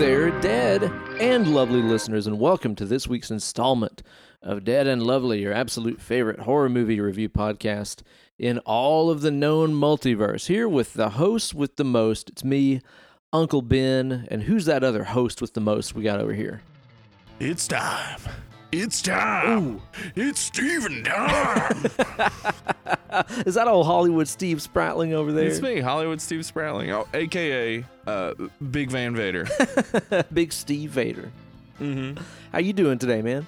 [0.00, 0.82] there, dead
[1.20, 4.02] and lovely listeners, and welcome to this week's installment
[4.40, 8.00] of Dead and Lovely, your absolute favorite horror movie review podcast
[8.38, 10.46] in all of the known multiverse.
[10.46, 12.30] Here with the host with the most.
[12.30, 12.80] It's me,
[13.30, 16.62] Uncle Ben, and who's that other host with the most we got over here?
[17.38, 18.20] It's time.
[18.72, 19.80] It's time.
[20.14, 21.84] It's Steven time.
[23.44, 25.46] Is that old Hollywood Steve Spratling over there?
[25.48, 28.34] it's me, Hollywood Steve Spratling, oh, aka uh,
[28.70, 29.48] Big Van Vader.
[30.32, 31.32] Big Steve Vader.
[31.80, 32.22] mm-hmm.
[32.52, 33.44] How you doing today, man?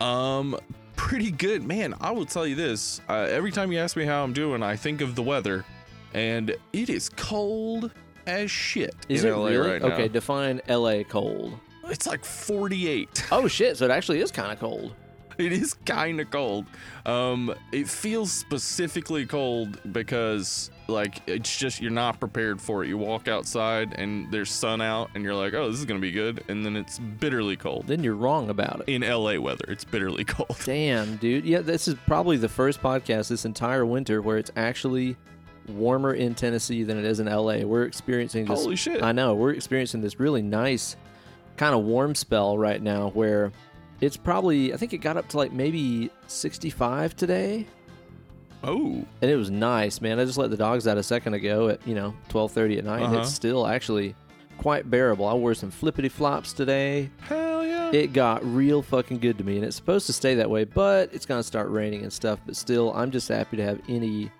[0.00, 0.56] Um,
[0.94, 1.94] pretty good, man.
[2.00, 4.76] I will tell you this: uh, every time you ask me how I'm doing, I
[4.76, 5.64] think of the weather,
[6.12, 7.90] and it is cold
[8.28, 9.70] as shit Is in it LA really?
[9.72, 9.88] right now.
[9.88, 11.58] okay, define LA cold.
[11.90, 13.26] It's like 48.
[13.32, 14.94] Oh shit, so it actually is kind of cold.
[15.36, 16.66] It is kind of cold.
[17.06, 22.88] Um, it feels specifically cold because like it's just you're not prepared for it.
[22.88, 26.12] You walk outside and there's sun out, and you're like, oh, this is gonna be
[26.12, 27.86] good, and then it's bitterly cold.
[27.86, 28.92] Then you're wrong about it.
[28.92, 30.56] In LA weather, it's bitterly cold.
[30.64, 31.44] Damn, dude.
[31.44, 35.16] Yeah, this is probably the first podcast this entire winter where it's actually
[35.68, 37.58] warmer in Tennessee than it is in LA.
[37.64, 38.60] We're experiencing this.
[38.62, 39.02] Holy shit!
[39.02, 39.34] I know.
[39.34, 40.96] We're experiencing this really nice
[41.56, 43.52] kind of warm spell right now where
[44.00, 47.66] it's probably, I think it got up to like maybe 65 today.
[48.62, 50.18] Oh, And it was nice, man.
[50.18, 53.02] I just let the dogs out a second ago at, you know, 12:30 at night.
[53.02, 53.18] Uh-huh.
[53.18, 54.14] It's still actually
[54.56, 55.26] quite bearable.
[55.26, 57.10] I wore some flippity flops today.
[57.20, 57.90] hell yeah!
[57.92, 61.12] It got real fucking good to me, and it's supposed to stay that way, but
[61.12, 62.38] it's gonna start raining and stuff.
[62.46, 64.30] But still, I'm just happy to have any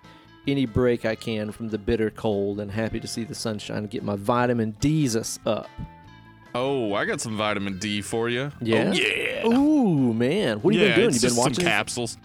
[0.47, 3.89] any break I can from the bitter cold, and happy to see the sunshine and
[3.91, 5.69] get my vitamin D's us up.
[6.55, 8.51] Oh, I got some vitamin D for you.
[8.61, 8.91] Yeah?
[8.91, 9.47] Oh, yeah.
[9.47, 11.13] Ooh man, what have you yeah, been doing?
[11.13, 11.65] You been just some watching?
[11.65, 12.17] capsules.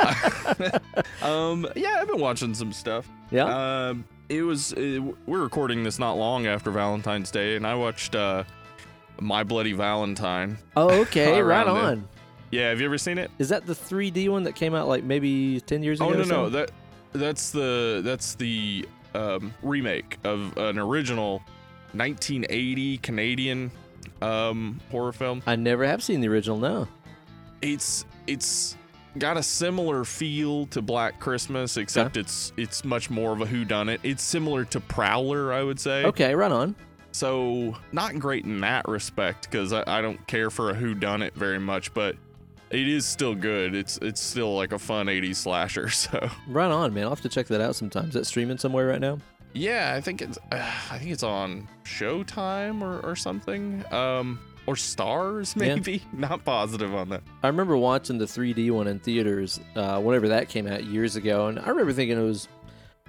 [1.22, 3.08] um, yeah, I've been watching some stuff.
[3.30, 3.88] yeah.
[3.88, 8.14] Um, it was uh, we're recording this not long after Valentine's Day, and I watched
[8.14, 8.44] uh,
[9.20, 10.58] My Bloody Valentine.
[10.76, 11.80] oh, okay, right around it.
[11.80, 12.08] on.
[12.50, 13.30] Yeah, have you ever seen it?
[13.38, 16.10] Is that the 3D one that came out like maybe 10 years ago?
[16.10, 16.70] Oh no, no, that
[17.12, 21.42] that's the that's the um, remake of an original
[21.94, 23.70] 1980 Canadian
[24.22, 25.42] um, horror film.
[25.46, 26.58] I never have seen the original.
[26.58, 26.88] No.
[27.62, 28.76] It's it's
[29.18, 33.98] got a similar feel to Black Christmas, except it's it's much more of a whodunit.
[34.02, 36.04] It's similar to Prowler, I would say.
[36.04, 36.74] Okay, right on.
[37.12, 41.22] So not great in that respect because I, I don't care for a who done
[41.22, 42.16] it very much, but
[42.70, 43.74] it is still good.
[43.74, 45.88] It's it's still like a fun 80s slasher.
[45.94, 47.04] So Right on, man.
[47.04, 48.08] I'll have to check that out sometime.
[48.08, 49.18] Is that streaming somewhere right now?
[49.54, 53.84] Yeah, I think it's uh, I think it's on Showtime or, or something.
[53.92, 55.74] Um or Starz Yeah.
[55.74, 56.02] maybe.
[56.12, 57.22] Not positive on that.
[57.42, 61.48] I remember watching the 3D one in theaters uh, whenever that came out years ago,
[61.48, 62.48] and I remember thinking it was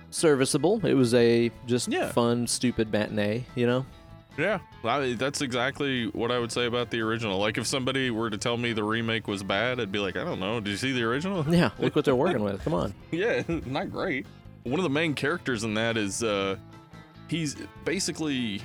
[0.09, 0.85] serviceable.
[0.85, 2.09] It was a just Yeah.
[2.11, 3.85] fun, stupid matinee, you know?
[4.37, 7.39] Yeah, I, that's exactly what I would say about the original.
[7.39, 10.25] Like if somebody were to tell me the remake was bad, I'd be like, I
[10.25, 10.59] don't know.
[10.59, 11.45] Did you see the original?
[11.47, 12.61] Yeah, look what they're working with.
[12.65, 12.93] Come on.
[13.11, 14.27] yeah, not great.
[14.65, 16.57] One of the main characters in that is uh
[17.27, 17.55] he's
[17.85, 18.61] basically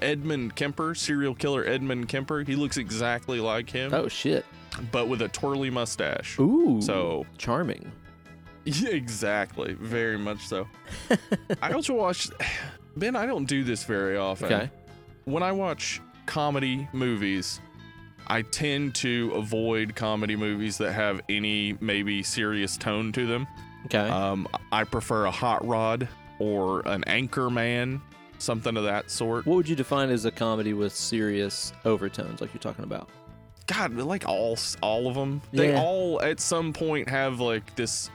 [0.00, 2.40] Edmund Kemper, serial killer Edmund Kemper.
[2.46, 4.46] He looks exactly like him, Oh, shit.
[4.90, 6.38] but with a twirly mustache.
[6.38, 6.80] Ooh.
[6.80, 7.92] So charming.
[8.64, 10.66] yeah, exactly, very much so.
[11.60, 12.28] I also watch.
[12.96, 13.16] Ben.
[13.16, 14.46] I don't do this very often.
[14.52, 14.70] Okay.
[15.24, 17.60] When I watch comedy movies,
[18.28, 23.46] I tend to avoid comedy movies that have any maybe serious tone to them.
[23.86, 23.98] Okay.
[24.08, 28.00] Um, I prefer a hot rod or an anchor man,
[28.38, 29.46] something of that sort.
[29.46, 33.08] what would you define as a comedy with serious overtones, like you're talking about?
[33.66, 35.80] God, like all all of them, they Yeah.
[35.80, 38.10] all at some point have like this,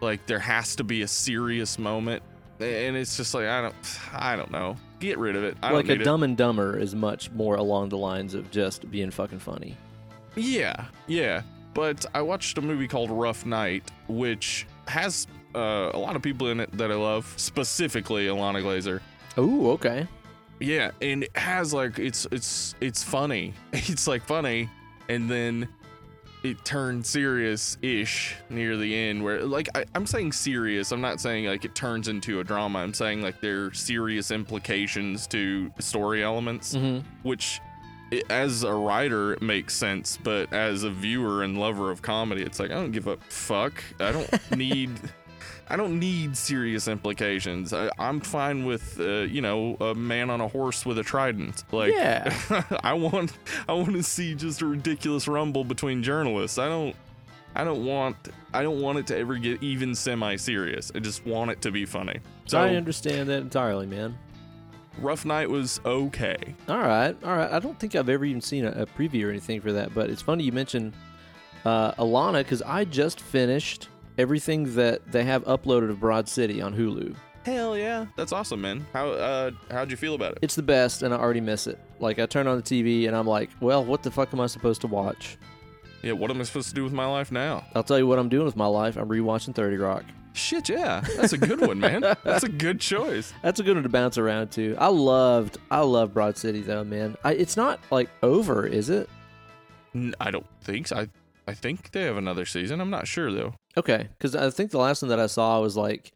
[0.00, 2.22] like there has to be a serious moment,
[2.60, 3.74] and it's just like I don't,
[4.14, 4.76] I don't know.
[5.00, 5.56] Get rid of it.
[5.62, 9.10] I like a Dumb and Dumber is much more along the lines of just being
[9.10, 9.76] fucking funny.
[10.36, 11.42] Yeah, yeah.
[11.74, 16.48] But I watched a movie called Rough Night, which has uh, a lot of people
[16.48, 19.00] in it that I love, specifically Ilana Glazer.
[19.38, 20.06] Ooh, okay.
[20.60, 23.54] Yeah, and it has like it's it's it's funny.
[23.72, 24.68] It's like funny,
[25.08, 25.68] and then
[26.44, 29.22] it turns serious ish near the end.
[29.24, 32.78] Where like I, I'm saying serious, I'm not saying like it turns into a drama.
[32.80, 37.06] I'm saying like there are serious implications to story elements, Mm-hmm.
[37.26, 37.60] which
[38.12, 42.42] it, as a writer it makes sense, but as a viewer and lover of comedy,
[42.42, 43.82] it's like I don't give a fuck.
[44.00, 44.90] I don't need.
[45.68, 47.72] I don't need serious implications.
[47.72, 51.64] I, I'm fine with, uh, you know, a man on a horse with a trident.
[51.72, 52.34] Like, Yeah.
[52.84, 53.32] I want,
[53.66, 56.58] I want to see just a ridiculous rumble between journalists.
[56.58, 56.94] I don't,
[57.54, 58.16] I don't want,
[58.52, 60.92] I don't want it to ever get even semi-serious.
[60.94, 62.18] I just want it to be funny.
[62.44, 64.18] So I understand that entirely, man.
[64.98, 66.54] Rough Night was okay.
[66.68, 67.50] All right, all right.
[67.50, 70.10] I don't think I've ever even seen a, a preview or anything for that, but
[70.10, 70.92] it's funny you mentioned
[71.64, 76.74] uh, Ilana because I just finished everything that they have uploaded of Broad City on
[76.74, 77.14] Hulu.
[77.44, 78.86] Hell yeah, that's awesome, man.
[78.92, 80.38] How uh how'd you feel about it?
[80.42, 81.76] It's the best, and I already miss it.
[81.98, 84.46] Like I turn on the TV and I'm like, well, what the fuck am I
[84.46, 85.38] supposed to watch?
[86.02, 87.64] Yeah, what am I supposed to do with my life now?
[87.74, 88.96] I'll tell you what I'm doing with my life.
[88.96, 90.04] I'm rewatching 30 Rock.
[90.34, 92.00] Shit, yeah, that's a good one, man.
[92.24, 93.34] That's a good choice.
[93.42, 94.74] That's a good one to bounce around to.
[94.78, 97.16] I loved, I love Broad City though, man.
[97.22, 99.10] I, it's not like over, is it?
[99.94, 100.96] N- I don't think so.
[100.96, 101.08] I
[101.46, 102.80] I think they have another season.
[102.80, 103.54] I'm not sure though.
[103.76, 106.12] Okay, because I think the last one that I saw was like,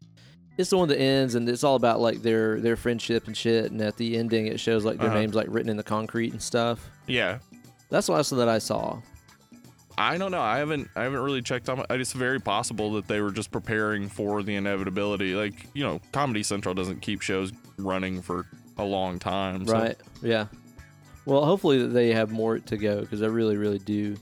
[0.57, 3.71] it's the one that ends, and it's all about like their their friendship and shit.
[3.71, 5.19] And at the ending, it shows like their Uh-huh.
[5.19, 6.89] names like written in the concrete and stuff.
[7.05, 7.37] Yeah,
[7.89, 8.99] That's the last one that I saw.
[9.97, 10.41] I don't know.
[10.41, 11.83] I haven't I haven't really checked on.
[11.89, 15.33] It's very possible that they were just preparing for the inevitability.
[15.33, 18.45] Like you know, Comedy Central doesn't keep shows running for
[18.77, 19.65] a long time.
[19.65, 19.97] so- Right.
[20.21, 20.47] Yeah.
[21.25, 24.15] Well, hopefully they have more to go because I really, really do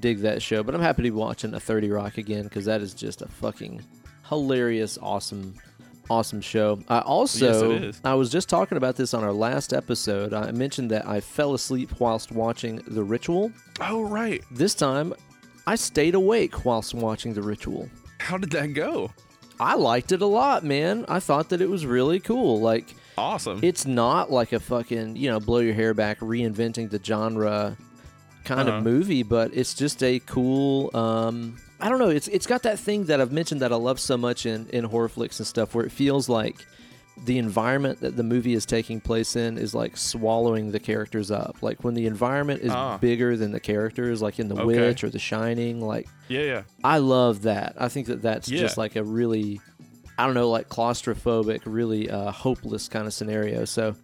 [0.00, 0.62] dig that show.
[0.62, 3.26] But I'm happy to be watching a 30 Rock again because that is just a
[3.28, 3.82] fucking
[4.28, 5.54] hilarious, awesome,
[6.10, 6.80] awesome show.
[6.88, 8.00] I also, Yes.
[8.04, 10.32] I was just talking about this on our last episode.
[10.34, 13.50] I mentioned that I fell asleep whilst watching The Ritual.
[13.80, 14.42] Oh right.
[14.50, 15.14] This time,
[15.66, 17.88] I stayed awake whilst watching The Ritual.
[18.18, 19.10] How did that go?
[19.60, 21.04] I liked it a lot, man.
[21.08, 22.60] I thought that it was really cool.
[22.60, 23.60] Like, Awesome.
[23.62, 27.76] it's not like a fucking you know blow your hair back reinventing the genre
[28.44, 28.78] kind Uh-huh.
[28.78, 32.78] of movie but it's just a cool um i don't know it's it's got that
[32.78, 35.74] thing that i've mentioned that i love so much in in horror flicks and stuff
[35.74, 36.66] where it feels like
[37.26, 41.56] the environment that the movie is taking place in is like swallowing the characters up
[41.62, 42.98] like when the environment is Ah.
[42.98, 44.64] bigger than the characters like in the Okay.
[44.64, 46.62] witch or the shining like yeah, yeah.
[46.82, 47.74] I love that.
[47.78, 48.60] I think that that's Yeah.
[48.62, 49.60] just like a really,
[50.18, 53.64] I don't know, like claustrophobic, really uh, hopeless kind of scenario.
[53.66, 53.94] So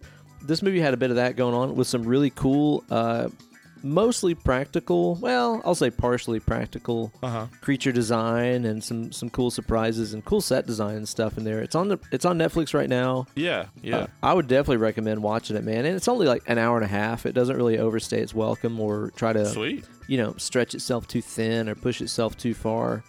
[0.43, 3.27] this movie had a bit of that going on with some really cool, uh,
[3.83, 5.15] mostly practical.
[5.15, 7.45] Well, I'll say partially practical Uh huh.
[7.61, 11.61] creature design and some some cool surprises and cool set design and stuff in there.
[11.61, 13.25] It's on the it's on Netflix right now.
[13.35, 13.97] Yeah, yeah.
[13.97, 15.85] Uh, I would definitely recommend watching it, man.
[15.85, 17.25] And it's only like an hour and a half.
[17.25, 19.85] It doesn't really overstay its welcome or try to Sweet.
[20.07, 23.03] you know, stretch itself too thin or push itself too far.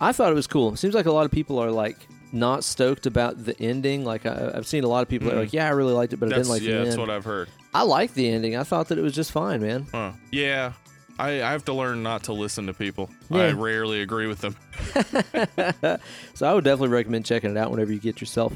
[0.00, 0.72] I thought it was cool.
[0.74, 1.96] It seems like a lot of people are like
[2.32, 4.04] not stoked about the ending.
[4.04, 6.12] Like I, I've seen a lot of people that are like, "Yeah, I really liked
[6.12, 6.78] it, but I didn't like yeah.
[6.78, 7.48] the That's what I've heard.
[7.74, 8.56] I liked the ending.
[8.56, 9.86] I thought that it was just fine, man.
[9.92, 10.12] Huh.
[10.30, 10.72] Yeah.
[11.18, 13.10] I, I have to learn not to listen to people.
[13.30, 13.42] Yeah.
[13.42, 14.56] I rarely agree with them.
[16.34, 18.52] so I would definitely recommend checking it out whenever you get yourself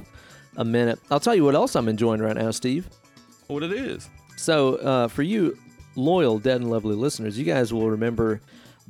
[0.56, 0.98] a minute.
[1.10, 2.88] I'll tell you what else I'm enjoying right now, Steve.
[3.48, 4.08] What it is.
[4.36, 5.58] So, uh, for you
[5.96, 8.40] loyal Dead and Lovely listeners, you guys will remember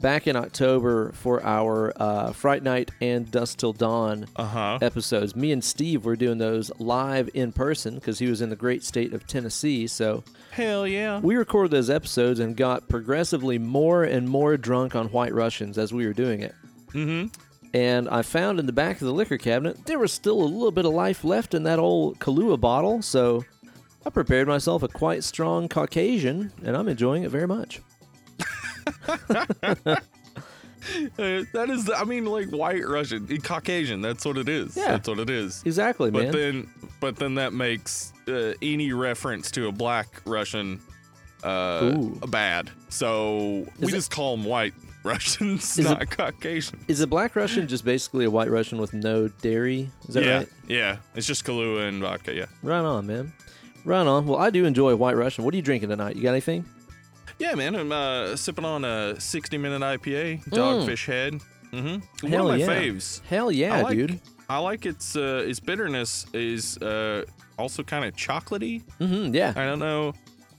[0.00, 4.79] back in October for our uh, Fright Night and Dusk Till Dawn Uh huh.
[4.81, 5.35] episodes.
[5.35, 8.85] Me and Steve were doing those live in person because he was in the great
[8.85, 9.87] state of Tennessee.
[9.87, 10.23] So
[10.53, 11.19] Hell yeah.
[11.21, 15.93] we recorded those episodes and got progressively more and more drunk on White Russians as
[15.93, 16.55] we were doing it.
[16.93, 17.31] Mm
[17.75, 20.71] And I found in the back of the liquor cabinet there was still a little
[20.71, 23.02] bit of life left in that old Kahlua bottle.
[23.02, 23.45] So
[24.07, 27.83] I prepared myself a quite strong Caucasian, and I'm enjoying it very much.
[31.16, 34.00] that is, the, I mean, like white Russian, Caucasian.
[34.00, 34.76] That's what it is.
[34.76, 34.88] Yeah.
[34.92, 35.62] That's what it is.
[35.64, 36.33] Exactly, But man.
[36.33, 40.80] then, but then that makes uh, any reference to a black Russian
[41.45, 42.21] uh, Ooh.
[42.28, 42.71] bad.
[42.88, 46.80] So we it- just call them white Russians, Is it- not Caucasian.
[46.88, 49.90] Is a black Russian just basically a white Russian with no dairy?
[50.09, 50.49] Is that yeah, right?
[50.68, 50.97] yeah.
[51.14, 52.35] It's just Kahlua and vodka.
[52.35, 53.33] Yeah, Right on, man.
[53.85, 54.26] Right on.
[54.26, 55.45] Well, I do enjoy White Russian.
[55.45, 56.16] What are you drinking tonight?
[56.16, 56.64] You got anything?
[57.38, 57.75] Yeah, man.
[57.75, 61.35] I'm uh, sipping on a 60 minute IPA, Dogfish Head.
[61.73, 62.26] Mm-hmm.
[62.26, 62.80] One Hell of my yeah.
[62.83, 63.23] faves.
[63.25, 64.21] Hell yeah, I like, dude.
[64.49, 67.25] I like its uh, its bitterness is uh,
[67.59, 68.83] also kind of chocolatey.
[69.00, 69.35] Mm-hmm.
[69.35, 69.52] Yeah.
[69.54, 70.14] I don't know.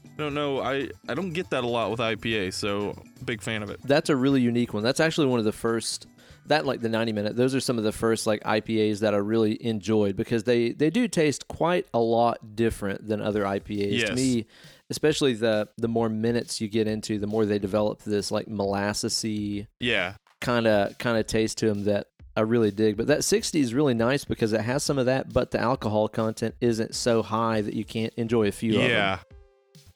[0.05, 0.59] I don't know.
[0.61, 3.79] I, I don't get that a lot with IPA, so big fan of it.
[3.83, 4.83] That's a really unique one.
[4.83, 6.07] That's actually one of the first
[6.49, 7.35] that like the 90 minute.
[7.35, 10.89] Those are some of the first like IPAs that I really enjoyed because they they
[10.89, 14.07] do taste quite a lot different than other IPAs.
[14.07, 14.45] To me,
[14.89, 19.67] especially the the more minutes you get into, the more they develop this like molassesy
[19.79, 20.13] Yeah.
[20.41, 22.95] kind of kind of taste to them that I really dig.
[22.95, 26.07] But that 60 is really nice because it has some of that, but the alcohol
[26.07, 28.89] content isn't so high that you can't enjoy a few of.
[28.89, 29.19] Yeah.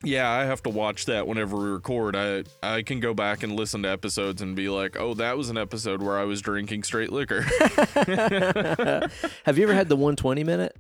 [0.06, 2.14] Yeah, I have to watch that whenever we record.
[2.18, 5.50] I I can go back and listen to episodes and be like, "Oh, that was
[5.50, 7.42] an episode where I was drinking straight liquor."
[9.46, 10.76] Have you ever had the 120 minute?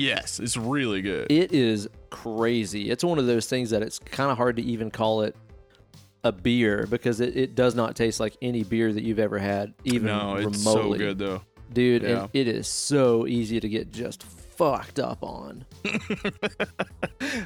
[0.00, 1.30] Yes, it's really good.
[1.30, 2.90] It is crazy.
[2.90, 5.36] It's one of those things that it's kind of hard to even call it
[6.24, 9.72] a beer because it, it does not taste like any beer that you've ever had,
[9.84, 10.46] even no, remotely.
[10.46, 11.42] it's so good though.
[11.72, 12.02] dude.
[12.02, 12.22] Yeah.
[12.22, 14.24] And it is so easy to get just
[14.60, 16.04] fucked up on because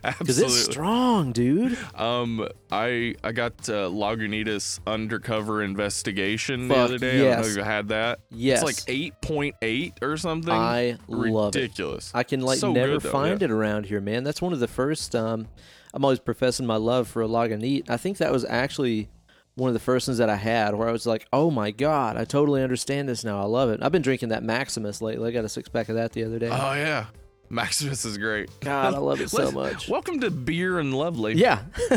[0.03, 0.45] Absolutely.
[0.47, 1.79] it's strong, dude.
[1.95, 7.21] Um, I I got uh, Lagunitas Undercover Investigation the other day.
[7.21, 8.19] I don't know if you had that.
[8.31, 8.63] Yes.
[8.63, 10.53] It's like eight point eight or something.
[10.53, 11.59] I love it.
[11.61, 12.11] Ridiculous.
[12.13, 13.45] I can like So never good, though, find yeah.
[13.45, 14.25] it around here, man.
[14.25, 15.15] That's one of the first.
[15.15, 15.47] Um,
[15.93, 17.89] I'm always professing my love for a Lagunitas.
[17.89, 19.09] I think that was actually
[19.57, 22.17] one of the first ones that I had where I was like, "Oh my god,
[22.17, 23.41] I totally understand this now.
[23.41, 25.29] I love it." I've been drinking that Maximus lately.
[25.29, 26.49] I got a six pack of that the other day.
[26.51, 27.07] Oh yeah,
[27.51, 28.51] Maximus is great.
[28.61, 29.89] God, I love it so much.
[29.89, 31.35] Welcome to Beer and Lovely.
[31.35, 31.63] Yeah,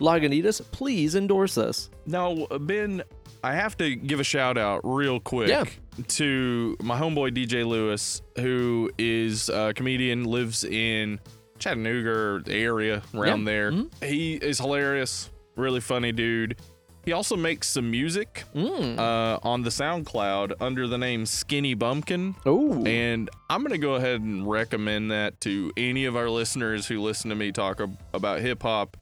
[0.00, 1.90] Lagunitas, please endorse us.
[2.06, 3.02] Now, Ben,
[3.44, 5.64] I have to give a shout out real quick Yeah.
[6.08, 11.20] to my homeboy DJ Lewis, who is a comedian, lives in
[11.58, 13.44] Chattanooga area around Yeah.
[13.44, 13.72] there.
[13.72, 14.04] Mhm.
[14.04, 16.56] He is hilarious, really funny dude.
[17.04, 18.96] He also makes some music Mm.
[18.96, 22.36] uh, on the SoundCloud under the name Skinny Bumpkin.
[22.46, 27.00] oh, And I'm to go ahead and recommend that to any of our listeners who
[27.02, 28.96] listen to me talk ab- about hip hop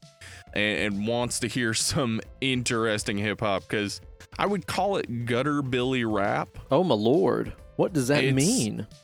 [0.53, 4.01] and, and wants to hear some interesting hip hop because
[4.39, 6.49] I would call it gutter billy rap.
[6.71, 8.87] oh my lord, what does that It's- mean?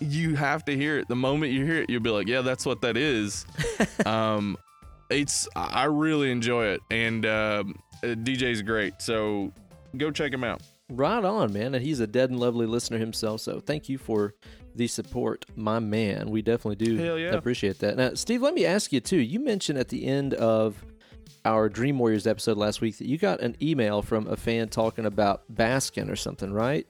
[0.00, 1.06] You have to hear it.
[1.08, 3.44] The moment you hear it, you'll be like, yeah, that's what that is.
[4.06, 4.56] um,
[5.10, 6.80] it's, I I really enjoy it.
[6.90, 9.00] And um, uh, DJ's great.
[9.00, 9.52] So
[9.96, 10.62] go check him out.
[10.90, 11.74] Right on, man.
[11.74, 13.40] And he's a dead and lovely listener himself.
[13.40, 14.34] So thank you for
[14.74, 16.30] the support, my man.
[16.30, 17.30] We definitely do Hell yeah.
[17.30, 17.96] appreciate that.
[17.96, 19.18] Now, Steve, let me ask you too.
[19.18, 20.84] You mentioned at the end of
[21.44, 25.06] our Dream Warriors episode last week that you got an email from a fan talking
[25.06, 26.86] about Baskin or something, right?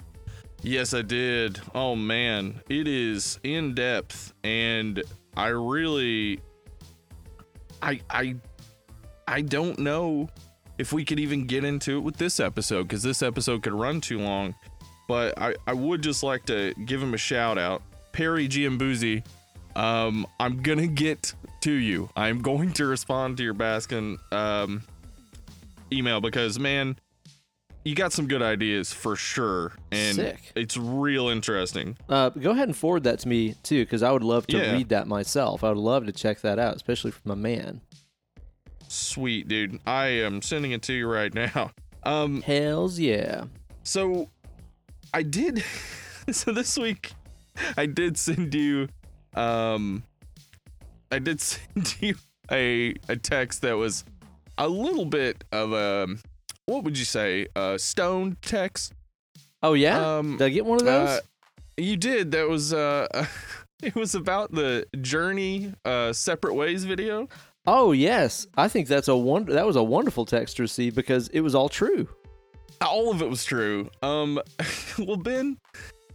[0.63, 1.61] Yes, I did.
[1.75, 5.03] Oh man, it is in depth, and
[5.37, 6.41] I really,
[7.83, 8.37] I, I,
[9.27, 10.29] I don't know
[10.79, 14.01] if we could even get into it with this episode because this episode could run
[14.01, 14.55] too long.
[15.07, 19.25] But I, I would just like to give him a shout out, Perry Giambuzzi.
[19.77, 22.09] Um, I'm gonna get to you.
[22.17, 24.83] I'm going to respond to your Baskin um
[25.93, 26.97] email because man,
[27.85, 30.53] you got some good ideas for sure, and Sick.
[30.55, 31.97] it's real interesting.
[32.09, 34.73] Uh, go ahead and forward that to me too, because I would love to Yeah.
[34.73, 35.63] read that myself.
[35.63, 37.81] I would love to check that out, especially from a man.
[38.89, 41.71] Sweet dude, I am sending it to you right now.
[42.07, 43.45] Um, Hells yeah.
[43.83, 44.29] so
[45.15, 45.65] I did.
[46.31, 47.13] so this week,
[47.79, 48.89] I did send you.
[49.35, 50.03] Um,
[51.11, 52.17] I did send you
[52.53, 54.05] a a text that was
[54.59, 56.09] a little bit of a
[56.67, 58.93] what would you say a stone text.
[59.63, 60.19] Oh yeah.
[60.19, 61.09] Um, Did I get one of those?
[61.09, 61.21] Uh,
[61.77, 62.31] you did.
[62.33, 63.27] That was uh,
[63.83, 67.29] it was about the Journey uh separate ways video.
[67.67, 68.47] oh yes.
[68.57, 69.53] I think that's a wonder.
[69.53, 72.09] That was a wonderful text to receive because it was all true.
[72.81, 73.89] All of it was true.
[74.03, 74.41] Um,
[74.99, 75.59] well, Ben,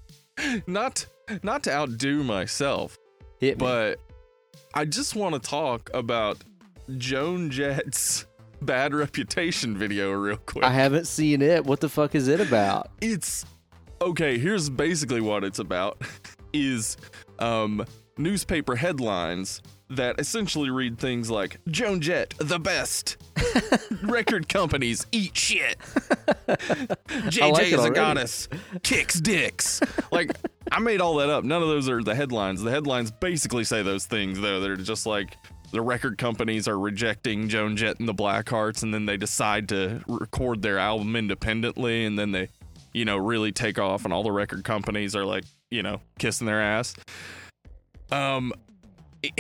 [0.68, 1.06] not
[1.44, 2.98] not to outdo myself,
[3.40, 3.66] Hit me.
[3.66, 4.00] but
[4.74, 6.38] I just want to talk about
[6.98, 8.26] Joan Jett's
[8.62, 10.64] bad reputation video real quick.
[10.64, 11.66] I haven't seen it.
[11.66, 12.90] What the fuck is it about?
[13.02, 13.46] it's
[14.02, 16.02] okay here's basically what it's about
[16.54, 16.96] is
[17.40, 17.86] um
[18.18, 23.18] newspaper headlines that essentially read things like joan jett the best.
[24.04, 25.78] Record companies eat shit.
[27.08, 28.48] Jj like is a goddess.
[28.84, 29.82] Kicks dicks.
[30.12, 30.32] Like
[30.72, 31.44] i made all that up.
[31.44, 32.62] None of those are the headlines.
[32.62, 34.60] The headlines basically say those things though.
[34.60, 35.38] They're just like
[35.72, 40.02] the record companies are rejecting Joan Jett and the Blackhearts, and then they decide to
[40.08, 42.50] record their album independently, and then they,
[42.94, 46.48] you know, really take off, and all the record companies are like, you know, kissing
[46.48, 46.96] their ass.
[48.12, 48.54] Um,
[49.22, 49.34] it,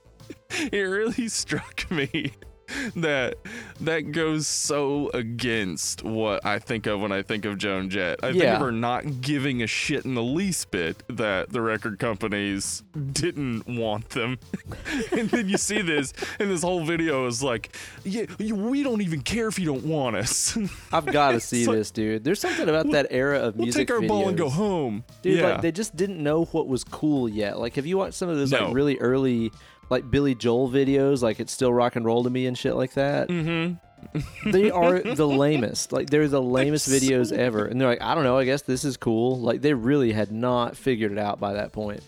[0.72, 2.34] it really struck me
[2.96, 3.36] that
[3.82, 8.20] that goes so against what I think of when I think of Joan Jett.
[8.24, 12.00] I think of her not giving a shit in the least bit that the record
[12.00, 14.40] companies didn't want them.
[15.12, 19.02] and then you see this, and this whole video is like, yeah, you- we don't
[19.02, 20.58] even care if you don't want us.
[20.92, 22.24] I've got to see like- this, dude.
[22.24, 25.04] There's something about that era of we'll music take our ball and go home.
[25.22, 25.54] Dude, yeah.
[25.54, 27.60] like they just didn't know what was cool yet.
[27.60, 28.66] Like, have you watched some of those No.
[28.68, 29.52] like really early,
[29.90, 31.22] like Billy Joel videos?
[31.22, 33.30] Like, it's still rock and roll to me and shit like that.
[33.30, 34.50] mm-hmm.
[34.52, 35.92] they are the lamest.
[35.92, 37.66] Like, they're the lamest so videos ever.
[37.66, 38.38] And they're like, I don't know.
[38.38, 39.40] I guess this is cool.
[39.40, 42.02] Like, they really had not figured it out by that point.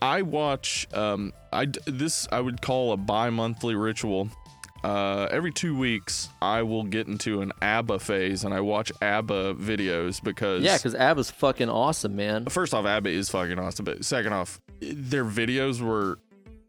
[0.00, 4.28] I watch um I this I would call a bi-monthly ritual.
[4.84, 9.54] Uh every 2 weeks I will get into an ABBA phase and I watch ABBA
[9.54, 12.46] videos because Yeah, because ABBA's fucking awesome, man.
[12.46, 16.20] first off ABBA is fucking awesome, but second off their videos were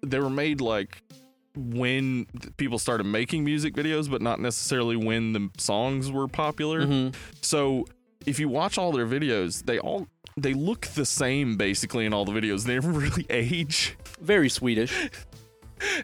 [0.02, 1.02] they were made like
[1.56, 2.26] when
[2.58, 6.86] people started making music videos but not necessarily when the songs were popular.
[6.86, 7.16] Mhm.
[7.42, 7.86] So
[8.26, 12.24] if you watch all their videos, they all they look the same basically in all
[12.26, 12.64] the videos.
[12.68, 13.98] They never really age.
[14.22, 14.94] Very Swedish.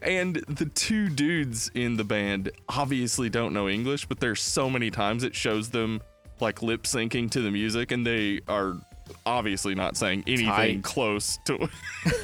[0.01, 4.89] And the two dudes in the band obviously don't know English, but there's so many
[4.89, 6.01] times it shows them
[6.39, 8.77] like lip syncing to the music, and they are
[9.25, 10.45] obviously not saying anything
[10.81, 10.83] Tight.
[10.83, 11.67] close to.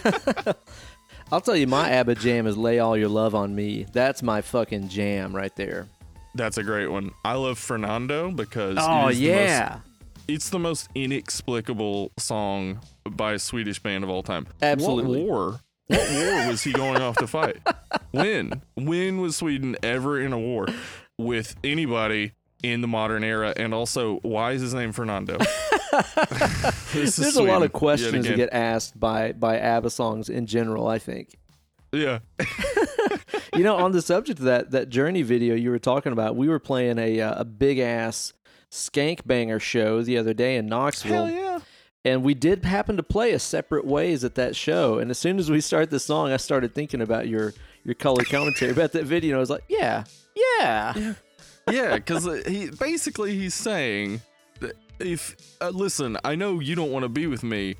[1.31, 4.41] I'll tell you, my ABBA jam is "Lay All Your Love on Me." That's my
[4.41, 5.87] fucking jam right there.
[6.35, 7.11] That's a great one.
[7.25, 9.79] I love Fernando because Oh is the most- yeah,
[10.27, 14.47] it's the most inexplicable song by a Swedish band of all time.
[14.61, 15.21] Absolutely.
[15.21, 15.59] What war?
[15.87, 17.57] What war was he going off to fight?
[18.11, 18.61] When?
[18.75, 20.67] When was Sweden ever in a war
[21.17, 23.53] with anybody in the modern era?
[23.55, 25.37] And also, why is his name Fernando?
[26.93, 30.87] There's a lot of questions that get asked by by ABBA songs in general.
[30.87, 31.37] I think.
[31.91, 32.19] Yeah.
[33.55, 36.47] you know, on the subject of that that Journey video you were talking about, we
[36.47, 38.33] were playing a uh, a big ass
[38.69, 41.25] skank banger show the other day in Knoxville.
[41.25, 41.59] Hell yeah.
[42.03, 44.97] And we did happen to play a separate ways at that show.
[44.97, 47.53] And as soon as we started the song, I started thinking about your
[47.83, 49.31] your color commentary about that video.
[49.31, 50.93] And I was like, yeah, yeah.
[50.95, 51.13] yeah,
[51.67, 54.21] because he basically he's saying
[54.59, 57.75] that if uh, listen, I know you don't want to be with me,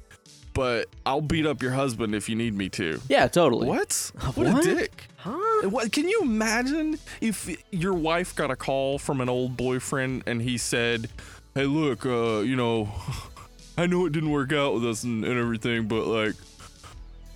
[0.53, 2.99] but I'll beat up your husband if you need me to.
[3.09, 3.67] Yeah, totally.
[3.67, 4.11] What?
[4.35, 4.65] What, What?
[4.65, 5.05] a dick!
[5.17, 5.69] Huh?
[5.69, 5.91] What?
[5.91, 10.57] Can you imagine if your wife got a call from an old boyfriend and he
[10.57, 11.09] said,
[11.55, 12.89] "Hey, look, uh, you know,
[13.77, 16.33] I know it didn't work out with us and, and everything, but like,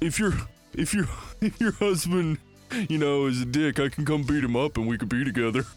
[0.01, 0.33] if your
[0.73, 1.05] if your
[1.41, 2.39] if your husband."
[2.89, 3.79] You know, is a dick.
[3.79, 5.65] I can come beat him up and we could be together.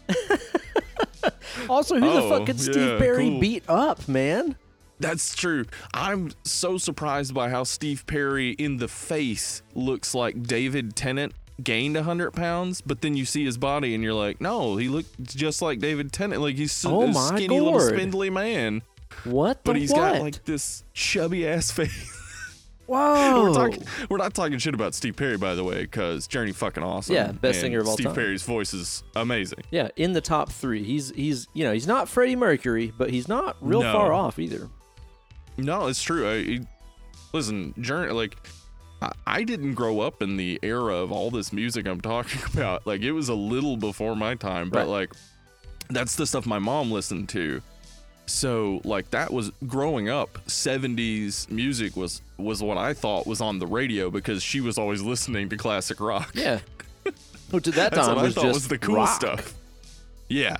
[1.67, 3.39] Also, who the Oh, fuck could Steve yeah, Perry cool.
[3.39, 4.55] beat up, man?
[4.99, 5.65] That's true.
[5.93, 11.95] I'm so surprised by how Steve Perry in the face looks like David Tennant gained
[11.95, 15.61] 100 pounds, but then you see his body and you're like, no, he looked just
[15.61, 16.41] like David Tennant.
[16.41, 18.81] Like he's Oh a skinny little spindly man,
[19.25, 20.13] What the but he's what?
[20.13, 22.18] got like this chubby ass face.
[22.89, 23.43] Whoa.
[23.43, 26.83] we're, talking, we're not talking shit about Steve Perry, by the way, because Journey fucking
[26.83, 27.15] awesome.
[27.15, 28.13] Yeah, best and singer of all Steve time.
[28.13, 29.59] Steve Perry's voice is amazing.
[29.71, 30.83] Yeah, in the top three.
[30.83, 33.93] He's he's you know he's not Freddie Mercury, but he's not real No.
[33.93, 34.67] far off either.
[35.57, 36.27] No, it's true.
[36.27, 36.67] I, it-
[37.33, 38.37] listen, Journey, like,
[39.01, 42.87] I, I didn't grow up in the era of all this music I'm talking about.
[42.87, 44.87] Like, it was a little before my time, but Right.
[44.87, 45.13] like,
[45.89, 47.61] that's the stuff my mom listened to.
[48.29, 50.39] So, like, that was growing up.
[50.47, 55.01] '70s music was was what I thought was on the radio because she was always
[55.01, 56.31] listening to classic rock.
[56.33, 56.59] Yeah.
[57.51, 59.15] Which at that time I was thought just was the cool rock.
[59.15, 59.53] stuff.
[60.27, 60.57] Yeah.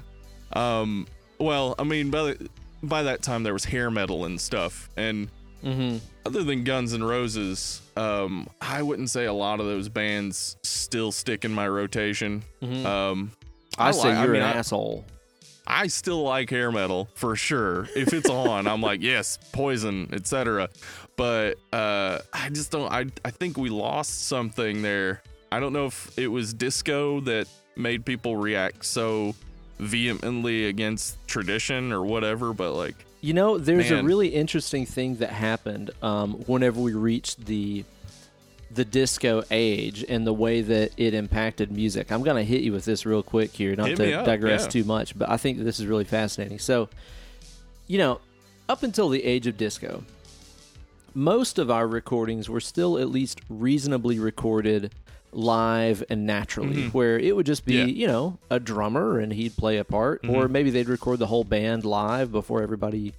[0.53, 1.07] Um.
[1.39, 2.49] Well, I mean, by the,
[2.83, 5.29] by that time there was hair metal and stuff, and
[5.63, 5.97] Mm-hmm.
[6.25, 11.11] other than Guns N' Roses, um, I wouldn't say a lot of those bands still
[11.11, 12.43] stick in my rotation.
[12.61, 12.85] Mhm.
[12.85, 13.31] Um,
[13.77, 15.03] I, say li- you're mean, an I, asshole.
[15.69, 17.87] I still like hair metal for sure.
[17.95, 20.69] If it's on, I'm like, yes, Poison, etc.
[21.15, 22.91] But uh, I just don't.
[22.91, 25.21] I I think we lost something there.
[25.51, 29.35] I don't know if it was disco that made people react so
[29.79, 32.53] vehemently against tradition or whatever.
[32.53, 37.45] But like, You know, there's a really interesting thing that happened um, whenever we reached
[37.45, 37.83] the
[38.71, 42.11] the disco age and the way that it impacted music.
[42.11, 44.69] I'm gonna hit you with this real quick here, not Hit to up, digress yeah.
[44.69, 46.59] too much, but I think that this is really fascinating.
[46.59, 46.89] So,
[47.87, 48.21] you know,
[48.67, 50.03] up until the age of disco,
[51.15, 54.93] most of our recordings were still at least reasonably recorded
[55.31, 57.87] live and naturally where it would just be Mm-hmm.
[57.89, 57.93] Yeah.
[57.95, 60.51] you know a drummer and he'd play a part or Mm-hmm.
[60.51, 63.13] maybe they'd record the whole band live before everybody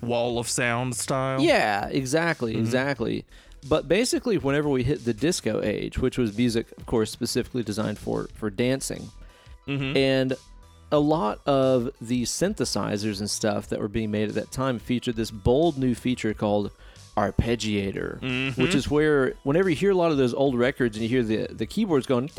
[0.00, 1.40] wall of sound style.
[1.40, 2.60] yeah, exactly, Mm-hmm.
[2.62, 3.24] exactly.
[3.68, 7.98] But basically, whenever we hit the disco age, which was music, of course, specifically designed
[7.98, 9.10] for for dancing,
[9.68, 9.96] Mhm.
[9.96, 10.36] and
[10.92, 15.14] a lot of the synthesizers and stuff that were being made at that time featured
[15.14, 16.70] this bold new feature called
[17.16, 18.60] arpeggiator, Mm-hmm.
[18.62, 21.22] which is where whenever you hear a lot of those old records and you hear
[21.22, 22.30] the the keyboards going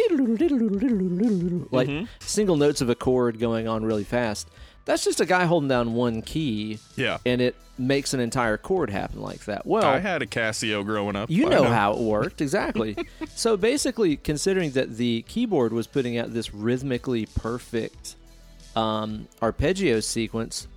[1.72, 2.06] like Mm-hmm.
[2.20, 4.50] single notes of a chord going on really fast.
[4.86, 7.20] That's just a guy holding down one key Yeah.
[7.26, 9.66] and it makes an entire chord happen like that.
[9.66, 11.30] Well, I had a Casio growing up.
[11.30, 12.98] you I know how it worked exactly.
[13.36, 18.16] so basically, considering that the keyboard was putting out this rhythmically perfect
[18.76, 20.68] um, arpeggio sequence,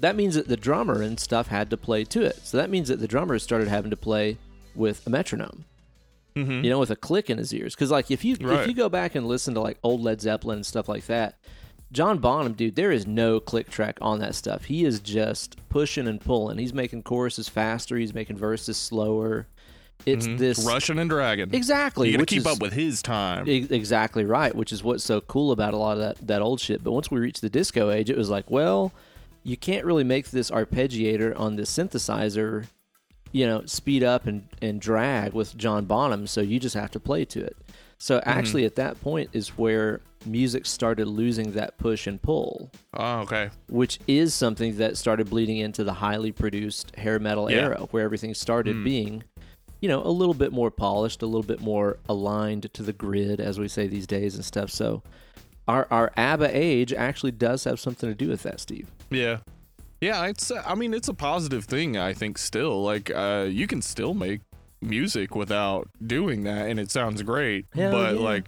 [0.00, 2.36] that means that the drummer and stuff had to play to it.
[2.44, 4.36] So that means that the drummer started having to play
[4.74, 5.64] with a metronome.
[6.36, 6.62] Mhm.
[6.62, 7.74] You know, with a click in his ears.
[7.74, 10.56] Because like if you if you go back and listen to like old Led Zeppelin
[10.56, 11.36] and stuff like that,
[11.92, 14.64] John Bonham, dude, there is no click track on that stuff.
[14.64, 16.58] He is just pushing and pulling.
[16.58, 17.96] He's making choruses faster.
[17.96, 19.46] He's making verses slower.
[20.04, 20.36] It's mm-hmm.
[20.36, 21.54] this rushing and dragging.
[21.54, 23.48] exactly You gotta keep is up with his time.
[23.48, 26.60] e- exactly right, which is what's so cool about a lot of that that old
[26.60, 26.84] shit.
[26.84, 28.92] But once we reached the disco age, it was like, well,
[29.42, 32.66] you can't really make this arpeggiator on this synthesizer,
[33.32, 36.26] you know, speed up and, and drag with John Bonham.
[36.26, 37.56] So you just have to play to it.
[37.98, 38.28] So mm-hmm.
[38.28, 43.50] actually, at that point is where music started losing that push and pull, Oh, okay.
[43.68, 47.58] which is something that started bleeding into the highly produced hair metal Yeah.
[47.58, 48.84] era, where everything started Mm.
[48.84, 49.24] being,
[49.80, 53.40] you know, a little bit more polished, a little bit more aligned to the grid,
[53.40, 54.70] as we say these days and stuff.
[54.70, 55.02] So
[55.68, 58.88] our our ABBA age actually does have something to do with that, Steve.
[59.10, 59.38] Yeah.
[60.00, 62.82] Yeah, it's I mean it's a positive thing I think still.
[62.82, 64.40] Like uh you can still make
[64.82, 67.64] music without doing that and it sounds great.
[67.74, 68.20] Hell but yeah.
[68.20, 68.44] like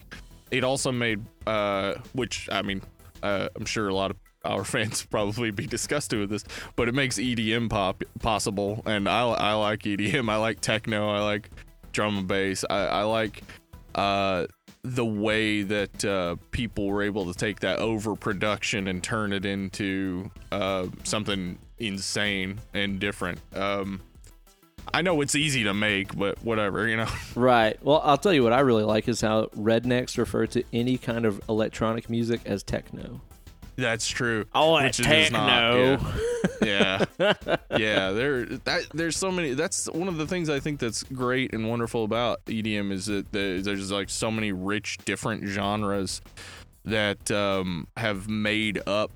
[0.50, 2.82] it also made uh which I mean
[3.22, 6.44] uh I'm sure a lot of our fans probably be disgusted with this,
[6.76, 10.30] but it makes EDM pop possible and I I like EDM.
[10.30, 11.50] I like techno, I like
[11.92, 12.64] drum and bass.
[12.68, 13.42] I I like
[13.94, 14.46] uh
[14.82, 20.30] the way that uh, people were able to take that overproduction and turn it into
[20.52, 23.40] uh, something insane and different.
[23.54, 24.00] Um,
[24.92, 27.08] I know it's easy to make, but whatever, you know.
[27.34, 27.82] Right.
[27.84, 31.24] Well, I'll tell you what I really like is how rednecks refer to any kind
[31.24, 33.20] of electronic music as techno.
[33.76, 34.44] That's true.
[34.52, 35.98] Oh, which it is not, Yeah,
[36.62, 37.04] yeah.
[37.76, 39.54] yeah there, that, there's so many.
[39.54, 43.30] That's one of the things I think that's great and wonderful about EDM is that
[43.30, 46.20] there's like so many rich, different genres
[46.84, 49.12] that um, have made up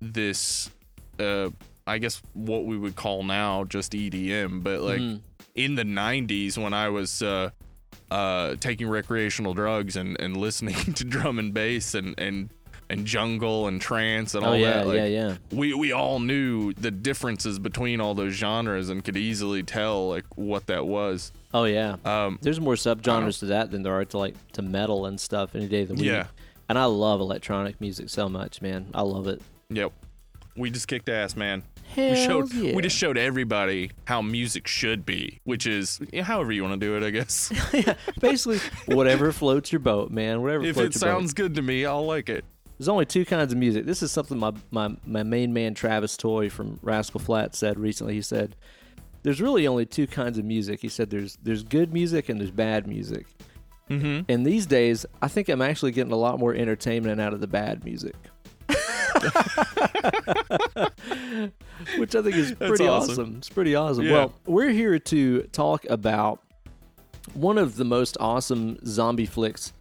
[0.00, 0.70] this.
[1.18, 1.50] Uh,
[1.88, 5.20] I guess what we would call now just EDM, but like Mhm.
[5.54, 7.50] in the 90s when I was uh,
[8.10, 12.50] uh, taking recreational drugs and, and listening to drum and bass and, and,
[12.90, 14.86] and jungle and trance and Oh all yeah, that.
[14.86, 15.36] Like, yeah, yeah.
[15.52, 20.24] we we all knew the differences between all those genres and could easily tell like
[20.36, 21.32] what that was.
[21.52, 21.96] Oh yeah.
[22.06, 25.54] Um, There's more subgenres to that than there are to like to metal and stuff
[25.54, 26.04] any day of the week.
[26.04, 26.26] Yeah.
[26.70, 28.86] And I love electronic music so much, man.
[28.94, 29.40] I love it.
[29.70, 29.92] yep.
[30.56, 31.62] We just kicked ass, man.
[31.94, 32.74] Hell we showed yeah.
[32.74, 36.96] we just showed everybody how music should be, which is however you want to do
[36.96, 37.52] it, I guess.
[37.72, 38.58] yeah, basically
[38.94, 40.42] whatever floats your boat, man.
[40.42, 41.18] Whatever if floats it your boat.
[41.18, 42.44] sounds good to me, I'll like it.
[42.78, 43.86] There's only two kinds of music.
[43.86, 48.14] This is something my, my, my main man Travis Toy from Rascal Flatts said recently.
[48.14, 48.54] He said,
[49.22, 52.52] "There's really only two kinds of music." He said, "There's there's good music and there's
[52.52, 53.26] bad music."
[53.90, 54.30] Mm-hmm.
[54.30, 57.46] And these days, I think I'm actually getting a lot more entertainment out of the
[57.46, 58.14] bad music.
[61.98, 63.10] Which I think is pretty awesome.
[63.12, 63.34] awesome.
[63.38, 64.04] It's pretty awesome.
[64.04, 64.12] Yeah.
[64.12, 66.40] Well, we're here to talk about
[67.34, 69.72] one of the most awesome zombie flicks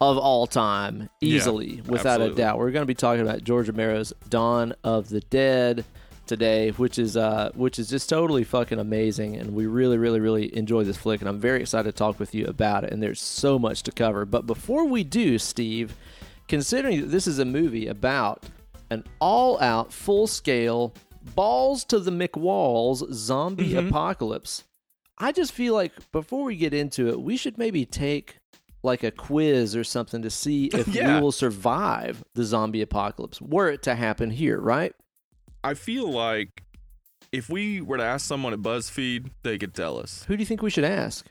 [0.00, 2.42] of all time, Yeah, easily, without absolutely.
[2.42, 2.58] a doubt.
[2.58, 5.84] We're going to be talking about George Romero's Dawn of the Dead
[6.26, 10.56] today, which is uh which is just totally fucking amazing and we really really really
[10.56, 13.20] enjoy this flick and I'm very excited to talk with you about it and there's
[13.20, 14.24] so much to cover.
[14.24, 15.94] But before we do, Steve,
[16.48, 18.42] considering that this is a movie about
[18.94, 20.94] an all-out full-scale
[21.34, 23.88] balls to the McWalls zombie Mhm.
[23.88, 24.64] apocalypse.
[25.18, 28.36] I just feel like before we get into it, we should maybe take
[28.82, 31.16] like a quiz or something to see if Yeah.
[31.16, 34.92] we will survive the zombie apocalypse were it to happen here, right?
[35.62, 36.62] I feel like
[37.32, 40.24] if we were to ask someone at BuzzFeed, they could tell us.
[40.28, 41.26] Who do you think we should ask?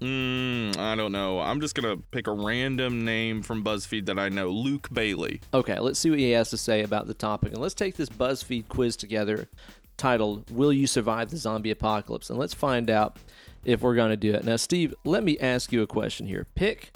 [0.00, 1.40] Mm, I don't know.
[1.40, 4.48] I'm just gonna pick a random name from BuzzFeed that I know.
[4.50, 5.40] Luke Bailey.
[5.52, 7.52] Okay, let's see what he has to say about the topic.
[7.52, 9.48] And let's take this BuzzFeed quiz together
[9.96, 12.28] titled Will You Survive the Zombie Apocalypse?
[12.28, 13.16] And let's find out
[13.64, 14.44] if we're going to do it.
[14.44, 16.46] Now, Steve, let me ask you a question here.
[16.56, 16.90] Pick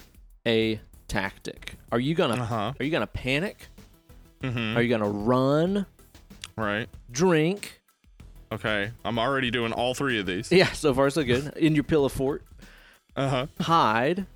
[0.47, 1.75] a tactic.
[1.93, 2.73] Are you going to Uh-huh.
[2.79, 3.69] are you going to panic?
[4.43, 4.77] Mm-hmm.
[4.77, 5.87] Are you going to run,
[6.57, 6.89] Right.
[7.11, 7.81] drink?
[8.53, 8.91] Okay.
[9.05, 10.51] I'm already doing all three of these.
[10.51, 11.57] Yeah, so far so good.
[11.57, 12.43] In your pillow fort,
[13.19, 13.47] Uh huh.
[13.61, 14.27] hide,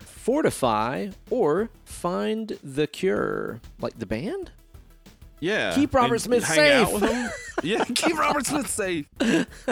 [0.00, 3.60] fortify, or find the cure.
[3.80, 4.50] Like the band?
[5.40, 5.74] Yeah.
[5.74, 6.88] Keep Robert And Smith safe.
[7.62, 7.84] yeah.
[7.94, 9.06] Keep Robert Smith safe.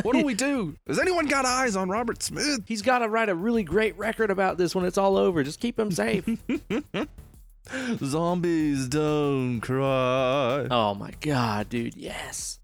[0.03, 0.77] What do we do?
[0.87, 2.61] Has anyone got eyes on Robert Smith?
[2.67, 5.43] He's got to write a really great record about this when it's all over.
[5.43, 6.29] Just keep him safe.
[8.05, 10.67] Zombies don't cry.
[10.71, 11.97] oh my god, dude.
[11.97, 12.59] Yes.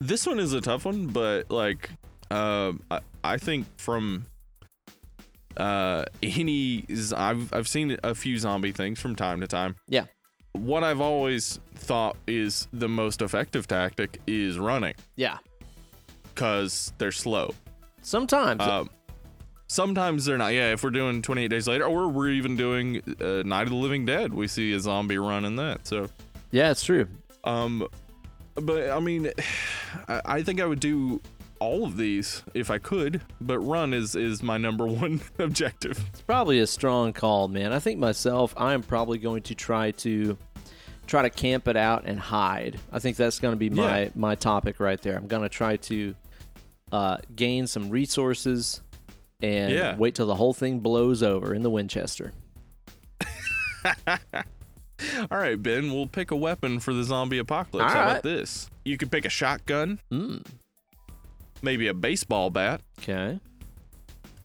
[0.00, 1.90] This one is a tough one, but like,
[2.30, 4.26] um, I, I think from
[5.56, 6.84] uh any
[7.16, 9.76] I've I've seen a few zombie things from time to time.
[9.88, 10.04] Yeah.
[10.52, 15.38] What I've always thought is the most effective tactic is running Yeah.
[16.34, 17.54] because they're slow.
[18.02, 18.60] Sometimes.
[18.60, 18.90] Um,
[19.68, 20.52] sometimes they're not.
[20.52, 23.76] Yeah, if we're doing 28 Days Later, or we're even doing uh, Night of the
[23.76, 25.86] Living Dead, we see a zombie run in that.
[25.86, 26.08] So,
[26.50, 27.06] yeah, it's true.
[27.44, 27.86] um,
[28.54, 29.30] but I mean,
[30.08, 31.20] I, I think I would do
[31.62, 35.98] all of these if I could, but run is is my number one objective.
[36.08, 37.72] It's probably a strong call, man.
[37.72, 40.36] I think myself, I'm probably going to try to
[41.06, 42.78] try to camp it out and hide.
[42.92, 44.08] I think that's going to be my Yeah.
[44.14, 45.16] my topic right there.
[45.16, 46.14] I'm going to try to
[46.90, 48.82] uh, gain some resources
[49.40, 49.96] and Yeah.
[49.96, 52.32] wait till the whole thing blows over in the Winchester.
[55.30, 57.90] All right, Ben, we'll pick a weapon for the zombie apocalypse.
[57.90, 58.10] All How right.
[58.12, 58.70] about this?
[58.84, 60.44] You could pick a shotgun, Mm.
[61.62, 63.38] Maybe a baseball bat, Okay.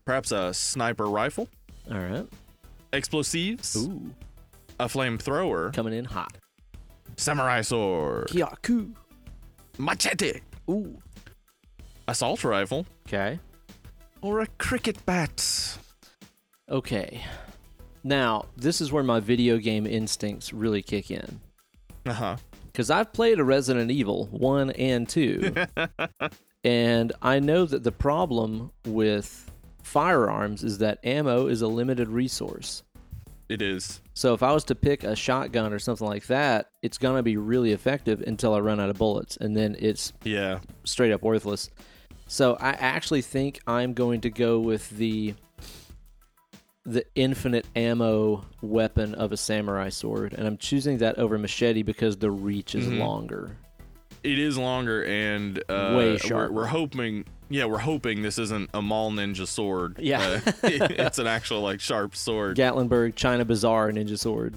[0.06, 1.47] perhaps a sniper rifle,
[1.91, 2.25] All right.
[2.93, 4.13] explosives, Ooh,
[4.80, 6.38] a flamethrower, coming in hot.
[7.17, 8.93] samurai sword, Kyaku.
[9.77, 10.97] machete, Ooh.
[12.08, 13.39] assault rifle, Okay.
[14.21, 15.77] or a cricket bat.
[16.69, 17.23] Okay.
[18.03, 21.39] Now, this is where my video game instincts really kick in.
[22.06, 22.38] Uh huh.
[22.65, 25.53] Because I've played a Resident Evil 1 and 2,
[26.67, 29.49] and I know that the problem with
[29.84, 32.84] firearms is that ammo is a limited resource.
[33.47, 34.01] It is.
[34.13, 37.23] So if I was to pick a shotgun or something like that, it's going to
[37.23, 40.60] be really effective until I run out of bullets, and then it's Yeah.
[40.84, 41.69] straight up worthless.
[42.27, 45.36] So I actually think I'm going to go with the
[46.86, 52.15] the infinite ammo weapon of a samurai sword, and I'm choosing that over machete because
[52.17, 52.99] the reach is Mhm.
[52.99, 53.58] longer.
[54.23, 57.25] It is longer and uh, Way we're- We're, hoping.
[57.49, 59.97] Yeah, we're hoping this isn't a mall ninja sword.
[59.99, 60.41] Yeah.
[60.45, 62.58] Uh, it's an actual like sharp sword.
[62.58, 64.56] Gatlinburg China Bazaar ninja sword.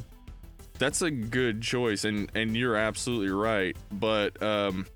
[0.79, 3.77] That's a good choice, and and you're absolutely right.
[3.93, 4.87] But um,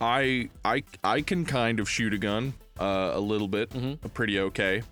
[0.00, 3.98] I I I can kind of shoot a gun uh, a little bit, Mhm.
[4.12, 4.82] pretty okay.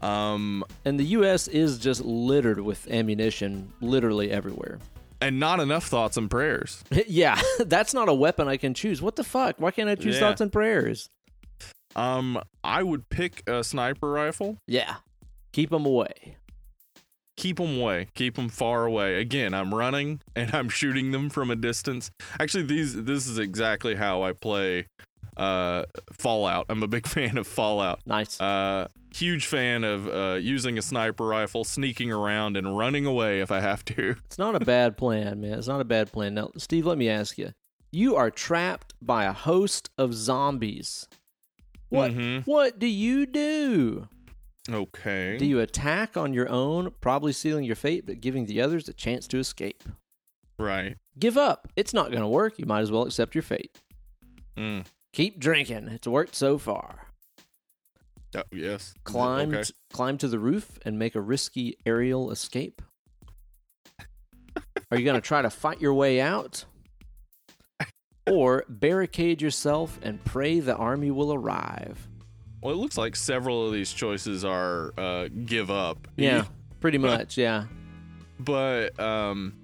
[0.00, 1.46] Um, And the U.S.
[1.46, 4.80] is just littered with ammunition, literally everywhere.
[5.22, 6.82] And not enough thoughts and prayers.
[7.06, 9.00] yeah, that's not a weapon I can choose.
[9.00, 9.56] What the fuck?
[9.58, 10.20] Why can't I choose Yeah.
[10.20, 11.08] thoughts and prayers?
[11.94, 14.58] Um, I would pick a sniper rifle.
[14.66, 14.96] Yeah,
[15.52, 16.36] keep them away.
[17.36, 18.08] Keep them away.
[18.14, 19.20] Keep them far away.
[19.20, 22.10] Again, I'm running and I'm shooting them from a distance.
[22.38, 24.86] Actually, these this is exactly how I play
[25.36, 26.66] uh Fallout.
[26.68, 28.00] I'm a big fan of Fallout.
[28.06, 28.40] Nice.
[28.40, 33.50] Uh, huge fan of uh, using a sniper rifle, sneaking around, and running away if
[33.50, 34.16] I have to.
[34.26, 35.58] It's not a bad plan, man.
[35.58, 36.34] It's not a bad plan.
[36.34, 37.52] Now, Steve, let me ask you.
[37.90, 41.06] You are trapped by a host of zombies.
[41.90, 42.46] What Mhm.
[42.46, 44.08] what do you do?
[44.70, 45.36] Okay.
[45.36, 48.92] Do you attack on your own, probably sealing your fate but giving the others a
[48.94, 49.82] chance to escape?
[50.58, 50.96] right.
[51.18, 51.68] Give up.
[51.76, 52.58] It's not going to work.
[52.58, 53.76] You might as well accept your fate.
[54.56, 54.86] Mm.
[55.12, 55.88] Keep drinking.
[55.88, 57.08] It's worked so far.
[58.34, 58.94] Oh, yes.
[59.04, 59.70] Climb Okay.
[59.92, 62.80] climb to the roof and make a risky aerial escape.
[64.90, 66.64] Are you going to try to fight your way out?
[68.30, 72.08] Or barricade yourself and pray the army will arrive?
[72.62, 76.06] Well, it looks like several of these choices are uh, give up.
[76.16, 76.44] Yeah,
[76.80, 77.36] pretty much.
[77.36, 77.64] Yeah.
[78.38, 79.54] But um,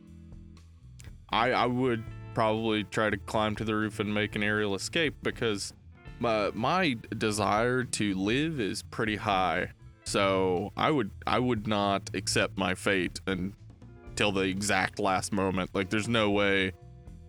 [1.30, 2.02] I I would
[2.38, 5.72] probably try to climb to the roof and make an aerial escape because
[6.20, 9.72] my my desire to live is pretty high.
[10.04, 15.70] So I would I would not accept my fate until the exact last moment.
[15.74, 16.74] Like there's no way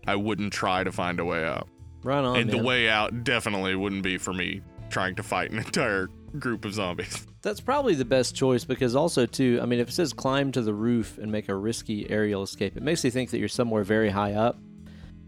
[0.05, 1.67] I wouldn't try to find a way out.
[2.03, 2.37] Right on.
[2.37, 6.65] and the way out definitely wouldn't be for me trying to fight an entire group
[6.65, 7.25] of zombies.
[7.41, 10.61] That's probably the best choice because also too, I mean, if it says climb to
[10.61, 13.83] the roof and make a risky aerial escape, it makes you think that you're somewhere
[13.83, 14.59] very high up.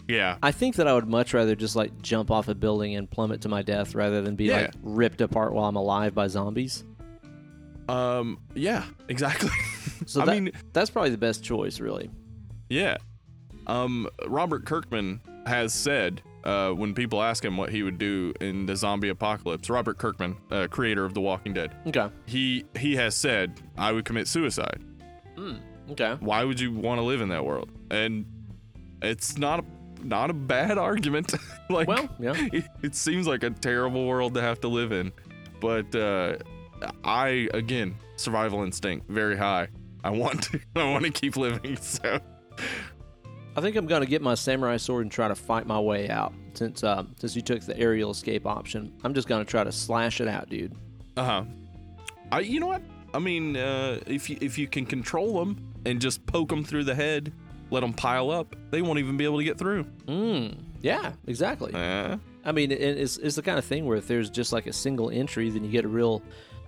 [0.08, 0.38] Yeah.
[0.44, 3.42] I think that I would much rather just like jump off a building and plummet
[3.42, 4.62] to my death rather than be Yeah.
[4.62, 6.84] like ripped apart while I'm alive by zombies.
[7.90, 9.50] Um yeah, exactly.
[10.06, 12.10] So I that, mean, that's probably the best choice, really.
[12.70, 12.98] Yeah.
[13.68, 18.66] Um, Robert Kirkman has said uh, when people ask him what he would do in
[18.66, 22.10] the zombie apocalypse, Robert Kirkman, uh, creator of The Walking Dead, Okay.
[22.26, 24.82] he he has said, "I would commit suicide.
[25.38, 25.60] Mm,
[25.92, 26.16] okay.
[26.20, 28.26] Why would you want to live in that world?" And
[29.04, 29.64] it's not a,
[30.04, 31.34] not a bad argument.
[31.70, 32.34] like, Well, yeah.
[32.52, 35.12] it, it seems like a terrible world to have to live in,
[35.60, 36.38] but uh,
[37.04, 39.68] I again survival instinct very high.
[40.04, 41.78] I want to I want to keep living.
[41.82, 42.20] So.
[43.56, 46.34] I think I'm gonna get my samurai sword and try to fight my way out.
[46.54, 50.22] Since uh, since you took the aerial escape option, I'm just gonna try to slash
[50.22, 50.74] it out, dude.
[51.18, 51.44] Uh huh.
[52.32, 52.82] I, you know what?
[53.14, 56.86] I mean, uh, if you if you can control them and just poke them through
[56.86, 57.34] the head,
[57.72, 59.86] let them pile up, they won't even be able to get through.
[60.06, 60.56] Mm.
[60.82, 61.74] Yeah, exactly.
[61.74, 64.74] Uh, I mean, it's it's the kind of thing where if there's just like a
[64.74, 66.22] single entry, then you get a real,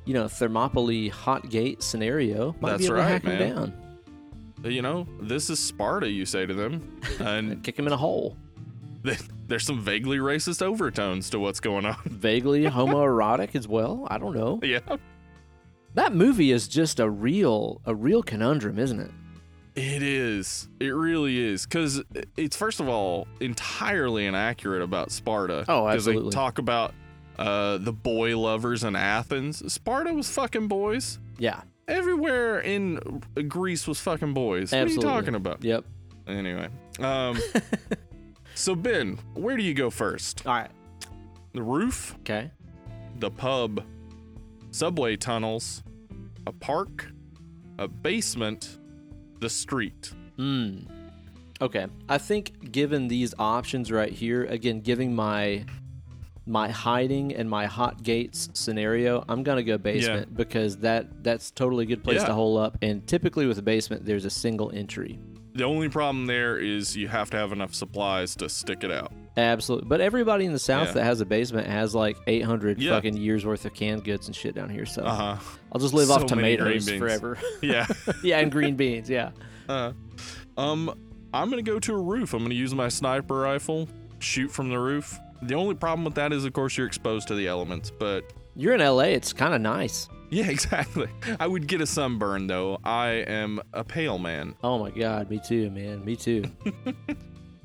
[0.05, 2.55] you know, Thermopylae hot gate scenario.
[2.61, 3.39] Might That's be able to right, man.
[3.55, 3.73] down,
[4.71, 8.37] you know, this is Sparta, you say to them, and kick him in a hole.
[9.47, 11.97] there's some vaguely racist overtones to what's going on.
[12.05, 14.07] Vaguely homoerotic as well.
[14.09, 14.59] I don't know.
[14.63, 14.79] yeah,
[15.95, 19.11] That movie is just a real a real conundrum, isn't it?
[19.75, 20.69] It is.
[20.79, 21.65] It really is.
[21.65, 22.03] Because
[22.37, 25.65] it's, first of all, entirely inaccurate about Sparta.
[25.67, 26.31] Oh, Because they absolutely.
[26.31, 26.93] talk about
[27.39, 29.71] uh, the boy lovers in Athens.
[29.73, 31.19] Sparta was fucking boys.
[31.39, 34.71] Yeah, Everywhere in Greece was fucking boys.
[34.71, 34.95] Absolutely.
[34.97, 35.63] What are you talking about?
[35.63, 35.83] Yep.
[36.27, 36.69] Anyway.
[36.99, 37.37] Um,
[38.55, 40.45] so, Ben, where do you go first?
[40.45, 40.71] All right.
[41.53, 42.51] The roof, Okay.
[43.19, 43.83] the pub,
[44.71, 45.83] subway tunnels,
[46.47, 47.07] a park,
[47.79, 48.77] a basement,
[49.43, 50.13] the street.
[50.39, 50.87] Mm.
[51.61, 51.85] Okay.
[52.07, 55.65] I think given these options right here, again, giving my
[56.45, 61.83] my hiding and my hot gates scenario, I'm gonna go basement because that that's totally
[61.83, 62.27] a good place Yeah.
[62.27, 62.77] to hole up.
[62.81, 65.19] And typically with a basement, there's a single entry.
[65.55, 69.11] The only problem there is you have to have enough supplies to stick it out.
[69.35, 69.87] Absolutely.
[69.87, 70.93] But everybody in the South Yeah.
[70.93, 72.91] that has a basement has like 800 Yeah.
[72.91, 74.85] fucking years worth of canned goods and shit down here.
[74.85, 75.55] So Uh huh.
[75.71, 76.99] I'll just live So off many green tomatoes beans.
[76.99, 77.37] forever.
[77.61, 77.87] Yeah.
[78.23, 79.09] yeah, and green beans.
[79.09, 79.31] Yeah.
[79.67, 79.93] uh,
[80.57, 80.93] um,
[81.33, 82.33] I'm gonna go to a roof.
[82.33, 85.17] I'm gonna use my sniper rifle, shoot from the roof.
[85.41, 87.89] The only problem with that is, of course, you're exposed to the elements.
[87.91, 89.05] But You're in LA.
[89.15, 90.07] It's kind of nice.
[90.29, 91.07] yeah, exactly.
[91.39, 92.77] I would get a sunburn though.
[92.83, 94.53] I am a pale man.
[94.63, 96.05] Oh my God, me too, man.
[96.05, 96.43] Me too.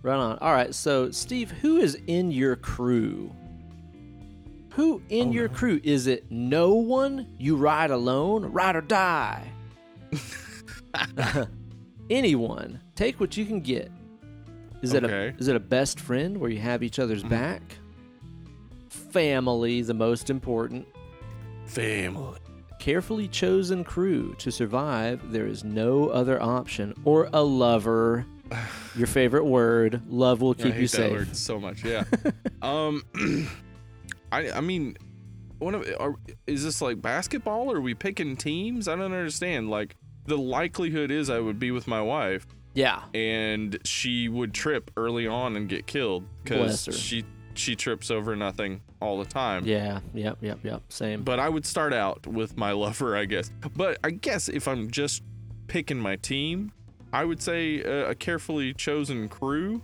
[0.02, 0.38] Right on.
[0.38, 3.32] All right, so Steve, who is in your crew?
[4.74, 5.54] Who in Oh, your no.
[5.54, 5.80] crew?
[5.82, 7.26] Is it no one?
[7.38, 8.46] You ride alone?
[8.46, 9.50] Ride or die?
[12.10, 12.80] Anyone.
[12.94, 13.90] Take what you can get.
[14.80, 17.28] Is it a is it a best friend where you have each other's Mhm.
[17.30, 17.62] back?
[18.88, 20.86] Family, the most important.
[21.66, 22.38] Family.
[22.78, 25.32] Carefully chosen crew to survive.
[25.32, 26.94] There is no other option.
[27.04, 28.24] Or a lover.
[28.96, 30.02] Your favorite word.
[30.08, 31.12] Love will I keep hate you that safe.
[31.12, 31.84] word so much.
[31.84, 32.04] Yeah.
[32.62, 33.02] um,
[34.32, 34.96] I I mean,
[35.58, 36.14] one of are,
[36.46, 37.70] is this like basketball?
[37.70, 38.88] Or are we picking teams?
[38.88, 39.70] I don't understand.
[39.70, 43.02] Like the likelihood is I would be with my wife Yeah.
[43.14, 46.90] and she would trip early on and get killed Bless her.
[46.92, 49.64] because she she trips over nothing all the time.
[49.64, 50.00] Yeah.
[50.14, 50.38] Yep.
[50.42, 50.58] Yep.
[50.64, 50.82] Yep.
[50.90, 51.22] Same.
[51.22, 53.50] But I would start out with my lover, I guess.
[53.74, 55.22] But I guess if I'm just
[55.66, 56.72] picking my team,
[57.12, 59.82] I would say uh, a carefully chosen crew.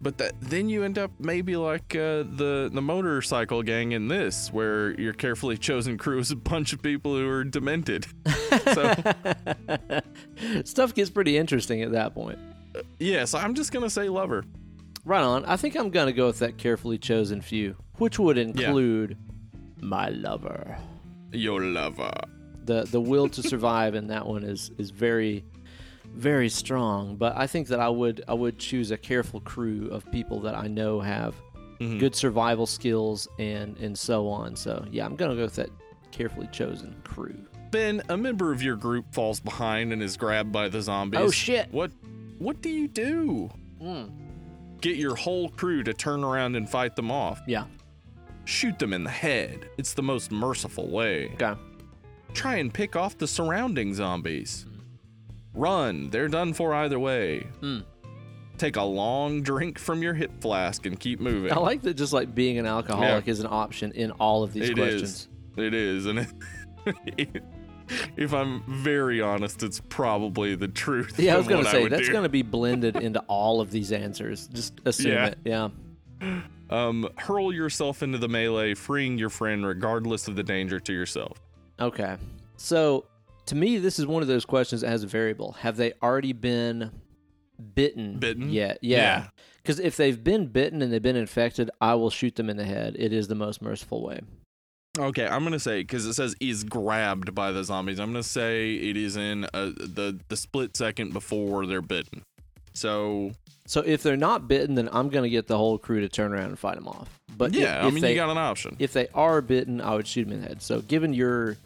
[0.00, 4.52] But that then you end up maybe like uh, the the motorcycle gang in this,
[4.52, 8.06] where your carefully chosen crew is a bunch of people who are demented.
[8.72, 8.94] so
[10.64, 12.38] Stuff gets pretty interesting at that point.
[12.98, 14.44] yes, I'm just gonna say lover.
[15.04, 15.44] Right on.
[15.44, 19.16] I think I'm going to go with that carefully chosen few, which would include
[19.80, 20.78] my lover.
[21.32, 22.12] Your lover.
[22.64, 25.44] The the will to survive in that one is is very
[26.14, 30.10] very strong, but I think that I would I would choose a careful crew of
[30.12, 31.34] people that I know have
[31.80, 31.98] Mhm.
[31.98, 34.54] good survival skills and and so on.
[34.56, 35.70] So, yeah, I'm to go with that
[36.10, 37.34] carefully chosen crew.
[37.70, 41.20] Ben, a member of your group falls behind and is grabbed by the zombies.
[41.20, 41.68] Oh shit.
[41.72, 41.90] What
[42.38, 43.50] what do you do?
[43.80, 44.10] Mm.
[44.80, 47.40] Get your whole crew to turn around and fight them off.
[47.46, 47.64] Yeah.
[48.44, 49.68] Shoot them in the head.
[49.78, 51.30] It's the most merciful way.
[51.34, 51.54] Okay.
[52.34, 54.66] Try and pick off the surrounding zombies.
[55.54, 57.46] Run, they're done for either way.
[57.60, 57.84] Mm.
[58.58, 61.52] Take a long drink from your hip flask and keep moving.
[61.52, 64.70] I like that just like being an alcoholic is an option in all of these
[64.70, 65.02] It questions.
[65.02, 65.28] is.
[65.56, 66.18] It is, and
[67.16, 67.42] it,
[68.16, 71.18] if I'm very honest, it's probably the truth.
[71.18, 73.92] Yeah, I was going to say that's going to be blended into all of these
[73.92, 74.46] answers.
[74.48, 75.26] Just assume Yeah.
[75.26, 75.38] it.
[75.44, 75.68] Yeah.
[76.70, 81.38] Um, hurl yourself into the melee, freeing your friend regardless of the danger to yourself.
[81.78, 82.16] Okay.
[82.56, 83.04] So,
[83.52, 85.52] to me this is one of those questions that has a variable.
[85.60, 86.90] Have they already been
[87.74, 88.18] bitten?
[88.18, 88.50] Bitten?
[88.50, 88.78] Yet?
[88.80, 89.28] Yeah.
[89.64, 92.64] Cuz if they've been bitten and they've been infected, I will shoot them in the
[92.64, 92.96] head.
[92.98, 94.20] It is the most merciful way.
[94.98, 98.00] Okay, I'm gonna say because it says is grabbed by the zombies.
[98.00, 102.22] I'm gonna say it is in uh, the the split second before they're bitten.
[102.74, 103.32] So
[103.66, 106.32] So if they're not bitten, then I'm going to get the whole crew to turn
[106.32, 107.20] around and fight them off.
[107.36, 108.76] But if- yeah, if, I mean they, you got an option.
[108.78, 110.62] if they are bitten, I would shoot them in the head.
[110.62, 111.58] So given your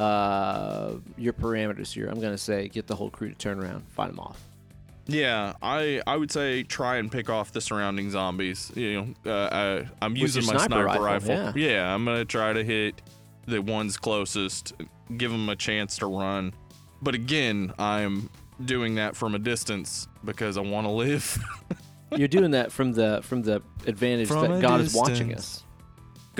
[0.00, 3.86] uh, your parameters here, I'm going to say get the whole crew to turn around,
[3.88, 4.42] fight them off.
[5.06, 8.70] Yeah, I I would say try and pick off the surrounding zombies.
[8.76, 11.60] You know, uh, uh, I'm using my sniper sniper, rifle, rifle.
[11.60, 11.92] yeah.
[11.92, 13.02] I'm gonna try to hit
[13.46, 14.72] the ones closest,
[15.16, 16.54] give them a chance to run.
[17.02, 18.30] But again, I'm
[18.64, 21.38] doing that from a distance because I want to live.
[22.16, 25.64] You're doing that from the from the advantage From that God is watching us.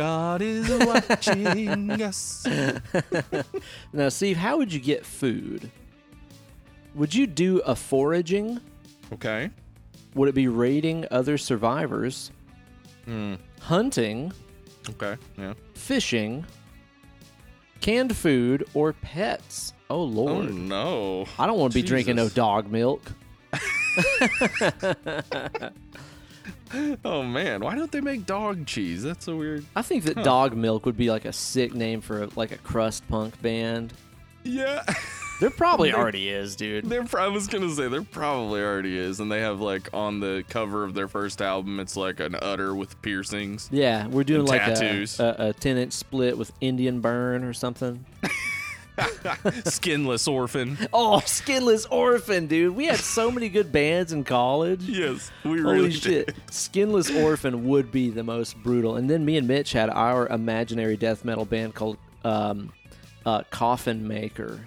[0.00, 2.46] God is watching us.
[3.92, 5.70] Now, Steve, how would you get food?
[6.94, 8.60] Would you do a foraging?
[9.12, 9.50] Okay.
[10.14, 12.30] Would it be raiding other survivors?
[13.04, 13.34] Hmm.
[13.60, 14.32] Hunting,
[14.88, 15.18] Okay.
[15.36, 15.52] Yeah.
[15.74, 16.46] fishing,
[17.82, 19.74] canned food, or pets?
[19.90, 20.54] Oh Oh lord.
[20.54, 21.26] no.
[21.38, 23.02] I don't want to be drinking no dog milk.
[27.04, 29.02] Oh man, why don't they make dog cheese?
[29.02, 29.64] That's so weird.
[29.74, 33.08] I think that dog milk would be like a sick name for like a crust
[33.08, 33.92] punk band.
[34.44, 34.82] Yeah.
[35.40, 36.84] There probably already is, dude.
[36.88, 40.44] There, I was gonna say there probably already is, and they have like on the
[40.48, 43.68] cover of their first album, it's like an udder with piercings.
[43.72, 45.18] Yeah, we're doing like tattoos.
[45.18, 48.04] a, a, a 10 inch split with Indian burn or something.
[49.64, 50.76] Skinless orphan.
[50.92, 52.74] Oh, Skinless Orphan, dude.
[52.74, 54.82] We had so many good bands in college.
[54.82, 56.26] Yes, we Holy really shit.
[56.26, 56.36] did.
[56.50, 58.96] Skinless Orphan would be the most brutal.
[58.96, 62.72] And then me and Mitch had our imaginary death metal band called um,
[63.24, 64.60] uh, Coffin Maker,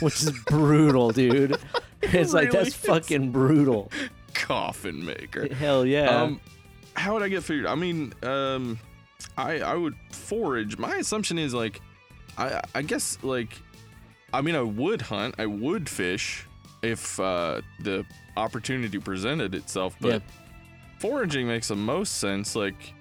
[0.00, 1.56] which is brutal, dude.
[2.00, 2.74] It's like, really that's is.
[2.76, 3.90] fucking brutal.
[4.32, 5.52] Coffin maker.
[5.52, 6.22] Hell yeah.
[6.22, 6.40] Um,
[6.94, 7.66] how would I get food?
[7.66, 8.78] I mean, um,
[9.36, 10.78] I I would forage.
[10.78, 11.80] My assumption is like,
[12.38, 13.60] I I guess like,
[14.32, 15.34] I mean, I would hunt.
[15.38, 16.46] I would fish
[16.82, 18.04] if uh, the
[18.36, 19.96] opportunity presented itself.
[20.00, 20.22] But
[20.98, 22.54] foraging makes the most sense.
[22.54, 22.94] Like,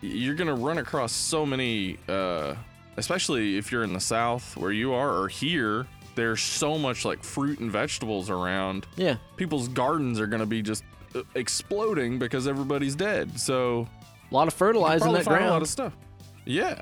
[0.00, 2.54] you're gonna run across so many, uh,
[2.96, 5.86] especially if you're in the south where you are, or here.
[6.14, 9.16] There's so much like fruit and vegetables around yeah.
[9.36, 10.82] people's gardens are going to be just
[11.14, 13.38] uh, exploding because everybody's dead.
[13.38, 13.86] So
[14.30, 15.44] A lot of fertilizer in that ground.
[15.44, 15.92] a lot of stuff.
[16.46, 16.80] Yeah.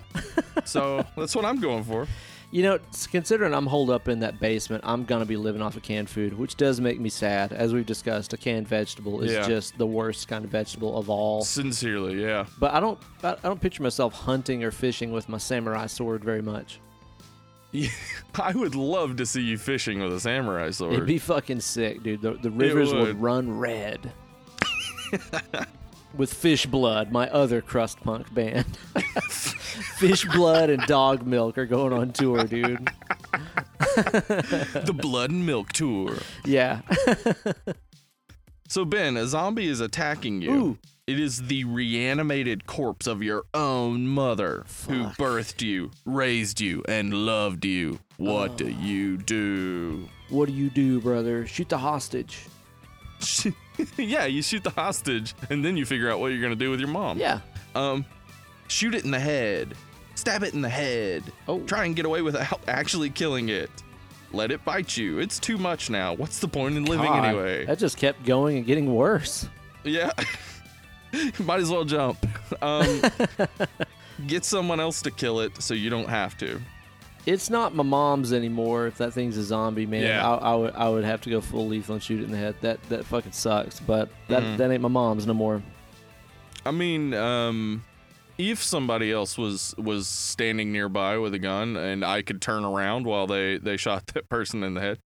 [0.64, 2.06] so that's what I'm going for.
[2.50, 2.78] You know,
[3.10, 6.38] considering I'm holed up in that basement, I'm gonna be living off of canned food,
[6.38, 7.52] which does make me sad.
[7.52, 9.48] As we've discussed, a canned vegetable is Yeah.
[9.48, 11.42] just the worst kind of vegetable of all.
[11.42, 12.46] Sincerely, yeah.
[12.60, 16.22] But I don't, I I don't picture myself hunting or fishing with my samurai sword
[16.22, 16.78] very much.
[18.36, 20.92] I would love to see you fishing with a samurai sword.
[20.92, 22.22] It'd be fucking sick, dude.
[22.22, 23.02] The, the rivers would.
[23.02, 23.20] would.
[23.20, 24.12] run red
[26.16, 27.12] with fish blood.
[27.12, 28.76] My other crust punk band,
[29.98, 32.88] fish blood and dog milk are going on tour, dude.
[33.94, 36.16] the Blood and Milk Tour.
[36.44, 36.80] Yeah.
[38.68, 40.50] So, Ben, a zombie is attacking you.
[40.50, 40.78] Ooh.
[41.06, 47.12] It is the reanimated corpse of your own mother who birthed you, raised you, and
[47.12, 48.00] loved you.
[48.16, 50.08] What do you do?
[50.30, 51.46] what do you do, brother?
[51.46, 52.46] Shoot the hostage.
[53.96, 56.80] yeah, you shoot the hostage, and then you figure out what you're gonna do with
[56.80, 57.18] your mom.
[57.18, 57.40] Yeah.
[57.74, 58.04] Um,
[58.68, 59.74] shoot it in the head,
[60.14, 61.24] stab it in the head.
[61.48, 61.60] Oh.
[61.60, 63.70] Try and get away without actually killing it.
[64.32, 65.20] Let it bite you.
[65.20, 66.14] It's too much now.
[66.14, 67.66] What's the point in living God, anyway?
[67.66, 69.48] That just kept going and getting worse.
[69.84, 70.10] Yeah.
[71.38, 72.18] Might as well jump.
[72.60, 73.00] Um,
[74.26, 76.60] get someone else to kill it so you don't have to.
[77.26, 78.86] It's not my mom's anymore.
[78.86, 80.28] If that thing's a zombie, man, Yeah.
[80.28, 82.36] I, I would I would have to go full lethal and shoot it in the
[82.36, 82.54] head.
[82.60, 83.80] That that fucking sucks.
[83.80, 84.56] But that Mhm.
[84.58, 85.62] that ain't my mom's no more.
[86.66, 87.84] I mean, um,
[88.36, 93.06] if somebody else was was standing nearby with a gun and I could turn around
[93.06, 94.98] while they they shot that person in the head,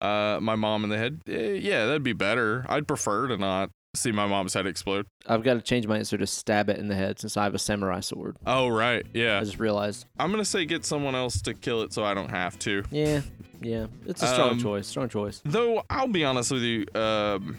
[0.00, 2.66] uh, my mom in the head, eh, yeah, that'd be better.
[2.68, 5.06] I'd prefer to not see my mom's head explode.
[5.26, 7.54] I've got to change my answer to stab it in the head since I have
[7.54, 8.36] a samurai sword.
[8.46, 9.38] Oh right, yeah.
[9.38, 10.06] I just realized.
[10.18, 12.82] I'm gonna say get someone else to kill it so I don't have to.
[12.90, 13.20] Yeah,
[13.60, 13.86] yeah.
[14.06, 14.86] It's a strong Um, choice.
[14.86, 15.42] Strong choice.
[15.44, 17.56] Though I'll be honest with you, um,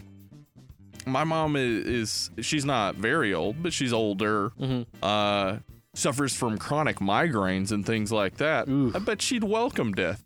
[1.06, 4.50] my mom is, is she's not very old, but she's older.
[4.58, 5.58] hmm Uh,
[5.96, 8.68] suffers from chronic migraines and things like that.
[8.68, 8.96] Oof.
[8.96, 10.26] I bet she'd welcome death.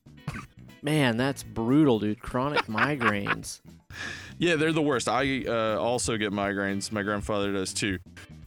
[0.81, 2.21] Man, that's brutal, dude.
[2.21, 3.59] Chronic migraines.
[4.37, 5.07] Yeah, they're the worst.
[5.07, 6.91] I uh, also get migraines.
[6.91, 7.99] My grandfather does too.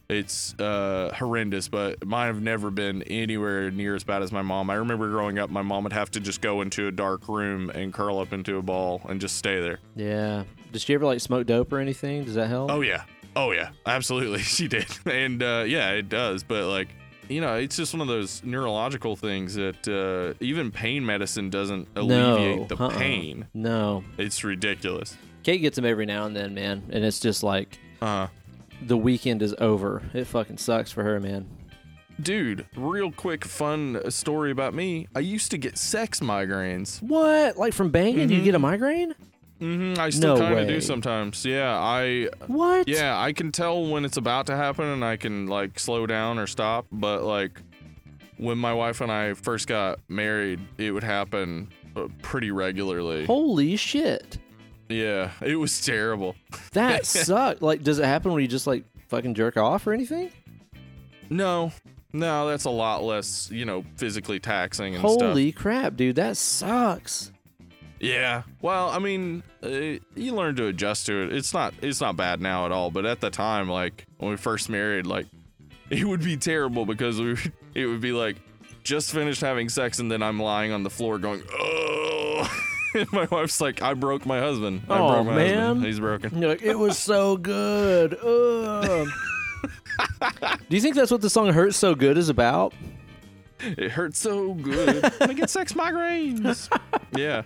[0.09, 4.69] It's uh, horrendous, but mine have never been anywhere near as bad as my mom.
[4.69, 7.69] I remember growing up, my mom would have to just go into a dark room
[7.69, 9.79] and curl up into a ball and just stay there.
[9.95, 10.43] Yeah.
[10.73, 12.25] Did she ever like smoke dope or anything?
[12.25, 12.71] Does that help?
[12.71, 13.03] Oh yeah,
[13.37, 16.43] oh yeah, absolutely, she did, and uh, yeah, it does.
[16.43, 16.89] But like,
[17.29, 21.87] you know, it's just one of those neurological things that uh, even pain medicine doesn't
[21.95, 22.65] alleviate no.
[22.65, 22.97] the uh-uh.
[22.97, 23.47] pain.
[23.53, 24.03] No.
[24.17, 25.17] It's ridiculous.
[25.43, 28.27] Kate gets them every now and then, man, and it's just like Uh,
[28.85, 30.01] the weekend is over.
[30.13, 31.47] It fucking sucks for her, man.
[32.21, 35.07] dude, real quick, fun story about me.
[35.15, 37.01] I used to get sex migraines.
[37.01, 37.57] What?
[37.57, 38.43] Like from banging, you Mhm.
[38.43, 39.15] get a migraine?
[39.59, 39.99] Mm-hmm.
[39.99, 41.43] I still No kind of do sometimes.
[41.45, 42.87] Yeah, I What?
[42.87, 46.37] yeah I can tell when it's about to happen, and I can like slow down
[46.37, 46.85] or stop.
[46.91, 47.59] But like
[48.37, 53.25] when my wife and I first got married, it would happen uh, pretty regularly.
[53.25, 54.37] Holy shit.
[54.91, 56.35] Yeah, it was terrible.
[56.73, 57.61] That sucked.
[57.61, 60.31] Like, does it happen when you just like fucking jerk off or anything?
[61.29, 61.73] No,
[62.13, 65.21] no, that's a lot less, you know, physically taxing and stuff.
[65.21, 66.15] Holy crap, dude.
[66.15, 67.31] That sucks.
[67.99, 68.43] Yeah.
[68.61, 69.69] Well, I mean, uh,
[70.15, 71.33] you learn to adjust to it.
[71.33, 74.37] It's not it's not bad now at all, but at the time like when we
[74.37, 75.27] first married like
[75.89, 77.37] it would be terrible because we
[77.75, 78.37] it would be like
[78.83, 82.20] just finished having sex, and then I'm lying on the floor going, oh.
[83.11, 84.83] my wife's like, I broke my husband.
[84.89, 85.57] I Oh, broke my man.
[85.57, 85.85] husband.
[85.85, 86.37] He's broken.
[86.39, 88.13] You're like, it was so good.
[88.23, 89.07] Ugh.
[90.69, 92.73] Do you think that's what the song "Hurts So Good" is about?
[93.59, 95.03] It hurts so good.
[95.21, 96.67] I get sex migraines.
[97.15, 97.43] yeah.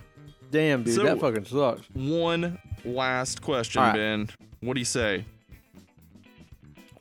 [0.50, 1.82] Damn, dude, So- that fucking sucks.
[1.92, 3.94] One last question, right.
[3.94, 4.28] Ben.
[4.60, 5.24] What do you say?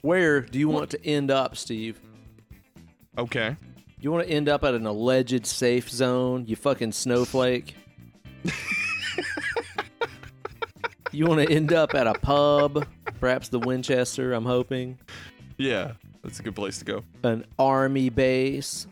[0.02, 2.00] Where do you want to end up, Steve?
[3.18, 3.56] Okay.
[4.00, 7.76] You want to end up at an alleged safe zone, you fucking snowflake?
[11.12, 12.86] you want to end up at a pub,
[13.20, 14.98] perhaps the Winchester, I'm hoping,
[15.58, 15.94] Yeah,
[16.24, 17.04] that's a good place to go.
[17.24, 18.88] an army base.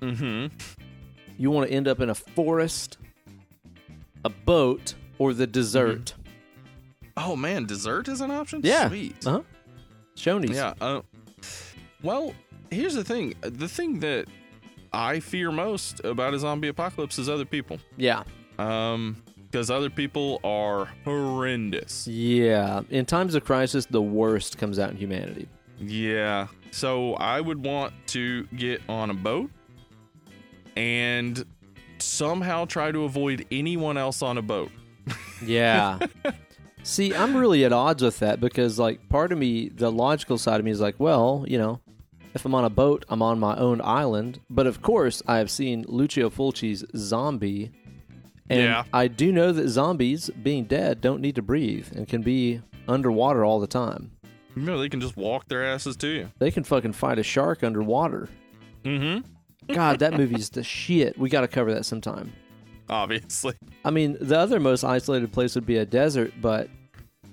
[0.00, 0.54] Mm-hmm.
[1.38, 2.98] You want to end up in a forest,
[4.24, 6.14] a boat, or the desert.
[7.16, 8.60] Oh man, dessert is an option.
[8.62, 8.88] Yeah.
[8.88, 9.26] Sweet.
[9.26, 9.42] Uh huh.
[10.16, 10.56] Shoney's.
[10.56, 10.74] Yeah.
[10.80, 11.00] Uh,
[12.02, 12.34] well,
[12.70, 13.34] here's the thing.
[13.40, 14.26] The thing that
[14.92, 17.78] I fear most about a zombie apocalypse is other people.
[17.96, 18.22] Yeah.
[18.58, 22.06] Um, because other people are horrendous.
[22.06, 22.82] Yeah.
[22.90, 25.48] In times of crisis, the worst comes out in humanity.
[25.80, 26.48] Yeah.
[26.72, 29.50] So I would want to get on a boat
[30.76, 31.44] and
[31.98, 34.70] somehow try to avoid anyone else on a boat.
[35.44, 35.98] Yeah.
[36.82, 40.60] See, I'm really at odds with that because, like, part of me, the logical side
[40.60, 41.80] of me is like, well, you know,
[42.34, 44.40] if I'm on a boat, I'm on my own island.
[44.48, 47.70] But of course, I have seen Lucio Fulci's Zombie.
[48.48, 48.84] And Yeah.
[48.92, 53.44] I do know that zombies, being dead, don't need to breathe and can be underwater
[53.44, 54.12] all the time.
[54.54, 56.30] You know, they can just walk their asses to you.
[56.38, 58.28] They can fucking fight a shark underwater.
[58.84, 59.72] Mm-hmm.
[59.74, 61.18] God, that movie's the shit.
[61.18, 62.32] We got to cover that sometime.
[62.88, 63.54] Obviously.
[63.84, 66.70] I mean, the other most isolated place would be a desert, but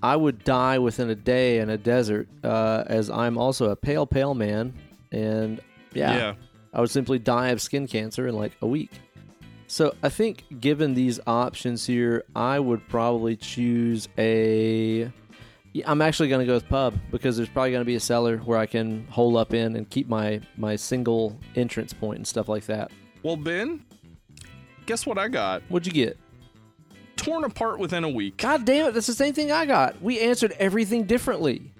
[0.01, 4.05] I would die within a day in a desert, uh, as I'm also a pale,
[4.05, 4.73] pale man,
[5.11, 5.61] and
[5.93, 6.33] yeah, yeah.
[6.73, 8.91] I would simply die of skin cancer in like a week.
[9.67, 15.11] So I think, given these options here, I would probably choose a.
[15.85, 18.37] I'm actually going to go with pub because there's probably going to be a cellar
[18.37, 22.47] where I can hole up in and keep my my single entrance point and stuff
[22.47, 22.91] like that.
[23.23, 23.83] Well, Ben,
[24.85, 25.63] guess what I got?
[25.69, 26.19] What'd you get?
[27.15, 28.37] Torn apart within a week.
[28.37, 30.01] God damn it, that's the same thing I got.
[30.01, 31.71] We answered everything differently.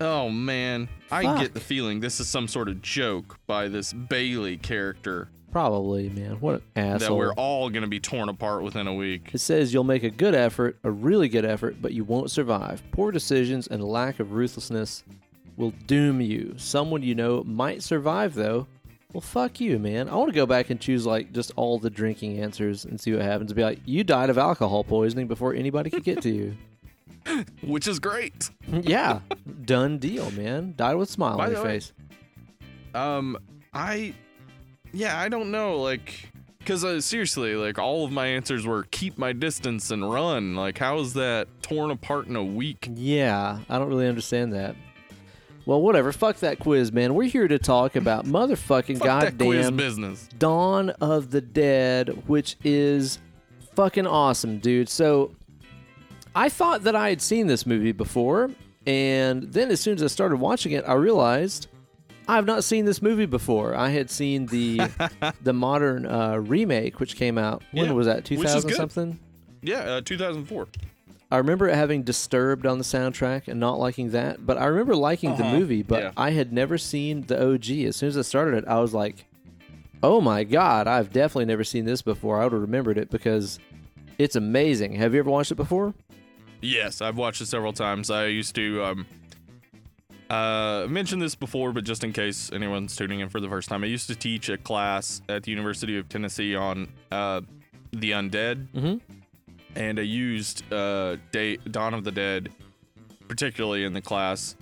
[0.00, 4.56] Oh man, I get the feeling this is some sort of joke by this Bailey
[4.56, 6.40] character Probably, man.
[6.40, 7.08] What an asshole.
[7.10, 9.30] that we're all gonna be torn apart within a week.
[9.32, 12.82] it says you'll make a good effort, a really good effort, but you won't survive.
[12.90, 15.04] Poor decisions and lack of ruthlessness
[15.56, 16.54] will doom you.
[16.56, 18.66] Someone you know might survive, though.
[19.12, 20.08] Well, fuck you, man.
[20.08, 23.12] I want to go back and choose, like, just all the drinking answers and see
[23.12, 23.50] what happens.
[23.50, 26.56] And be like, you died of alcohol poisoning before anybody could get to you.
[27.62, 28.48] Which is great.
[28.72, 29.20] yeah.
[29.66, 30.72] Done deal, man.
[30.78, 31.92] Died with a smile By on the your way- face.
[32.94, 33.36] Um,
[33.74, 34.14] I,
[34.92, 39.18] yeah, I don't know, like, because uh, seriously, like, all of my answers were keep
[39.18, 40.54] my distance and run.
[40.54, 42.88] Like, how is that torn apart in a week?
[42.94, 44.76] Yeah, I don't really understand that.
[45.64, 46.12] Well, whatever.
[46.12, 47.14] Fuck that quiz, man.
[47.14, 50.28] We're here to talk about motherfucking Fuck that quiz goddamn business.
[50.38, 53.18] Dawn of the Dead, which is
[53.74, 54.88] fucking awesome, dude.
[54.88, 55.34] So
[56.34, 58.50] I thought that I had seen this movie before,
[58.86, 61.68] and then as soon as I started watching it, I realized
[62.32, 63.74] I've not seen this movie before.
[63.74, 64.88] I had seen the
[65.42, 67.62] the modern uh, remake, which came out.
[67.72, 68.24] When Yeah, was that?
[68.24, 69.18] Two thousand something.
[69.62, 70.66] Yeah, uh, 2004.
[71.30, 74.94] I remember it having Disturbed on the soundtrack and not liking that, but I remember
[74.96, 75.56] liking the Uh-huh.
[75.58, 76.10] movie, but Yeah.
[76.16, 77.84] I had never seen the OG.
[77.86, 79.24] As soon as I started it, I was like,
[80.02, 82.40] oh my God, I've definitely never seen this before.
[82.40, 83.58] I would have remembered it because
[84.18, 84.94] it's amazing.
[84.96, 85.94] Have you ever watched it before?
[86.60, 88.10] Yes, I've watched it several times.
[88.10, 89.06] I used to um
[90.32, 93.84] uh mentioned this before, but just in case anyone's tuning in for the first time,
[93.84, 97.40] I used to teach a class at the University of Tennessee on uh
[97.92, 98.96] the undead, Mm-hmm.
[99.76, 102.48] and I used uh Day Dawn of the Dead
[103.28, 104.56] particularly in the class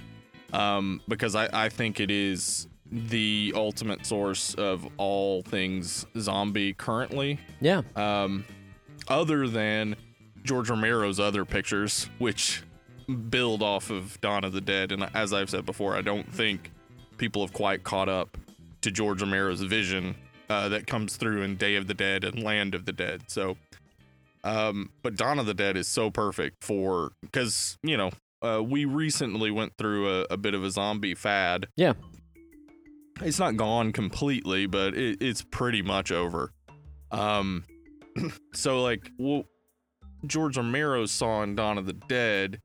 [0.53, 7.39] um because I I think it is the ultimate source of all things zombie currently
[7.61, 7.83] Yeah.
[7.95, 8.45] um,
[9.07, 9.95] other than
[10.43, 12.65] George Romero's other pictures, which
[13.17, 14.93] build off of Dawn of the Dead.
[14.93, 16.71] And as I've said before, I don't think
[17.19, 18.37] people have quite caught up
[18.83, 20.15] to George Romero's vision
[20.49, 23.23] uh, that comes through in Day of the Dead and Land of the Dead.
[23.29, 23.57] So,
[24.43, 28.11] um, but Dawn of the Dead is so perfect for because you know
[28.43, 31.69] uh, we recently went through a, a bit of a zombie fad.
[31.77, 31.93] Yeah.
[33.23, 36.53] It's not gone completely, but it, it's pretty much over.
[37.11, 37.65] Um,
[38.55, 39.45] so like, well,
[40.27, 42.61] George Romero saw in Dawn of the Dead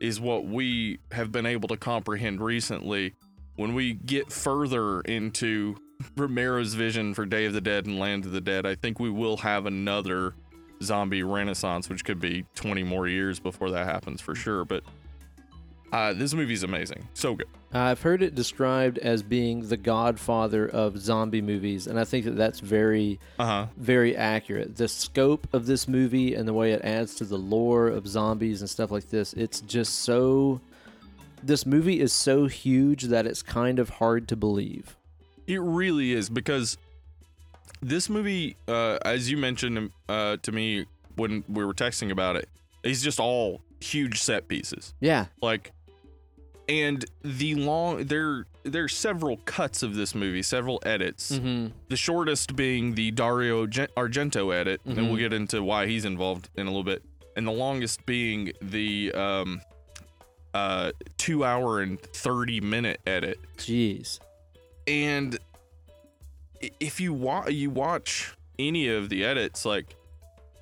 [0.00, 3.14] is what we have been able to comprehend recently.
[3.56, 5.76] When we get further into
[6.16, 9.10] Romero's vision for Day of the Dead and Land of the Dead, I think we
[9.10, 10.34] will have another
[10.82, 14.64] zombie renaissance, which could be 20 more years before that happens for sure.
[14.64, 14.82] But
[15.96, 17.08] uh, this movie's amazing.
[17.14, 17.46] So good.
[17.72, 22.36] I've heard it described as being the godfather of zombie movies, and I think that
[22.36, 23.66] that's very, Uh huh.
[23.76, 24.76] very accurate.
[24.76, 28.60] The scope of this movie and the way it adds to the lore of zombies
[28.60, 30.60] and stuff like this, it's just so.
[31.42, 34.96] This movie is so huge that it's kind of hard to believe.
[35.46, 36.76] It really is because
[37.80, 40.86] this movie, uh, as you mentioned uh, to me
[41.16, 42.48] when we were texting about it,
[42.82, 44.94] is just all huge set pieces.
[44.98, 45.26] Yeah.
[45.42, 45.72] Like,
[46.68, 51.32] and the long there there are several cuts of this movie, several edits.
[51.32, 51.68] Mm-hmm.
[51.88, 55.06] The shortest being the Dario Argento edit, and Mhm.
[55.08, 57.04] we'll get into why he's involved in a little bit.
[57.36, 59.60] And the longest being the um,
[60.54, 64.18] uh, two hour and thirty minute edit Jeez.
[64.86, 65.38] and
[66.80, 69.94] if you wa- you watch any of the edits like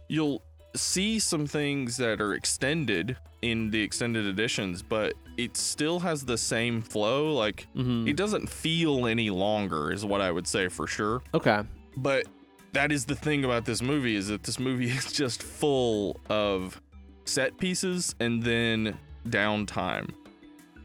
[0.08, 0.42] you'll
[0.74, 6.38] see some things that are extended in the extended editions but it still has the
[6.38, 8.06] same flow like Mm-hmm.
[8.08, 11.62] it doesn't feel any longer is what i would say for sure Okay.
[11.96, 12.26] but
[12.72, 16.80] that is the thing about this movie is that this movie is just full of
[17.24, 18.96] set pieces and then
[19.28, 20.10] downtime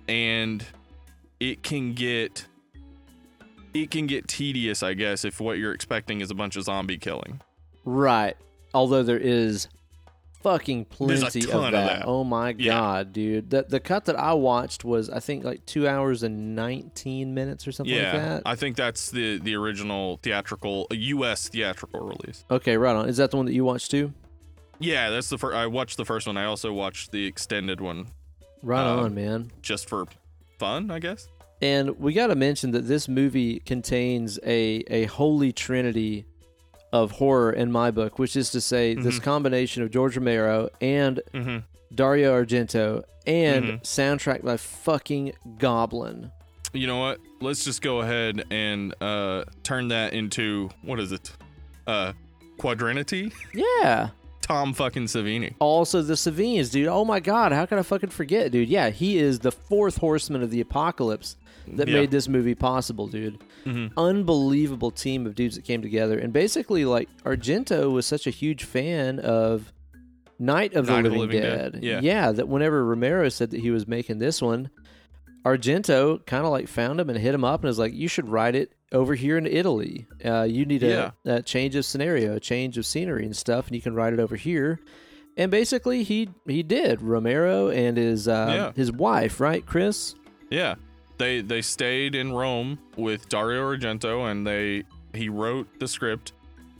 [0.07, 0.65] and
[1.39, 2.45] it can get
[3.73, 6.97] it can get tedious i guess if what you're expecting is a bunch of zombie
[6.97, 7.39] killing
[7.85, 8.35] Right.
[8.73, 9.67] Although there is
[10.41, 11.99] fucking plenty of of that.
[11.99, 12.03] that.
[12.05, 12.73] Oh my Yeah.
[12.73, 13.49] god, dude.
[13.49, 17.67] The the cut that I watched was I think like two hours and nineteen minutes
[17.67, 18.41] or something yeah like that.
[18.45, 23.09] i think that's the the original theatrical us theatrical release okay, right on.
[23.09, 24.13] Is that the one that you watched too?
[24.79, 28.07] yeah that's the first i watched the first one i also watched the extended one
[28.61, 29.51] Right Um, on, man.
[29.61, 30.05] just for
[30.57, 31.27] fun i guess
[31.61, 36.25] And we got to mention that this movie contains a a holy trinity
[36.91, 39.23] of horror in my book, which is to say this Mhm.
[39.23, 41.57] combination of George Romero and mm-hmm.
[41.93, 43.81] Dario Argento and Mhm.
[43.83, 46.31] soundtrack by fucking Goblin.
[46.71, 47.19] you know what?
[47.41, 51.31] Let's just go ahead and uh, turn that into what is it?
[51.87, 52.13] Uh,
[52.59, 53.31] Quadrinity?
[53.53, 54.09] Yeah.
[54.41, 55.53] Tom fucking Savini.
[55.59, 56.87] Also, the Savinas, dude.
[56.87, 58.67] Oh my God, how could I fucking forget, dude?
[58.69, 61.35] Yeah, he is the fourth horseman of the apocalypse
[61.77, 61.95] that Yeah.
[61.95, 63.37] made this movie possible, dude.
[63.65, 63.91] Mhm.
[63.97, 68.63] Unbelievable team of dudes that came together, and basically, like Argento was such a huge
[68.63, 69.71] fan of
[70.41, 71.71] Night of the, Night of the Living, Living Dead.
[71.73, 71.99] Dead, yeah.
[72.01, 72.31] yeah.
[72.31, 74.69] That whenever Romero said that he was making this one,
[75.45, 78.27] Argento kind of like found him and hit him up and was like, "You should
[78.29, 80.07] write it over here in Italy.
[80.23, 83.75] Uh, you need a, a change of scenario, a change of scenery and stuff, and
[83.75, 84.79] you can write it over here."
[85.37, 87.01] And basically, he he did.
[87.01, 88.71] Romero and his uh, Yeah.
[88.75, 90.15] his wife, right, Chris?
[90.49, 90.75] Yeah.
[91.19, 96.33] They they stayed in Rome with Dario Argento and they he wrote the script.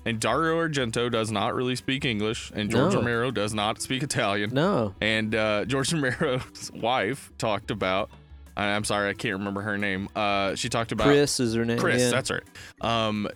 [0.06, 3.00] And Dario Argento does not really speak English, and George No.
[3.02, 4.52] Romero does not speak Italian.
[4.54, 8.10] No, And uh, George Romero's wife talked about.
[8.56, 10.10] I'm sorry, I can't remember her name.
[10.16, 11.78] Uh, she talked about Chris is her name.
[11.78, 12.10] Chris, yeah.
[12.10, 12.44] that's right.
[12.82, 13.28] Um,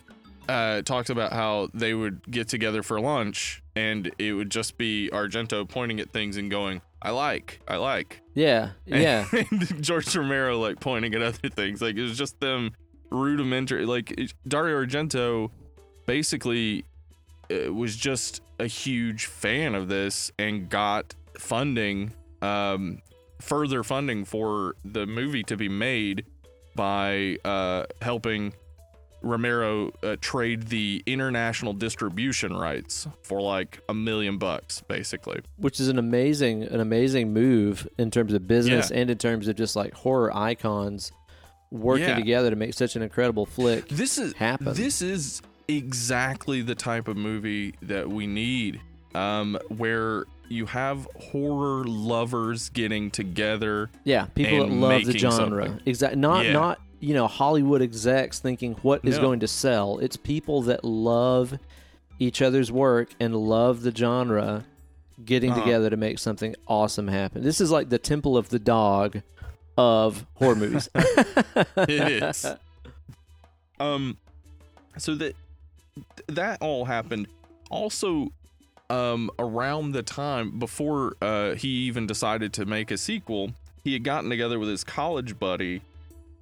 [0.50, 5.10] uh, talked about how they would get together for lunch, and it would just be
[5.14, 9.26] Argento pointing at things and going, "I like, I like." yeah, And- yeah.
[9.52, 11.82] and George Romero like pointing at other things.
[11.82, 12.72] Like it was just them
[13.10, 13.86] rudimentary.
[13.86, 15.50] Like it- Dario Argento
[16.06, 16.86] basically
[17.52, 23.00] uh, was just a huge fan of this and got funding, um,
[23.42, 26.26] further funding for the movie to be made
[26.76, 28.54] by uh, helping
[29.24, 35.40] Romero uh, trade the international distribution rights for like a million bucks, basically.
[35.58, 39.56] which is an amazing an amazing move in terms of business and in terms of
[39.56, 41.12] just like horror icons
[41.72, 42.16] working Yeah.
[42.16, 44.74] together to make such an incredible flick This is happen.
[44.74, 48.80] This is exactly the type of movie that we need,
[49.16, 53.90] um, where you have horror lovers getting together.
[54.04, 55.80] yeah, people that love the genre.
[55.86, 56.20] Exactly.
[56.20, 56.52] Not Yeah.
[56.54, 59.22] not you know Hollywood execs thinking what is No.
[59.22, 60.00] going to sell.
[60.00, 61.58] It's people that love
[62.20, 64.66] each other's work and love the genre
[65.26, 65.62] getting Uh-huh.
[65.64, 67.44] together to make something awesome happen.
[67.44, 69.22] This is like the temple of the dog
[69.78, 70.90] of horror movies.
[71.78, 72.46] It is.
[73.80, 74.18] Um,
[74.98, 75.36] so that
[76.28, 77.28] that all happened.
[77.70, 78.32] Also,
[78.90, 83.52] um, around the time before uh, he even decided to make a sequel,
[83.84, 85.82] he had gotten together with his college buddy,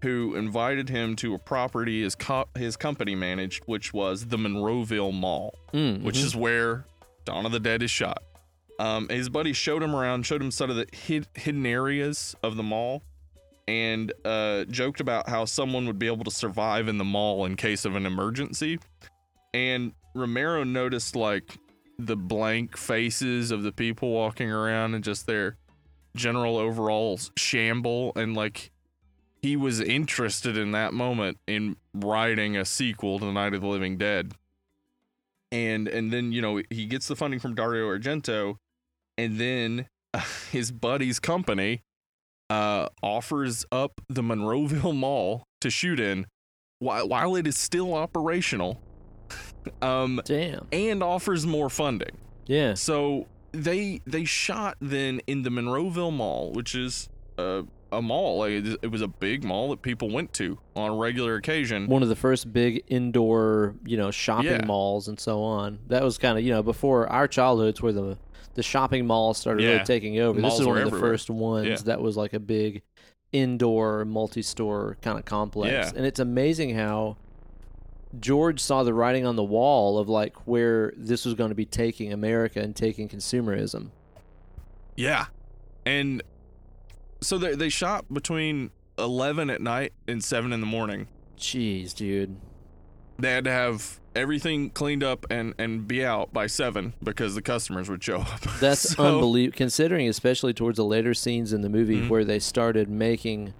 [0.01, 5.13] who invited him to a property his co- his company managed, which was the Monroeville
[5.13, 6.23] Mall, Mm, which mhm.
[6.23, 6.85] is where
[7.25, 8.23] Dawn of the Dead is shot.
[8.79, 12.55] Um, his buddy showed him around, showed him some of the hid- hidden areas of
[12.55, 13.03] the mall,
[13.67, 17.55] and uh, joked about how someone would be able to survive in the mall in
[17.55, 18.79] case of an emergency.
[19.53, 21.57] And Romero noticed like
[21.99, 25.57] the blank faces of the people walking around and just their
[26.15, 28.70] general overall shamble and like
[29.41, 33.67] he was interested in that moment in writing a sequel to The Night of the
[33.67, 34.33] Living Dead.
[35.51, 38.55] And and then you know he gets the funding from Dario Argento,
[39.17, 40.21] and then uh,
[40.51, 41.81] his buddy's company
[42.49, 46.25] uh, offers up the Monroeville Mall to shoot in,
[46.79, 48.81] while while it is still operational,
[49.81, 50.67] um, Damn.
[50.71, 52.17] and offers more funding.
[52.45, 52.75] Yeah.
[52.75, 58.39] So they they shot then in the Monroeville Mall, which is a a mall.
[58.39, 61.87] Like it it was a big mall that people went to on a regular occasion.
[61.87, 64.65] One of the first big indoor, you know, shopping Yeah.
[64.65, 65.79] malls and so on.
[65.87, 68.17] That was kind of, you know, before our childhoods where the
[68.53, 69.69] the shopping malls started Yeah.
[69.73, 70.41] really taking over.
[70.41, 71.11] This is one of the everywhere.
[71.11, 71.75] first ones Yeah.
[71.85, 72.81] that was like a big
[73.31, 75.93] indoor multi-store kind of complex.
[75.93, 77.15] And it's amazing how
[78.19, 81.65] George saw the writing on the wall of like where this was going to be
[81.65, 83.91] taking America and taking consumerism.
[84.97, 85.27] Yeah,
[85.85, 86.21] and
[87.21, 91.07] so they they shot between eleven at night and seven in the morning.
[91.37, 92.37] Jeez, dude.
[93.17, 97.41] They had to have everything cleaned up and and be out by seven because the
[97.41, 98.41] customers would show up.
[98.59, 102.09] That's So- unbelievable, considering especially towards the later scenes in the movie Mhm.
[102.09, 103.53] where they started making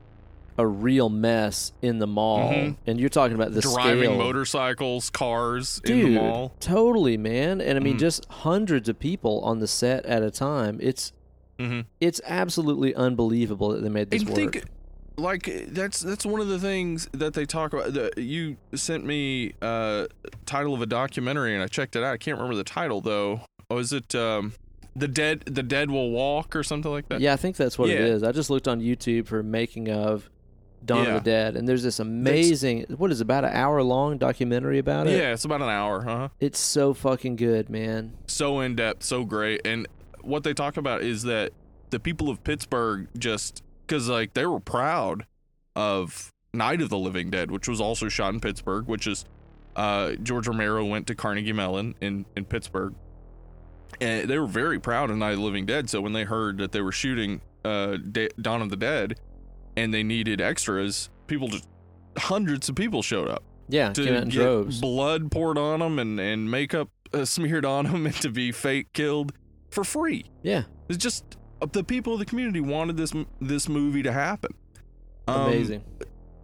[0.58, 2.76] a real mess in the mall, Mhm.
[2.86, 4.18] and you're talking about the driving scale.
[4.18, 6.54] motorcycles, cars in Dude, the mall.
[6.60, 8.00] totally, man, and I mean, Mhm.
[8.00, 10.78] just hundreds of people on the set at a time.
[10.82, 11.14] It's
[11.62, 11.82] Mm-hmm.
[12.00, 14.38] it's absolutely unbelievable that they made this and work.
[14.38, 14.64] think
[15.18, 19.54] like that's that's one of the things that they talk about the, you sent me
[19.62, 20.08] uh
[20.46, 23.42] title of a documentary and i checked it out i can't remember the title though
[23.70, 24.54] oh is it um
[24.96, 27.90] the dead the dead will walk or something like that yeah, I think that's what
[27.90, 28.08] it Yeah.
[28.08, 28.24] is.
[28.24, 30.30] I just looked on YouTube for making of
[30.84, 31.16] Dawn Yeah.
[31.16, 34.80] of the Dead, and there's this amazing, what is it, about an hour long documentary
[34.80, 35.18] about it.
[35.18, 38.18] yeah it's about an hour huh It's so fucking good, man.
[38.28, 39.88] so in depth so great and
[40.24, 41.52] what they talk about is that
[41.90, 45.26] the people of pittsburgh just because like they were proud
[45.76, 49.26] of night of the living dead which was also shot in pittsburgh which is
[49.76, 52.94] uh george romero went to carnegie mellon in in pittsburgh.
[54.00, 56.58] And they were very proud of night of the living dead so when they heard
[56.60, 59.20] that they were shooting uh Da- dawn of the dead
[59.78, 61.68] and they needed extras people just
[62.18, 63.44] hundreds of people showed up.
[63.70, 64.82] Yeah, to came out in get droves.
[64.82, 68.92] blood poured on them and, and makeup uh, smeared on them and to be fake
[68.92, 69.32] killed
[69.72, 70.26] for free.
[70.44, 71.24] Yeah, It's just
[71.62, 74.52] uh, the people of the community wanted this this movie to happen.
[75.28, 75.84] Um, amazing.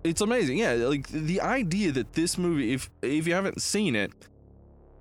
[0.03, 0.57] It's amazing.
[0.59, 4.11] Yeah, like the idea that this movie if if you haven't seen it,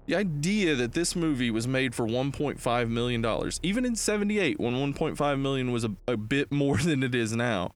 [0.06, 4.74] the idea that this movie was made for 1.5 million dollars, even in 78 when
[4.74, 7.72] 1.5 million was a, a bit more than it is now.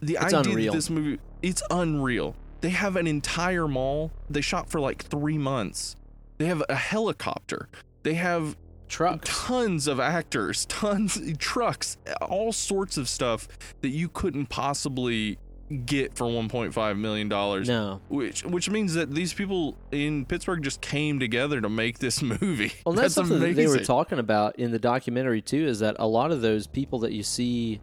[0.00, 0.72] The It's idea unreal.
[0.72, 2.34] that this movie it's unreal.
[2.60, 4.10] They have an entire mall.
[4.30, 5.96] They shot for like 3 months.
[6.38, 7.68] They have a helicopter.
[8.04, 8.56] They have
[8.92, 9.46] Trucks.
[9.46, 13.48] tons of actors, tons trucks, all sorts of stuff
[13.80, 15.38] that you couldn't possibly
[15.86, 17.68] get for 1.5 million dollars.
[17.68, 18.02] No.
[18.08, 22.74] Which which means that these people in Pittsburgh just came together to make this movie.
[22.84, 25.66] Well, that's, something that they were talking about in the documentary too.
[25.66, 27.80] Is that a lot of those people that you see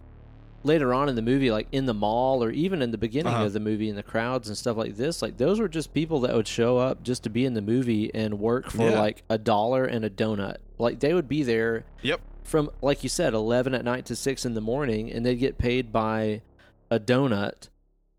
[0.64, 3.45] later on in the movie, like in the mall or even in the beginning Uh-huh.
[3.45, 6.20] of the movie in the crowds and stuff like this, like those were just people
[6.22, 8.99] that would show up just to be in the movie and work for Yeah.
[8.99, 10.57] like a dollar and a donut.
[10.78, 12.22] Like they would be there Yep.
[12.43, 15.57] from, like you said, eleven at night to six in the morning, and they'd get
[15.57, 16.41] paid by
[16.91, 17.70] a donut.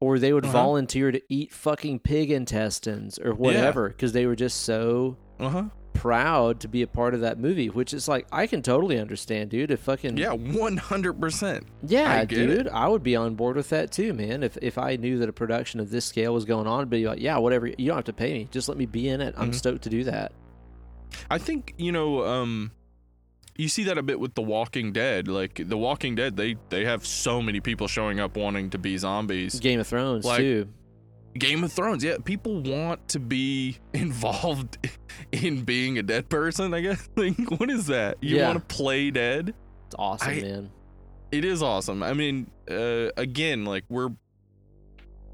[0.03, 0.53] Or they would Uh-huh.
[0.55, 5.65] volunteer to eat fucking pig intestines or whatever because they were just so Uh-huh.
[5.93, 9.51] Proud to be a part of that movie, which is like I can totally understand,
[9.51, 9.71] dude.
[9.71, 11.63] If fucking Yeah, 100%.
[11.87, 12.47] yeah, I get it.
[12.47, 14.43] dude, I would be on board with that too, man.
[14.43, 17.07] If if I knew that a production of this scale was going on, I'd be
[17.07, 17.67] like, yeah, whatever.
[17.67, 19.35] You don't have to pay me, just let me be in it.
[19.37, 19.55] I'm Mhm.
[19.55, 20.33] stoked to do that.
[21.31, 22.73] I think, you know, um
[23.57, 25.29] you see that a bit with The Walking Dead.
[25.29, 28.97] Like The Walking Dead, they they have so many people showing up wanting to be
[28.97, 29.61] zombies.
[29.61, 30.69] Game of Thrones Like- too.
[31.39, 34.79] Game of Thrones, yeah, people want to be involved
[35.33, 37.09] in being a dead person, I guess.
[37.17, 38.19] Like, what is that?
[38.21, 38.49] You Yeah.
[38.53, 39.55] want to play dead?
[39.87, 40.71] It's awesome, I- man.
[41.33, 42.03] It is awesome.
[42.03, 44.11] I mean, uh, again, like we're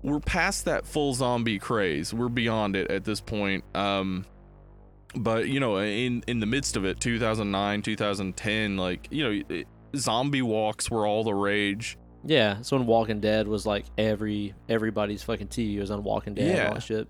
[0.03, 2.13] we're past that full zombie craze.
[2.13, 3.65] We're beyond it at this point.
[3.75, 4.27] Um
[5.15, 9.67] but you know, in in the midst of it, 2009, 2010, like, you know, it,
[9.97, 11.97] zombie walks were all the rage.
[12.27, 16.49] Yeah, so when Walking Dead was like every everybody's fucking TV was on Walking Dead
[16.49, 16.69] and Yeah.
[16.69, 17.09] all that shit.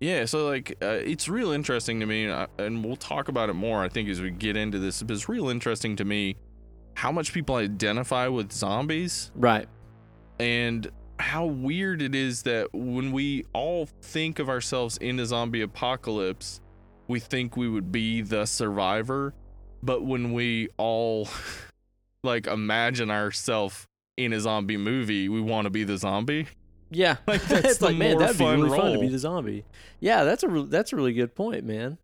[0.00, 3.48] Yeah, so like uh, it's real interesting to me, and, I, and we'll talk about
[3.50, 3.82] it more.
[3.84, 6.34] I think as we get into this, but it's real interesting to me
[6.94, 9.30] how much people identify with zombies.
[9.34, 9.68] Right.
[10.40, 15.60] and how weird it is that when we all think of ourselves in a zombie
[15.60, 16.60] apocalypse,
[17.06, 19.32] we think we would be the survivor,
[19.84, 21.28] but when we all
[22.24, 23.86] like imagine ourselves
[24.16, 26.46] in a zombie movie, we want to be the zombie.
[26.90, 29.18] Yeah, Like, that's it's the like man, that'd be fun really fun to be the
[29.18, 29.64] zombie.
[30.00, 31.98] Yeah, that's a re- that's a really good point, man.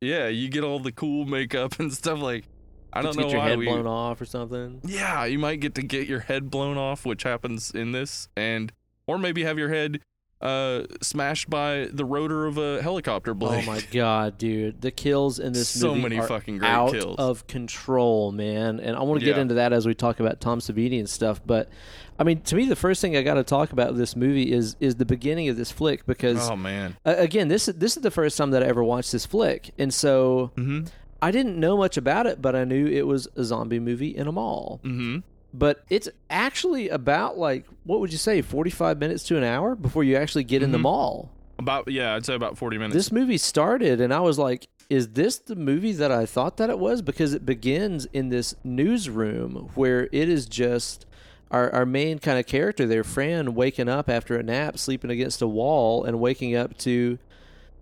[0.00, 2.44] Yeah, you get all the cool makeup and stuff like
[2.92, 4.80] I don't know get your why head we blown off or something.
[4.84, 8.72] Yeah, you might get to get your head blown off, which happens in this, and
[9.06, 10.00] or maybe have your head
[10.40, 13.64] uh smashed by the rotor of a helicopter blade.
[13.66, 16.92] Oh my god, dude, the kills in this so movie many are fucking great out
[16.92, 17.16] kills.
[17.18, 18.78] of control, man.
[18.80, 19.42] And I want to get Yeah.
[19.42, 21.40] into that as we talk about Tom Savini and stuff.
[21.46, 21.70] But
[22.18, 24.76] I mean, to me, the first thing I got to talk about this movie is
[24.78, 26.96] is the beginning of this flick because oh man.
[27.06, 29.70] uh, again, this is this is the first time that I ever watched this flick,
[29.78, 30.88] and so Mhm.
[31.22, 34.26] I didn't know much about it, but I knew it was a zombie movie in
[34.26, 34.80] a mall.
[34.84, 35.22] Mhm.
[35.58, 39.74] But it's actually about like what would you say, forty five minutes to an hour
[39.74, 40.82] before you actually get in the Mhm.
[40.82, 41.30] mall.
[41.58, 42.94] About yeah, I'd say about 40 minutes.
[42.94, 46.68] This movie started, and I was like, "Is this the movie that I thought that
[46.68, 51.06] it was?" Because it begins in this newsroom where it is just
[51.50, 55.40] our our main kind of character there, Fran, waking up after a nap, sleeping against
[55.40, 57.18] a wall, and waking up to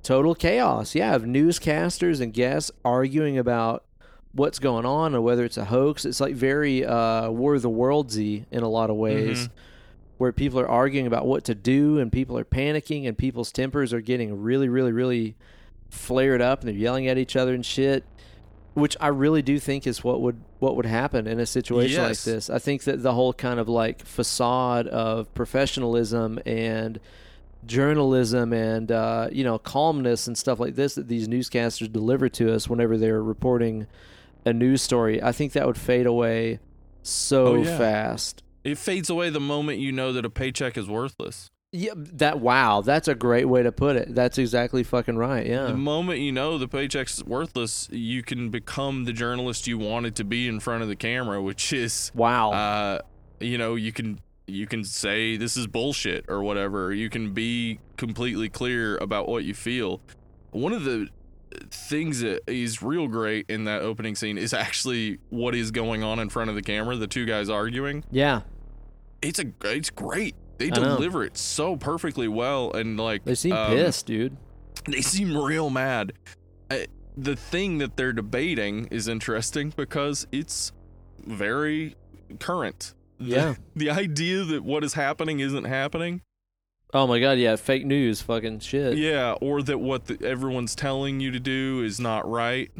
[0.05, 0.95] total chaos.
[0.95, 3.83] Yeah, of newscasters and guests arguing about
[4.35, 6.05] what's going on or whether it's a hoax.
[6.05, 9.47] It's like very uh, War of the Worldsy in a lot of ways.
[9.47, 9.51] Mhm.
[10.19, 13.93] Where people are arguing about what to do and people are panicking and people's tempers
[13.93, 15.35] are getting really, really, really
[15.91, 18.05] flared up and they're yelling at each other and shit.
[18.75, 22.19] Which I really do think is what would what would happen in a situation like
[22.23, 22.51] this.
[22.51, 26.99] I think that the whole kind of like facade of professionalism and
[27.67, 32.53] journalism and uh, you know calmness and stuff like this that these newscasters deliver to
[32.53, 33.87] us whenever they're reporting
[34.45, 36.59] a news story, I think that would fade away
[37.03, 37.79] so Oh, yeah.
[37.79, 38.43] fast.
[38.65, 41.51] it fades away the moment you know that a paycheck is worthless.
[41.73, 44.15] Yeah, that wow, that's a great way to put it.
[44.15, 45.45] That's exactly fucking right.
[45.45, 45.65] Yeah.
[45.67, 50.25] The moment you know the paycheck's worthless, you can become the journalist you wanted to
[50.25, 52.53] be in front of the camera, which is Wow.
[52.53, 52.99] uh
[53.41, 57.81] you know you can you can say this is bullshit or whatever you can be
[57.97, 60.01] completely clear about what you feel
[60.53, 61.09] one of the
[61.71, 66.19] things that is real great in that opening scene is actually what is going on
[66.19, 68.43] in front of the camera the two guys arguing yeah.
[69.23, 70.97] it's a it's great they I know.
[70.97, 74.37] deliver it so perfectly well and like They seem um, pissed, dude.
[74.87, 76.13] they seem real mad.
[76.71, 76.87] I,
[77.17, 80.71] the thing that they're debating is interesting because it's
[81.27, 81.97] very
[82.39, 82.95] current.
[83.19, 83.55] The- Yeah.
[83.77, 86.23] The, idea that what is happening isn't happening.
[86.95, 88.97] Oh my god, yeah, fake news, fucking shit.
[88.97, 92.71] Yeah, or that what the, everyone's telling you to do is not right.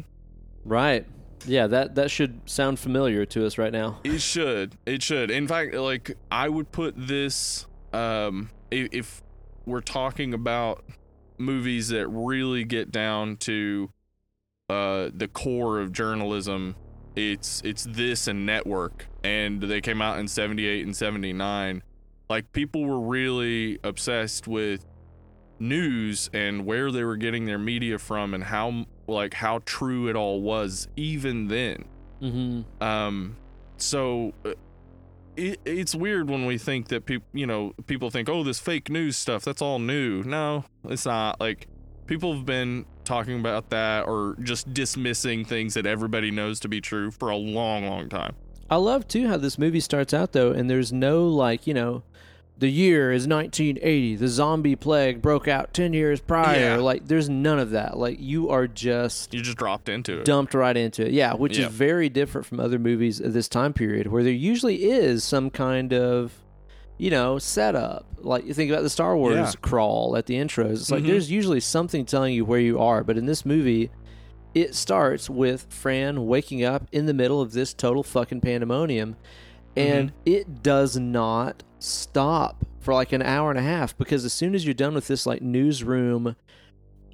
[0.63, 1.05] Right.
[1.45, 3.99] Yeah, that that should sound familiar to us right now.
[4.05, 4.77] It should.
[4.85, 5.29] It should.
[5.31, 9.21] In fact, like I would put this um if, if
[9.65, 10.85] we're talking about
[11.37, 13.91] movies that really get down to
[14.69, 16.77] uh the core of journalism,
[17.17, 21.83] it's it's this and Network and they came out in 78 and 79.
[22.29, 24.85] Like people were really obsessed with
[25.59, 30.15] news and where they were getting their media from and how like how true it
[30.15, 31.85] all was even then.
[32.21, 32.83] Mm-hmm.
[32.83, 33.35] Um,
[33.77, 34.53] so uh,
[35.35, 38.89] it, it's weird when we think that people, you know, people think, oh, this fake
[38.89, 40.23] news stuff, that's all new.
[40.23, 41.39] No, it's not.
[41.39, 41.67] Like,
[42.07, 46.81] people have been talking about that or just dismissing things that everybody knows to be
[46.81, 48.35] true for a long, long time.
[48.69, 52.01] I love too how this movie starts out though, and there's no like you know,
[52.57, 54.15] the year is 1980.
[54.15, 56.59] The zombie plague broke out 10 years prior.
[56.59, 56.75] Yeah.
[56.77, 57.97] Like there's none of that.
[57.97, 60.25] Like you are just You just dropped into it.
[60.25, 61.11] dumped right into it.
[61.11, 61.65] Yeah, which Yeah.
[61.67, 65.49] is very different from other movies of this time period where there usually is some
[65.49, 66.31] kind of
[66.97, 68.05] you know, setup.
[68.21, 69.51] Like you think about the Star Wars Yeah.
[69.61, 70.71] crawl at the intros.
[70.75, 71.07] It's like Mhm.
[71.07, 73.89] there's usually something telling you where you are, but in this movie
[74.53, 79.17] it starts with Fran waking up in the middle of this total fucking pandemonium
[79.75, 84.55] and it does not stop for like an hour and a half because as soon
[84.55, 86.35] as you're done with this like newsroom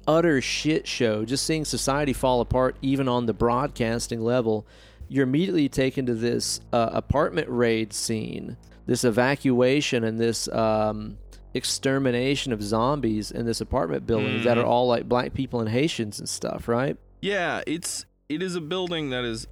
[0.06, 4.66] utter shit show just seeing society fall apart even on the broadcasting level
[5.08, 8.56] you're immediately taken to this uh, apartment raid scene
[8.86, 11.16] this evacuation and this um,
[11.54, 14.68] extermination of zombies in this apartment building that are Mhm.
[14.68, 19.10] all like black people and haitians and stuff right Yeah, it's it is a building
[19.10, 19.46] that is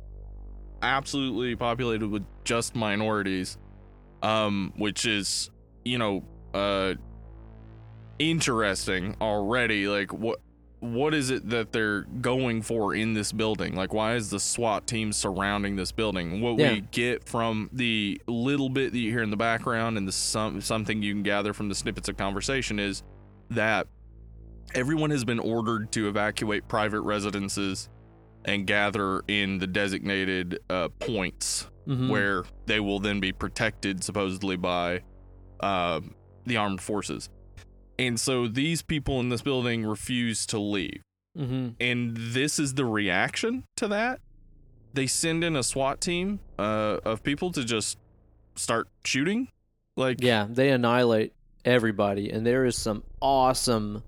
[0.82, 3.58] absolutely populated with just minorities,
[4.22, 5.50] um, which is
[5.84, 6.22] you know
[6.54, 6.94] uh
[8.18, 9.86] interesting already.
[9.88, 10.40] Like what
[10.80, 13.74] what is it that they're going for in this building?
[13.76, 16.40] Like, why is the SWAT team surrounding this building?
[16.40, 16.72] What Yeah.
[16.72, 20.60] we get from the little bit that you hear in the background and the some
[20.62, 23.02] something you can gather from the snippets of conversation is
[23.50, 23.88] that
[24.74, 27.90] everyone has been ordered to evacuate private residences
[28.45, 32.09] and gather in the designated uh, points Mhm.
[32.11, 35.01] where they will then be protected supposedly by
[35.61, 36.01] uh,
[36.47, 37.28] the armed forces.
[37.99, 41.03] And so these people in this building refuse to leave.
[41.36, 41.74] Mhm.
[41.80, 44.20] And this is the reaction to that.
[44.95, 47.99] They send in a SWAT team uh, of people to just
[48.57, 49.49] start shooting.
[49.97, 51.32] Like, Yeah, they annihilate
[51.64, 54.03] everybody, and there is some awesome,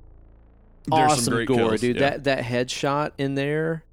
[0.86, 1.80] there's awesome some gore, kills.
[1.82, 1.96] dude.
[1.96, 2.10] Yeah.
[2.10, 3.84] That that headshot in there,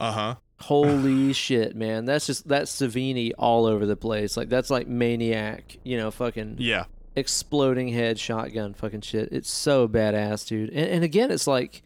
[0.00, 0.34] uh huh.
[0.60, 2.04] holy shit, man!
[2.04, 4.36] That's just that's Savini all over the place.
[4.36, 6.84] Like that's like maniac, you know, fucking Yeah.
[7.16, 9.28] exploding head shotgun, fucking shit.
[9.32, 10.70] It's so badass, dude.
[10.70, 11.82] And, and again, it's like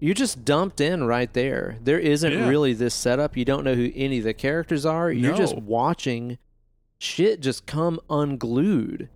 [0.00, 1.78] you're just dumped in right there.
[1.82, 2.48] There isn't Yeah.
[2.48, 3.36] really this setup.
[3.36, 5.10] You don't know who any of the characters are.
[5.10, 6.38] You're just watching
[6.98, 9.08] shit just come unglued.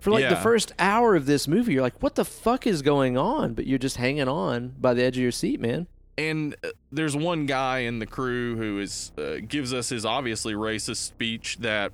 [0.00, 3.16] For like the first hour of this movie, you're like, what the fuck is going
[3.16, 3.54] on?
[3.54, 5.86] But you're just hanging on by the edge of your seat, man.
[6.18, 10.54] And uh, there's one guy in the crew who is uh, gives us his obviously
[10.54, 11.92] racist speech that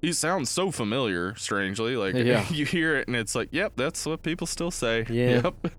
[0.00, 2.46] he sounds so familiar strangely like Yeah.
[2.50, 5.42] you hear it and it's like yep that's what people still say Yeah.
[5.62, 5.72] yep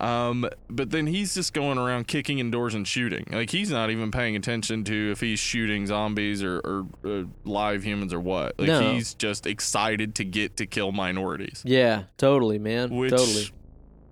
[0.00, 3.90] um but then he's just going around kicking in doors and shooting like he's not
[3.90, 8.56] even paying attention to if he's shooting zombies or, or uh, live humans or what
[8.60, 8.92] like No.
[8.92, 12.90] he's just excited to get to kill minorities Yeah, totally, man.
[12.94, 13.48] which totally.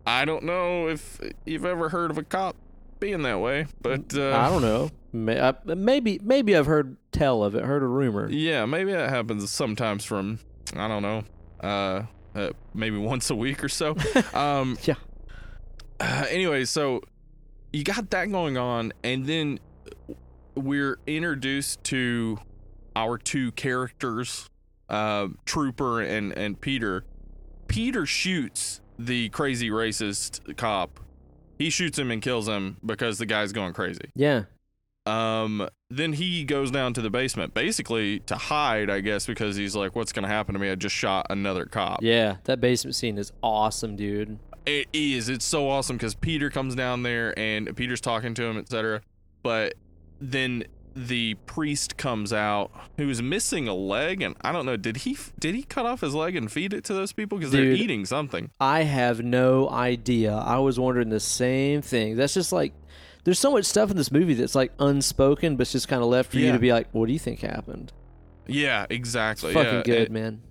[0.04, 2.56] i don't know if you've ever heard of a cop
[2.98, 4.90] being that way but uh, I don't know.
[5.12, 8.28] Maybe, maybe I've heard tell of it, heard a rumor.
[8.28, 10.40] Yeah, maybe that happens sometimes from
[10.74, 11.24] I don't know,
[11.62, 12.02] uh,
[12.34, 13.96] uh maybe once a week or so.
[14.34, 14.94] um, Yeah.
[15.98, 17.00] Uh, anyway, so
[17.72, 19.58] you got that going on, and then
[20.54, 22.38] we're introduced to
[22.94, 24.50] our two characters,
[24.90, 27.04] uh, Trooper and and Peter.
[27.68, 31.00] Peter shoots the crazy racist cop.
[31.58, 34.10] He shoots him and kills him because the guy's going crazy.
[34.14, 34.44] Yeah.
[35.06, 39.76] Um, then he goes down to the basement, basically to hide, I guess, because he's
[39.76, 40.68] like, "What's gonna happen to me?
[40.68, 44.38] I just shot another cop." Yeah, that basement scene is awesome, dude.
[44.66, 45.28] It is.
[45.28, 49.00] It's so awesome because Peter comes down there and Peter's talking to him, etc.
[49.44, 49.74] But
[50.20, 50.64] then
[50.96, 54.76] the priest comes out who's missing a leg, and I don't know.
[54.78, 57.52] Did he did he cut off his leg and feed it to those people because
[57.52, 58.50] they're eating something?
[58.58, 60.34] I have no idea.
[60.34, 62.16] I was wondering the same thing.
[62.16, 62.72] That's just like
[63.24, 66.08] there's so much stuff in this movie that's like unspoken, but it's just kind of
[66.08, 67.92] left for you to be like, "What do you think happened?"
[68.46, 69.52] Yeah, exactly.
[69.52, 69.82] Fucking yeah.
[69.82, 70.42] good, And man.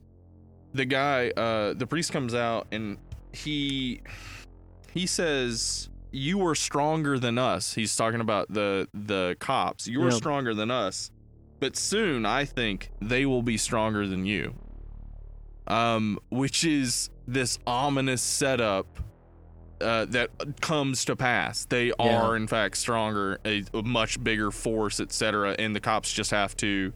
[0.73, 2.97] the guy, uh, the priest comes out and
[3.31, 4.01] he
[4.93, 9.87] he says, "You were stronger than us." He's talking about the the cops.
[9.87, 10.15] You were Yeah.
[10.17, 11.11] stronger than us,
[11.59, 14.55] but soon I think they will be stronger than you.
[15.67, 18.99] Um, which is this ominous setup
[19.81, 20.29] uh, that
[20.61, 21.65] comes to pass.
[21.65, 21.93] They Yeah.
[21.99, 25.55] are in fact stronger, a, a much bigger force, etc.
[25.59, 26.93] And the cops just have to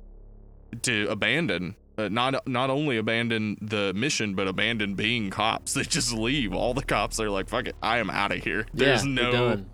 [0.83, 1.75] to abandon.
[1.99, 5.73] Uh, not not only abandon the mission, but abandon being cops.
[5.79, 6.53] They just leave.
[6.53, 9.65] All the cops are like, "Fuck it, I am out of here." There's yeah, no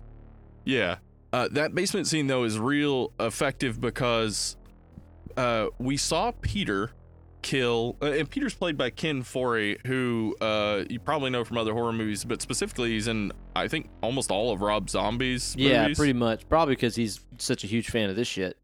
[0.64, 0.96] yeah.
[1.32, 4.56] Uh, that basement scene though is real effective because
[5.36, 6.92] uh, we saw Peter
[7.42, 11.72] kill, uh, and Peter's played by Ken Foree, who uh, you probably know from other
[11.72, 15.98] horror movies, but specifically he's in I think almost all of Rob Zombie's Yeah, movies.
[15.98, 16.48] pretty much.
[16.48, 18.56] Probably because he's such a huge fan of this shit.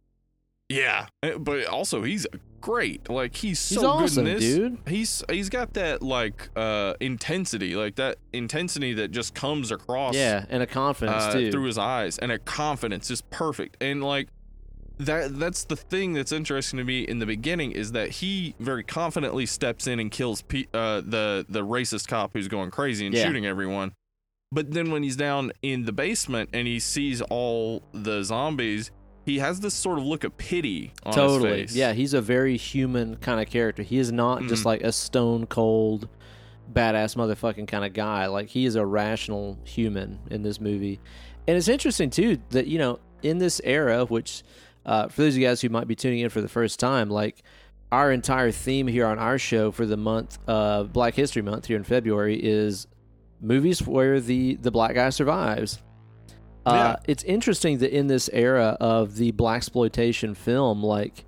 [0.73, 2.27] Yeah, Uh, but also he's
[2.61, 3.11] great.
[3.11, 4.41] Like he's so He's good in this.
[4.45, 4.79] dude.
[4.87, 10.45] He's he's got that like uh intensity, like that intensity that just comes across Yeah,
[10.49, 11.51] and a confidence uh, too.
[11.53, 13.77] through his eyes, and a confidence is perfect.
[13.83, 14.29] And like
[14.99, 18.85] that that's the thing that's interesting to me in the beginning is that he very
[18.85, 23.15] confidently steps in and kills P- uh, the the racist cop who's going crazy and
[23.15, 23.27] Yeah.
[23.27, 23.93] shooting everyone.
[24.53, 28.91] But then when he's down in the basement and he sees all the zombies,
[29.25, 31.63] he has this sort of look of pity on totally.
[31.63, 31.77] his face.
[31.77, 33.83] Yeah, he's a very human kind of character.
[33.83, 34.67] He is not just Mhm.
[34.67, 36.09] like a stone cold,
[36.73, 38.27] badass motherfucking kind of guy.
[38.27, 41.01] Like he is a rational human in this movie,
[41.47, 44.43] and it's interesting too that you know in this era, which
[44.85, 47.09] uh, for those of you guys who might be tuning in for the first time,
[47.09, 47.43] like
[47.93, 51.77] our entire theme here on our show for the month of Black History Month here
[51.77, 52.87] in February is
[53.41, 55.81] movies where the the black guy survives.
[56.65, 56.97] Uh, Yeah.
[57.07, 61.25] It's interesting that in this era of the black exploitation film, like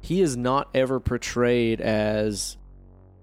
[0.00, 2.56] he is not ever portrayed as,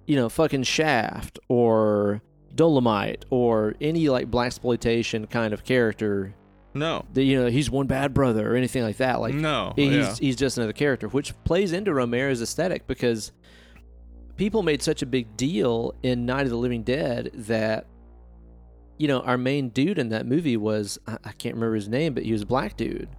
[0.07, 2.21] you know, fucking Shaft or
[2.55, 6.33] Dolomite or any like black exploitation kind of character.
[6.73, 7.05] No.
[7.13, 9.19] That you know he's one bad brother or anything like that.
[9.19, 9.73] Like no.
[9.75, 10.15] he's yeah.
[10.15, 13.31] he's just another character, which plays into Romero's aesthetic because
[14.37, 17.87] people made such a big deal in Night of the Living Dead that
[18.99, 22.23] you know our main dude in that movie was I, can't remember his name, but
[22.23, 23.09] he was a black dude.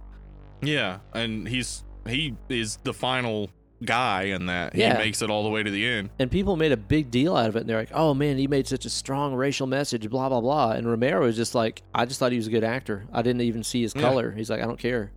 [0.61, 3.49] Yeah, and he's he is the final
[3.83, 4.75] guy in that.
[4.75, 4.93] Yeah.
[4.97, 6.11] He makes it all the way to the end.
[6.19, 8.47] And people made a big deal out of it, and they're like, "Oh man, he
[8.47, 10.71] made such a strong racial message." Blah blah blah.
[10.71, 13.05] And Romero was just like, "I just thought he was a good actor.
[13.11, 14.01] I didn't even see his Yeah.
[14.01, 15.11] color." He's like, "I don't care."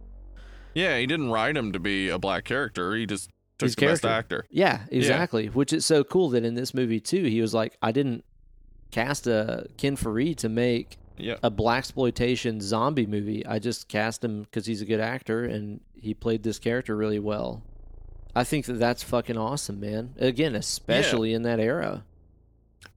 [0.74, 2.96] Yeah, he didn't write him to be a black character.
[2.96, 4.46] He just took His the best actor.
[4.50, 5.46] Yeah, exactly.
[5.46, 8.24] Which is so cool that in this movie too, he was like, "I didn't
[8.94, 11.36] cast a Ken Foree to make Yeah.
[11.42, 13.44] a black exploitation zombie movie.
[13.46, 17.18] I just cast him because he's a good actor and he played this character really
[17.18, 17.62] well."
[18.36, 20.14] I think that that's fucking awesome, man.
[20.18, 22.04] Again, especially in that era.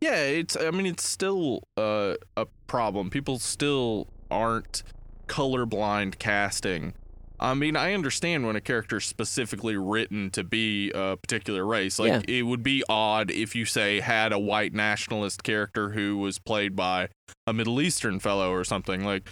[0.02, 3.10] Yeah, it's I mean it's still uh, a problem.
[3.10, 4.84] People still aren't
[5.28, 6.94] colorblind casting.
[7.40, 12.00] I mean, I understand when a character's specifically written to be a particular race.
[12.00, 16.40] Like it would be odd if you say had a white nationalist character who was
[16.40, 17.10] played by
[17.46, 19.06] a Middle Eastern fellow or something.
[19.06, 19.28] Like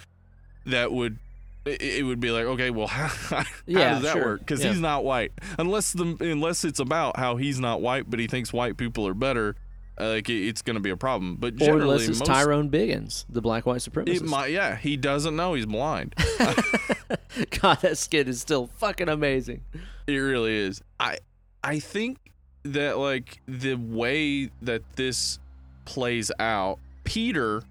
[0.66, 1.18] that would
[1.64, 4.24] it it would be like, okay, well, how, how Yeah, does that sure.
[4.24, 4.40] work?
[4.40, 4.70] Because Yeah.
[4.70, 5.32] he's not white.
[5.58, 9.14] Unless the unless it's about how he's not white, but he thinks white people are
[9.14, 9.56] better.
[9.98, 11.36] Uh, like it, it's going to be a problem.
[11.36, 14.16] But Or generally, unless it's most, Tyrone Biggins, the black white supremacist.
[14.16, 14.48] it might.
[14.50, 16.14] Yeah, he doesn't know he's blind.
[17.60, 19.62] God, that skit is still fucking amazing.
[20.06, 20.82] It really is.
[21.00, 21.18] I
[21.64, 22.18] I think
[22.62, 25.38] that like the way that this
[25.84, 27.62] plays out, Peter,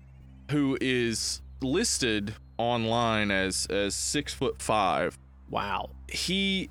[0.52, 5.18] who is listed online as as six foot five,
[5.50, 5.90] Wow.
[6.10, 6.70] he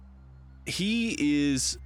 [0.66, 1.78] he is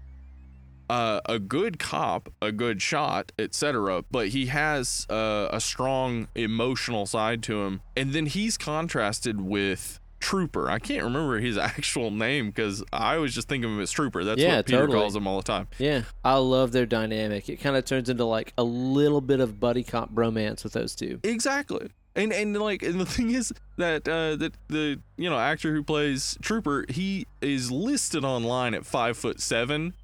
[0.90, 4.04] uh, a good cop, a good shot, etc.
[4.10, 10.00] But he has uh, a strong emotional side to him, and then he's contrasted with
[10.20, 10.68] Trooper.
[10.70, 14.24] I can't remember his actual name because I always just think of him as Trooper.
[14.24, 14.98] That's Yeah, what Peter totally.
[14.98, 15.68] calls him all the time.
[15.78, 17.48] Yeah, I love their dynamic.
[17.48, 20.94] It kind of turns into like a little bit of buddy cop bromance with those
[20.96, 21.20] two.
[21.22, 21.88] Exactly.
[22.16, 25.84] And and like and the thing is that uh that the you know actor who
[25.84, 29.94] plays Trooper he is listed online at five foot seven.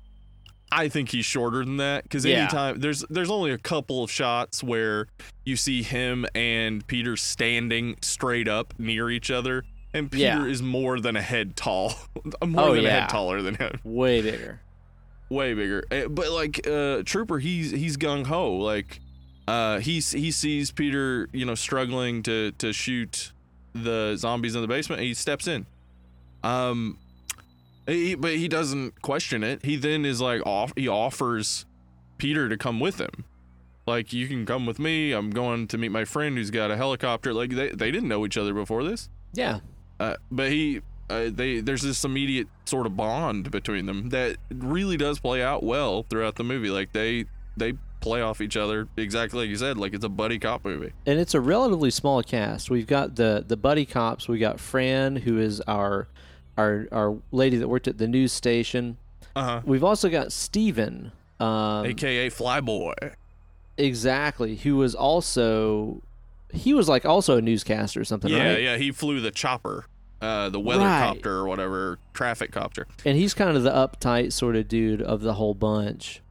[0.77, 2.41] I think he's shorter than that because Yeah.
[2.43, 5.07] anytime there's there's only a couple of shots where
[5.45, 10.45] you see him and Peter standing straight up near each other, and Peter Yeah.
[10.47, 11.95] is more than a head tall,
[12.45, 14.61] more Oh, than a head taller than him Way bigger.
[15.31, 15.85] way bigger.
[15.91, 18.55] Eh, But like uh Trooper, he's he's gung ho.
[18.57, 19.01] Like
[19.47, 23.33] uh he's he sees Peter, you know, struggling to to shoot
[23.75, 25.01] the zombies in the basement.
[25.01, 25.66] And he steps in.
[26.43, 26.99] Um,
[27.87, 29.64] he, but he doesn't question it.
[29.64, 30.72] He then is like off.
[30.76, 31.66] He offers
[32.18, 33.24] Peter to come with him.
[33.87, 35.12] Like you can come with me.
[35.12, 37.35] I'm going to meet my friend who's got a helicopter.
[37.35, 39.09] Like they they didn't know each other before this.
[39.35, 39.61] Yeah.
[40.01, 40.80] Uh, but he,
[41.11, 45.62] uh, they, there's this immediate sort of bond between them that really does play out
[45.62, 46.70] well throughout the movie.
[46.70, 47.26] Like they,
[47.57, 49.76] they play off each other exactly like you said.
[49.76, 50.93] Like it's a buddy cop movie.
[51.07, 52.70] And it's a relatively small cast.
[52.70, 54.28] We've got the the buddy cops.
[54.28, 56.09] We got Fran, who is our
[56.57, 58.97] our our lady that worked at the news station.
[59.37, 59.61] Uh huh.
[59.65, 63.14] We've also got Steven, um, AKA Flyboy.
[63.76, 66.03] exactly, who was also
[66.53, 68.63] he was like also a newscaster or something, Yeah, right?
[68.63, 68.76] yeah.
[68.76, 69.87] He flew the chopper,
[70.21, 71.01] uh, the weather Right.
[71.09, 72.87] copter or whatever, traffic copter.
[73.05, 76.22] And he's kind of the uptight sort of dude of the whole bunch.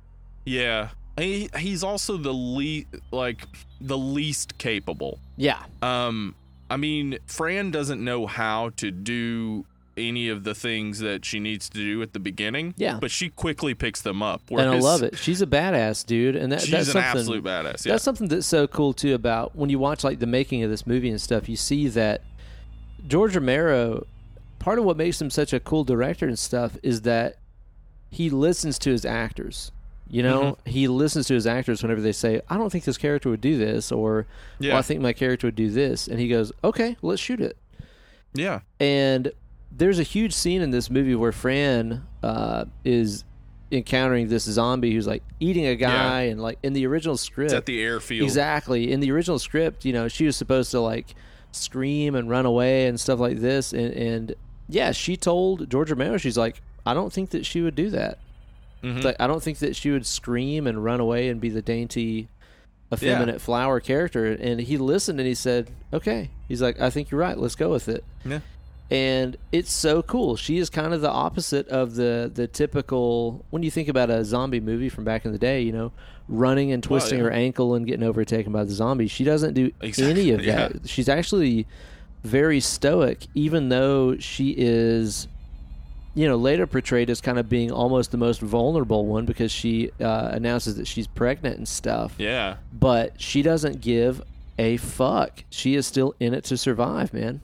[0.45, 0.90] Yeah.
[1.18, 3.45] He, he's also the least, like,
[3.82, 5.20] the least capable.
[5.36, 5.62] Yeah.
[5.82, 6.36] Um,
[6.72, 11.70] I mean, Fran doesn't know how to do any of the things that she needs
[11.70, 12.74] to do at the beginning.
[12.78, 12.98] Yeah.
[12.99, 14.41] But she quickly picks them up.
[14.49, 15.18] and I love it.
[15.18, 17.10] She's a badass dude, and that, She's that's an something.
[17.20, 17.86] absolute badass.
[17.86, 17.94] Yeah.
[17.94, 20.88] That's something that's so cool too about when you watch like the making of this
[20.88, 21.48] movie and stuff.
[21.48, 22.22] You see that
[23.07, 24.06] George Romero.
[24.60, 27.36] Part of what makes him such a cool director and stuff is that
[28.10, 29.72] he listens to his actors.
[30.10, 30.70] You know, Mm-hmm.
[30.70, 33.57] he listens to his actors whenever they say, "I don't think this character would do
[33.57, 34.26] this," or
[34.60, 34.70] yeah.
[34.72, 37.57] "Well, I think my character would do this," and he goes, "Okay, let's shoot it."
[38.34, 38.61] yeah.
[38.80, 39.32] And
[39.76, 43.24] there's a huge scene in this movie where Fran uh, is
[43.72, 47.58] encountering this zombie who's like eating a guy, and like in the original script, It's
[47.58, 48.24] at the airfield.
[48.24, 51.16] exactly in the original script, you know, she was supposed to like
[51.52, 54.36] scream and run away and stuff like this, and, and
[54.70, 58.20] yeah, she told George Romero, she's like, I don't think that she would do that.
[58.84, 59.04] Mhm.
[59.04, 62.28] Like, I don't think that she would scream and run away and be the dainty,
[62.94, 64.26] effeminate flower character.
[64.34, 67.38] And he listened and he said, "Okay." He's like, "I think you're right.
[67.38, 68.40] Let's go with it." Yeah.
[68.91, 70.35] And it's so cool.
[70.35, 74.23] She is kind of the opposite of the the typical when you think about a
[74.23, 75.91] zombie movie from back in the day, you know,
[76.27, 77.26] running and twisting yeah.
[77.26, 79.07] her ankle and getting overtaken by the zombie.
[79.07, 80.68] She doesn't do Exactly, any of yeah.
[80.69, 80.89] that.
[80.89, 81.68] She's actually
[82.23, 85.27] very stoic, even though she is,
[86.14, 89.91] you know, later portrayed as kind of being almost the most vulnerable one because she
[89.99, 92.15] uh, announces that she's pregnant and stuff.
[92.18, 92.57] Yeah.
[92.72, 94.22] But she doesn't give
[94.57, 95.43] a fuck.
[95.49, 97.41] She is still in it to survive, man.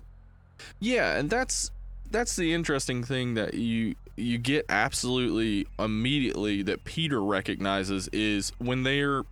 [0.79, 1.71] Yeah, and that's
[2.11, 8.83] that's the interesting thing that you you get absolutely immediately that Peter recognizes is when
[8.83, 9.23] they're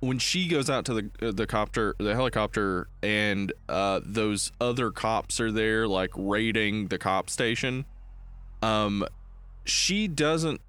[0.00, 4.90] when she goes out to the uh, the copter the helicopter and uh those other
[4.90, 7.84] cops are there like raiding the cop station
[8.62, 9.04] um
[9.64, 10.60] she doesn't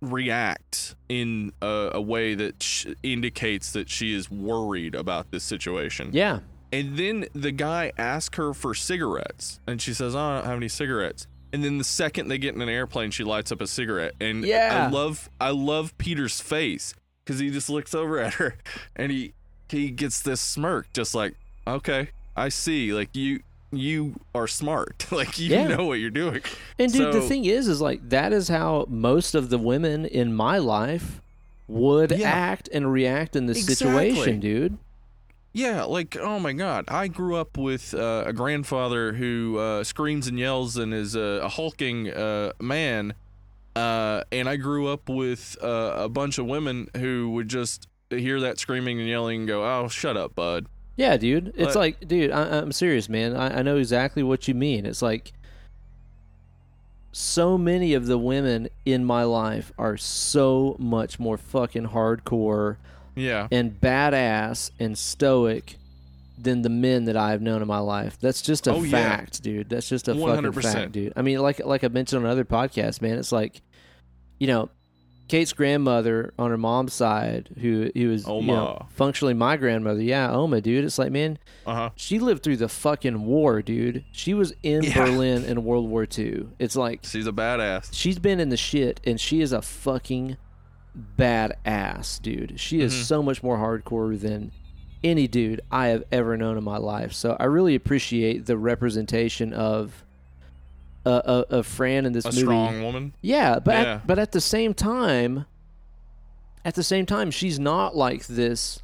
[0.00, 6.08] react in a, a way that sh- indicates that she is worried about this situation
[6.12, 6.38] Yeah.
[6.72, 10.56] And then the guy asks her for cigarettes, and she says, "Oh, I don't have
[10.56, 13.66] any cigarettes." And then the second they get in an airplane, she lights up a
[13.66, 14.86] cigarette, and Yeah.
[14.88, 16.94] I love, I love Peter's face
[17.24, 18.54] because he just looks over at her,
[18.96, 19.32] and he
[19.68, 21.34] he gets this smirk, just like,
[21.66, 22.92] "Okay, I see.
[22.92, 23.40] Like you,
[23.72, 25.06] you are smart.
[25.12, 25.66] like you Yeah.
[25.68, 26.40] know what you're doing."
[26.78, 30.32] And dude, the thing is, is like that is how most of the women in
[30.34, 31.20] my life
[31.68, 32.30] would Yeah.
[32.30, 34.10] act and react in this Exactly.
[34.10, 34.78] situation, dude.
[35.52, 40.28] Yeah, like oh my god, I grew up with uh, a grandfather who uh, screams
[40.28, 43.14] and yells and is a, a hulking uh, man,
[43.74, 48.38] uh, and I grew up with uh, a bunch of women who would just hear
[48.40, 50.66] that screaming and yelling and go, "Oh, shut up, bud."
[50.96, 51.48] Yeah, dude.
[51.56, 53.34] It's But- like, dude, I, I'm serious, man.
[53.34, 54.86] I, I know exactly what you mean.
[54.86, 55.32] It's like
[57.12, 62.76] so many of the women in my life are so much more fucking hardcore
[63.16, 65.76] Yeah, and badass and stoic
[66.38, 68.16] than the men that I've known in my life.
[68.20, 68.90] That's just a Oh, yeah.
[68.90, 69.68] fact, dude.
[69.68, 70.62] That's just a fucking 100%.
[70.62, 71.12] fact, dude.
[71.16, 73.18] I mean, like like I mentioned on other podcasts, man.
[73.18, 73.60] It's like,
[74.38, 74.70] you know,
[75.28, 78.86] Kate's grandmother on her mom's side, who who was you know, Oma.
[78.94, 80.00] functionally my grandmother.
[80.02, 80.84] Yeah, Oma, dude.
[80.84, 81.90] It's like, man, uh huh.
[81.94, 84.04] she lived through the fucking war, dude.
[84.10, 85.04] She was in Yeah.
[85.04, 86.48] Berlin in World War II.
[86.58, 87.90] It's like She's a badass.
[87.92, 90.36] she's been in the shit and she is a fucking
[91.18, 93.02] badass dude she is Mhm.
[93.04, 94.50] so much more hardcore than
[95.04, 99.52] any dude i have ever known in my life so i really appreciate the representation
[99.52, 100.04] of
[101.06, 103.12] uh, uh, of fran in this A movie strong woman.
[103.22, 103.94] yeah but Yeah.
[103.94, 105.46] At, but at the same time
[106.64, 108.82] at the same time she's not like this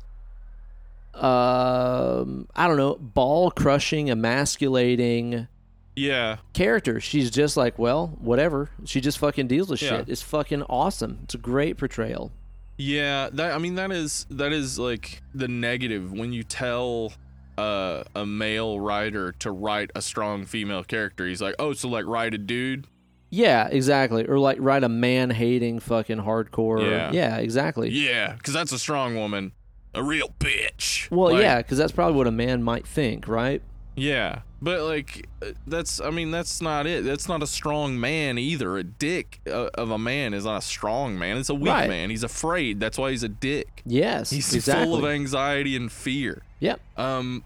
[1.14, 5.48] um i don't know ball crushing emasculating
[5.96, 7.00] Yeah, character.
[7.00, 8.70] She's just like, well, whatever.
[8.84, 9.88] She just fucking deals with Yeah.
[9.98, 10.08] shit.
[10.10, 11.20] It's fucking awesome.
[11.24, 12.32] It's a great portrayal.
[12.78, 17.12] Yeah, that I mean that is that is like the negative when you tell
[17.56, 21.26] uh, a male writer to write a strong female character.
[21.26, 22.86] He's like, "Oh, so like write a dude?"
[23.30, 24.26] Yeah, exactly.
[24.28, 27.10] Or like write a man hating fucking hardcore.
[27.12, 27.38] Yeah.
[27.38, 27.88] exactly.
[27.88, 29.52] Yeah, cuz that's a strong woman,
[29.94, 31.10] a real bitch.
[31.10, 33.62] Well, Like, yeah, because that's probably what a man might think, right?
[33.96, 34.40] Yeah.
[34.62, 37.04] But like uh, that's I mean that's not it.
[37.04, 38.76] That's not a strong man either.
[38.76, 41.36] A dick uh, of a man is not a strong man.
[41.38, 41.88] It's a weak Right.
[41.88, 42.10] man.
[42.10, 42.78] He's afraid.
[42.80, 43.82] That's why he's a dick.
[43.84, 44.84] Yes, He's exactly.
[44.86, 46.42] full of anxiety and fear.
[46.60, 46.80] Yep.
[46.96, 47.44] Um,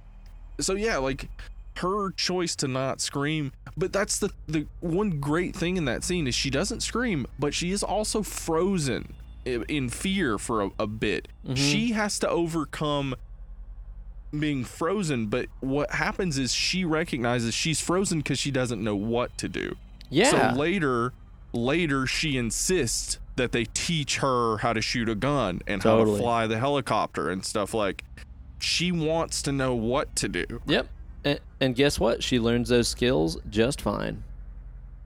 [0.60, 1.28] so yeah, like
[1.78, 6.26] her choice to not scream, but that's the the one great thing in that scene
[6.26, 9.14] is she doesn't scream, but she is also frozen
[9.44, 11.26] in fear for a, a bit.
[11.46, 11.56] Mhm.
[11.56, 13.14] She has to overcome
[14.38, 19.36] being frozen, but what happens is she recognizes she's frozen because she doesn't know what
[19.38, 19.76] to do.
[20.08, 20.52] Yeah.
[20.52, 21.12] So later,
[21.52, 26.16] later she insists that they teach her how to shoot a gun and how to
[26.16, 28.04] fly the helicopter and stuff like.
[28.62, 30.44] She wants to know what to do.
[30.66, 30.86] yep.
[31.24, 32.22] And, and guess what?
[32.22, 34.22] She learns those skills just fine.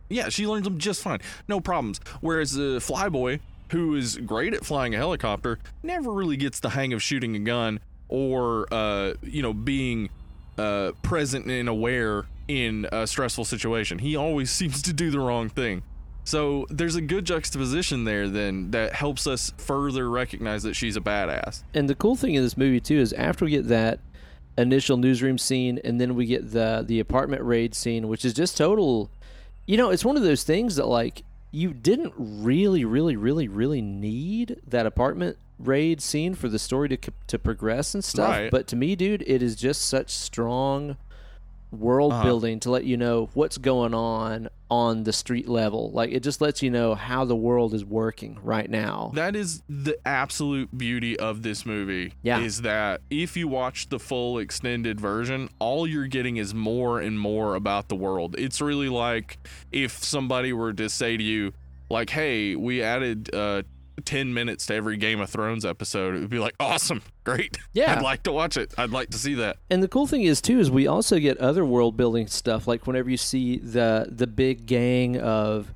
[0.08, 2.00] Yeah, she learns them just fine, no problems.
[2.20, 3.40] Whereas the flyboy,
[3.70, 7.38] who is great at flying a helicopter, never really gets the hang of shooting a
[7.38, 10.10] gun or, uh, you know, being
[10.58, 13.98] uh, present and aware in a stressful situation.
[13.98, 15.82] He always seems to do the wrong thing.
[16.26, 21.00] So there's a good juxtaposition there then that helps us further recognize that she's a
[21.00, 21.62] badass.
[21.74, 24.00] And the cool thing in this movie too is after we get that
[24.56, 28.56] initial newsroom scene and then we get the the apartment raid scene, which is just
[28.56, 29.10] total
[29.66, 31.24] you know, it's one of those things that like
[31.54, 36.98] you didn't really, really, really, really need that apartment raid scene for the story to
[37.28, 38.30] to progress and stuff.
[38.30, 38.50] Right.
[38.50, 40.96] But to me, dude, it is just such strong
[41.74, 42.22] world Uh-huh.
[42.24, 45.90] building to let you know what's going on on the street level.
[45.92, 49.12] Like it just lets you know how the world is working right now.
[49.14, 52.14] That is the absolute beauty of this movie.
[52.22, 52.40] Yeah.
[52.40, 57.18] Is that if you watch the full extended version, all you're getting is more and
[57.20, 58.34] more about the world.
[58.38, 59.38] It's really like
[59.70, 61.52] if somebody were to say to you,
[61.90, 63.62] like, hey, we added uh
[64.04, 67.58] 10 minutes to every Game of Thrones episode, it would be like, awesome, great.
[67.72, 67.96] Yeah.
[67.96, 68.74] I'd like to watch it.
[68.76, 69.58] I'd like to see that.
[69.70, 72.86] And the cool thing is too is we also get other world building stuff like
[72.86, 75.72] whenever you see the the big gang of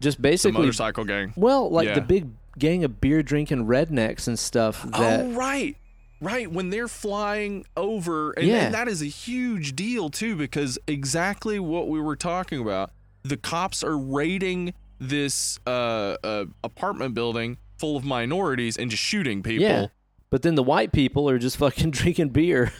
[0.00, 1.32] just The basically motorcycle gang.
[1.36, 1.94] well like Yeah.
[1.94, 2.28] the big
[2.58, 5.76] gang of beer drinking rednecks and stuff oh, that oh right
[6.20, 8.66] right when they're flying over and, Yeah.
[8.66, 12.90] and that is a huge deal too because exactly what we were talking about
[13.22, 19.42] the cops are raiding this uh, uh apartment building full of minorities and just shooting
[19.42, 19.86] people yeah.
[20.30, 22.72] But then the white people are just fucking drinking beer.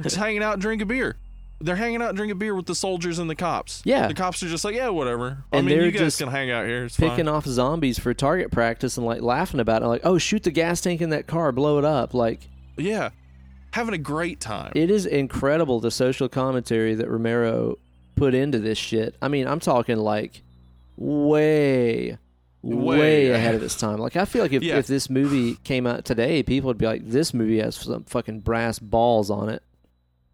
[0.00, 1.16] just hanging out and drinking beer
[1.60, 4.08] they're hanging out and drinking beer with the soldiers and the cops Yeah.
[4.08, 6.50] the cops are just like yeah whatever i And mean you guys just can hang
[6.50, 7.28] out here it's Picking fine.
[7.28, 10.80] off zombies for target practice and like laughing about it like, "Oh, shoot the gas
[10.80, 13.10] tank in that car, blow it up." Like yeah
[13.72, 17.76] having a great time It is incredible the social commentary that Romero
[18.16, 19.14] put into this shit.
[19.22, 20.42] I mean, I'm talking like
[20.96, 22.18] way,
[22.62, 23.98] way, Way ahead of its time.
[23.98, 24.78] Like, I feel like if, Yeah.
[24.78, 28.40] if this movie came out today, people would be like, this movie has some fucking
[28.40, 29.62] brass balls on it.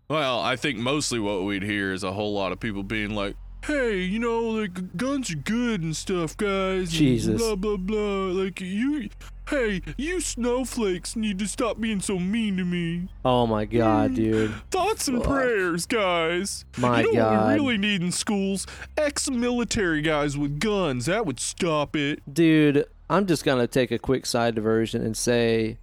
[0.09, 3.37] Well, I think mostly what we'd hear is a whole lot of people being like,
[3.65, 7.41] "Hey, you know, like guns are good and stuff, guys." Jesus.
[7.41, 8.27] Blah blah blah.
[8.33, 9.09] Like you,
[9.51, 13.09] hey, you snowflakes need to stop being so mean to me.
[13.25, 14.55] Oh my God, mm, dude.
[14.71, 16.65] Thoughts and prayers, guys.
[16.79, 17.49] My you know what God.
[17.49, 18.67] we really need in schools?
[18.97, 21.07] Ex-military guys with guns.
[21.07, 22.21] That would stop it.
[22.33, 25.79] Dude, I'm just going to take a quick side diversion and say.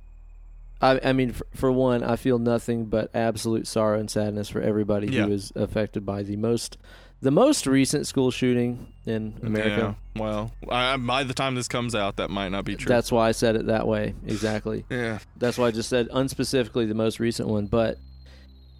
[0.80, 4.61] I, I mean, for, for one, I feel nothing but absolute sorrow and sadness for
[4.61, 5.26] everybody Yeah.
[5.26, 6.77] who is affected by the most,
[7.22, 9.95] the most recent school shooting in America.
[10.15, 10.22] Yeah.
[10.22, 12.88] Well, I, by the time this comes out, that might not be true.
[12.88, 14.14] That's why I said it that way.
[14.26, 14.85] Exactly.
[14.89, 15.19] yeah.
[15.38, 17.65] That's why I just said unspecifically the most recent one.
[17.65, 17.98] But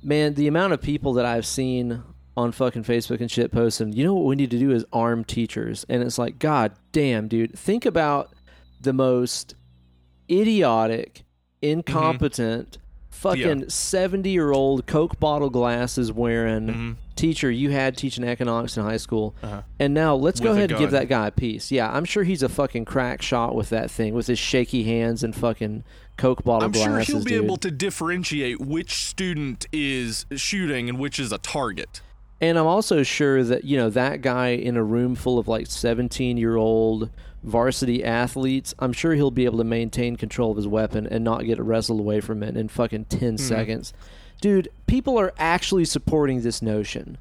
[0.04, 2.04] man, the amount of people that I've seen
[2.36, 5.24] on fucking Facebook and shit posting, you know what we need to do is arm
[5.24, 5.86] teachers.
[5.90, 7.58] And it's like, God damn, dude.
[7.58, 8.34] Think about
[8.80, 9.56] the most
[10.30, 11.24] idiotic,
[11.64, 11.80] mm-hmm.
[11.80, 12.78] incompetent,
[13.18, 16.96] fucking 70 year old Coke bottle glasses wearing Mhm.
[17.16, 19.36] teacher you had teaching economics in high school.
[19.44, 19.62] Uh-huh.
[19.80, 21.00] And now let's go With a ahead and give gun.
[21.02, 21.72] that guy a piece.
[21.72, 25.24] Yeah, I'm sure he's a fucking crack shot with that thing, with his shaky hands
[25.24, 25.84] and fucking
[26.18, 27.06] Coke bottle I'm glasses.
[27.06, 27.44] sure he'll be dude.
[27.46, 32.02] able to differentiate which student is shooting and which is a target.
[32.40, 35.66] And I'm also sure that, you know, that guy in a room full of like
[35.68, 37.10] 17 year old
[37.44, 41.46] varsity athletes, I'm sure he'll be able to maintain control of his weapon and not
[41.46, 43.36] get wrestled away from it in fucking 10 Mm-hmm.
[43.38, 43.94] seconds.
[44.42, 47.18] Dude, people are actually supporting this notion.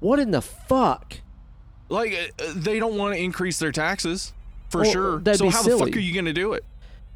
[0.00, 1.20] What in the fuck?
[1.88, 4.32] Like uh, they don't want to increase their taxes
[4.68, 5.22] for Well, sure.
[5.34, 6.64] so how the fuck are you going to do it?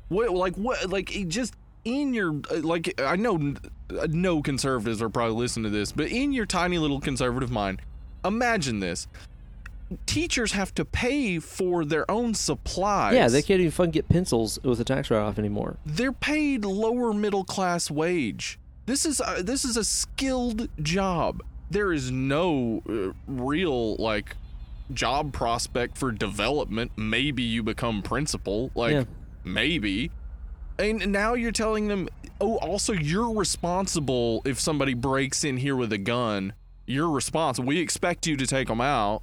[0.09, 1.55] What like what like it just
[1.85, 3.55] in your uh, like I know
[3.99, 7.83] uh, no conservatives are probably listening to this, but in your tiny little conservative mind,
[8.25, 9.07] imagine this.
[10.07, 13.15] Teachers have to pay for their own supplies.
[13.15, 15.77] Yeah, they can't even fucking get pencils with a tax write off anymore.
[15.87, 18.59] they're paid lower middle class wage.
[18.87, 21.43] This is uh, this is a skilled job.
[21.71, 24.37] There is no uh, real like
[24.93, 26.91] job prospect for development.
[26.97, 29.05] Maybe you become principal, like Yeah.
[29.45, 30.11] maybe.
[30.79, 32.09] And now you're telling them,
[32.41, 36.55] "Oh, also you're responsible if somebody breaks in here with a gun.
[36.87, 37.69] You're responsible.
[37.69, 39.23] We expect you to take them out."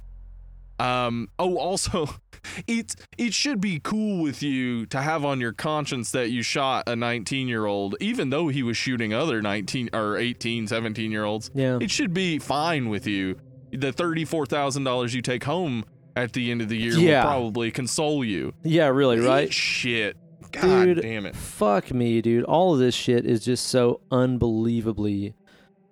[0.80, 1.28] Um.
[1.38, 2.08] Oh, also,
[2.66, 6.88] it it should be cool with you to have on your conscience that you shot
[6.88, 11.24] a 19 year old, even though he was shooting other 19 or 18, 17 year
[11.24, 11.50] olds.
[11.54, 11.78] Yeah.
[11.80, 13.38] It should be fine with you.
[13.72, 15.84] The thirty-four thousand dollars you take home
[16.16, 17.22] at the end of the year Yeah.
[17.24, 18.52] will probably console you.
[18.64, 19.52] Yeah, really, Eat right?
[19.52, 20.16] shit.
[20.50, 21.36] God dude, damn it.
[21.36, 22.42] Fuck me, dude.
[22.44, 25.34] All of this shit is just so unbelievably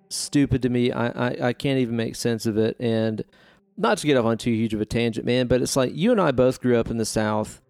[0.09, 0.91] stupid to me.
[0.91, 2.75] I, I, I can't even make sense of it.
[2.79, 3.23] And
[3.79, 6.11] not to get off on too huge of a tangent, man, but it's like you
[6.11, 7.61] and I both grew up in the South,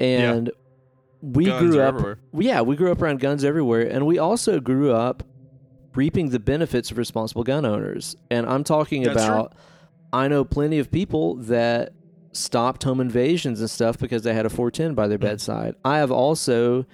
[0.00, 0.50] and
[1.22, 1.94] we Guns grew up.
[1.94, 2.18] everywhere.
[2.34, 5.22] Yeah, we grew up around guns everywhere, and we also grew up
[5.94, 8.16] reaping the benefits of responsible gun owners.
[8.30, 9.34] And I'm talking That's true.
[9.34, 9.54] about.
[10.12, 11.92] I know plenty of people that
[12.32, 15.22] stopped home invasions and stuff because they had a 410 by their Mm.
[15.22, 15.74] bedside.
[15.84, 16.86] I have also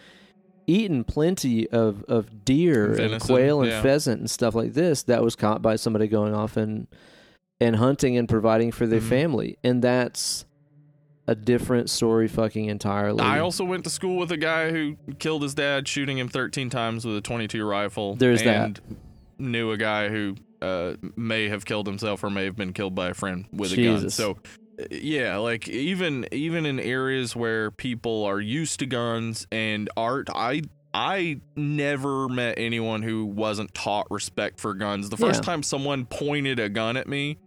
[0.67, 3.81] eaten plenty of, of deer and quail and yeah.
[3.83, 6.87] pheasant and stuff like this that was caught by somebody going off and
[7.61, 9.09] and hunting and providing for their Mhm.
[9.09, 9.59] family.
[9.65, 10.45] And that's
[11.27, 13.21] a different story fucking entirely.
[13.21, 16.71] I also went to school with a guy who killed his dad shooting him 13
[16.71, 18.15] times with a 22 rifle.
[18.17, 18.65] There's that.
[18.65, 18.81] and
[19.39, 23.09] knew a guy who uh, may have killed himself or may have been killed by
[23.11, 24.11] a friend with a gun.
[24.11, 24.39] So
[24.91, 30.63] yeah, like even even in areas where people are used to guns and art, I
[30.93, 35.11] I never met anyone who wasn't taught respect for guns.
[35.11, 35.47] The first Yeah.
[35.47, 37.39] time someone pointed a gun at me,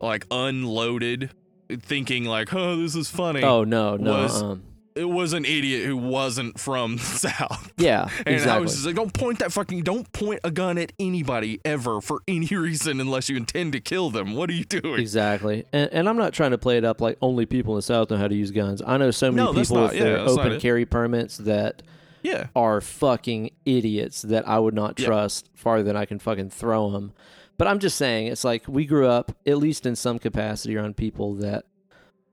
[0.00, 1.30] like unloaded,
[1.70, 4.22] thinking like, "Oh, this is funny." Oh no, no.
[4.22, 4.62] Was- um,
[4.96, 7.72] It was an idiot who wasn't from the South.
[7.78, 8.50] yeah, And exactly.
[8.56, 12.00] I was just like, don't point that fucking, don't point a gun at anybody ever
[12.00, 14.34] for any reason unless you intend to kill them.
[14.34, 15.00] What are you doing?
[15.00, 15.64] Exactly.
[15.72, 18.10] And, and I'm not trying to play it up like only people in the South
[18.10, 18.82] know how to use guns.
[18.84, 21.82] I know so many No, people not- with yeah, their open carry permits that
[22.24, 22.48] Yeah.
[22.56, 25.06] are fucking idiots that I would not Yeah.
[25.06, 27.12] trust farther than I can fucking throw them.
[27.60, 30.96] But I'm just saying, it's like we grew up, at least in some capacity, around
[30.96, 31.66] people that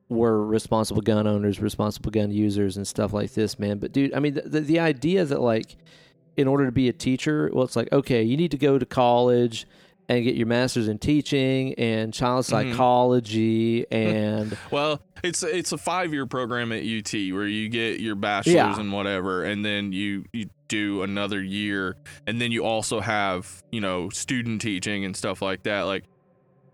[0.07, 3.77] were responsible gun owners, responsible gun users, and stuff like this, man.
[3.77, 5.75] But dude, I mean, the, the, the idea that like,
[6.37, 8.85] in order to be a teacher, well, it's like okay, you need to go to
[8.85, 9.67] college
[10.07, 12.49] and get your master's in teaching and child Mhm.
[12.49, 18.15] psychology and Well, it's it's a five year program at UT where you get your
[18.15, 18.79] bachelor's Yeah.
[18.79, 21.95] and whatever, and then you you do another year,
[22.25, 25.81] and then you also have you know student teaching and stuff like that.
[25.83, 26.03] Like,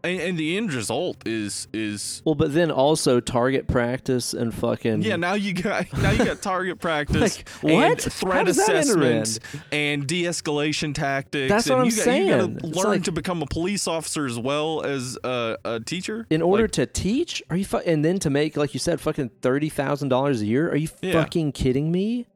[0.05, 5.01] and, and the end result is is well, but then also target practice and fucking
[5.03, 5.15] yeah.
[5.15, 7.37] Now you got now you got target practice.
[7.37, 8.01] Like, what?
[8.01, 9.17] Threat does that enter in?
[9.21, 9.39] assessments
[9.71, 11.49] and de-escalation tactics.
[11.49, 13.87] That's and what I'm you got, you got to learn like- to become a police
[13.87, 16.27] officer as well as a, a teacher.
[16.29, 18.99] in order Like, to teach are you fu- and then to make like you said
[18.99, 21.13] fucking $30,000 a year are you Yeah.
[21.13, 22.27] fucking kidding me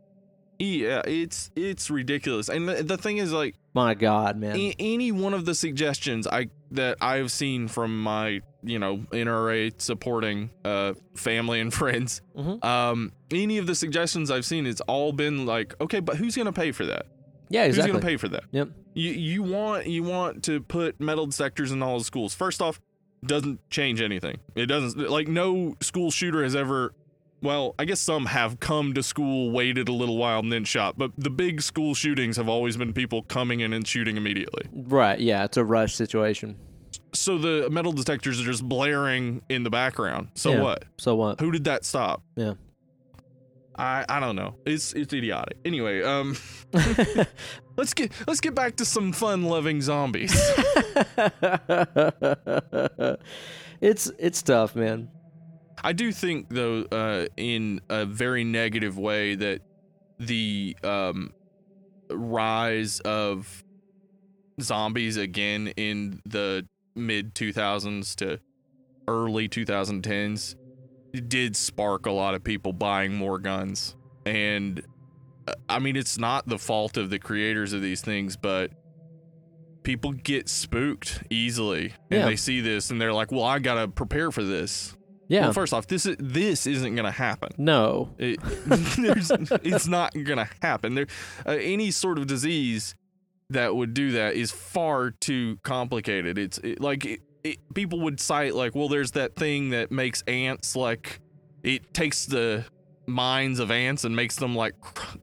[0.59, 2.49] yeah, it's it's ridiculous.
[2.49, 6.25] And the, the thing is, like, my god man a- any one of the suggestions
[6.27, 12.63] I that I've seen from my you know NRA supporting uh family and friends, Mhm.
[12.65, 16.51] um, any of the suggestions I've seen, it's all been like, okay, but who's gonna
[16.53, 17.05] pay for that?
[17.49, 18.43] yeah exactly Who's gonna pay for that?
[18.51, 22.33] yep You you want you want to put metal detectors in all the schools.
[22.33, 22.81] First off,
[23.25, 24.37] doesn't change anything.
[24.55, 26.93] It doesn't like no school shooter has ever
[27.41, 30.97] well, I guess some have come to school, waited a little while, and then shot.
[30.97, 34.63] But the big school shootings have always been people coming in and shooting immediately.
[34.73, 36.55] right yeah it's a rush situation
[37.13, 40.29] So the metal detectors are just blaring in the background.
[40.35, 40.61] So Yeah.
[40.61, 40.83] what?
[40.97, 42.21] so what Who did that stop?
[42.35, 42.53] yeah
[43.79, 44.55] I I don't know.
[44.65, 45.59] It's it's idiotic.
[45.63, 46.35] Anyway, um,
[47.77, 50.33] let's get let's get back to some fun loving zombies.
[53.81, 55.09] it's it's tough man
[55.83, 59.61] I do think, though, uh, in a very negative way, that
[60.19, 61.31] the um,
[62.11, 63.63] rise of
[64.61, 68.39] zombies again in the mid 2000s to
[69.07, 70.55] early 2010s
[71.27, 73.95] did spark a lot of people buying more guns.
[74.25, 74.81] And
[75.47, 78.71] uh, I mean, it's not the fault of the creators of these things, but
[79.83, 82.25] people get spooked easily and Yeah.
[82.25, 84.96] they see this and they're like, well, I got to prepare for this.
[85.27, 87.49] Yeah Well, first off, this is this isn't gonna happen.
[87.57, 88.39] no It,
[88.97, 89.31] there's,
[89.63, 90.95] it's not gonna happen.
[90.95, 91.07] There,
[91.45, 92.95] uh, any sort of disease
[93.49, 96.37] that would do that is far too complicated.
[96.37, 100.21] It's it, like it, it, people would cite like, well, there's that thing that makes
[100.27, 101.19] ants like
[101.63, 102.65] it takes the
[103.05, 104.73] minds of ants and makes them like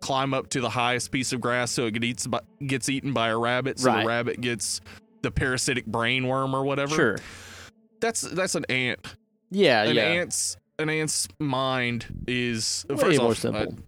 [0.00, 3.12] climb up to the highest piece of grass so it gets eats by, gets eaten
[3.12, 3.78] by a rabbit.
[3.78, 4.00] So Right.
[4.02, 4.80] the rabbit gets
[5.22, 6.94] the parasitic brain worm or whatever.
[6.94, 7.18] sure
[8.00, 9.16] That's that's an ant
[9.54, 13.78] yeah an yeah ant's an ant's mind is Way first more off, simple.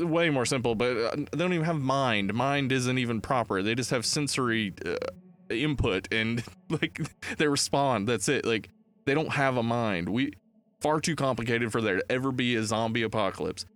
[0.00, 2.32] uh, way more simple, but uh, they don't even have mind.
[2.32, 3.62] Mind isn't even proper.
[3.62, 4.96] They just have sensory uh,
[5.50, 7.00] input and like
[7.36, 8.08] they respond.
[8.08, 8.46] That's it.
[8.46, 8.70] Like
[9.04, 10.08] they don't have a mind.
[10.08, 10.32] We
[10.80, 13.66] far too complicated for there to ever be a zombie apocalypse.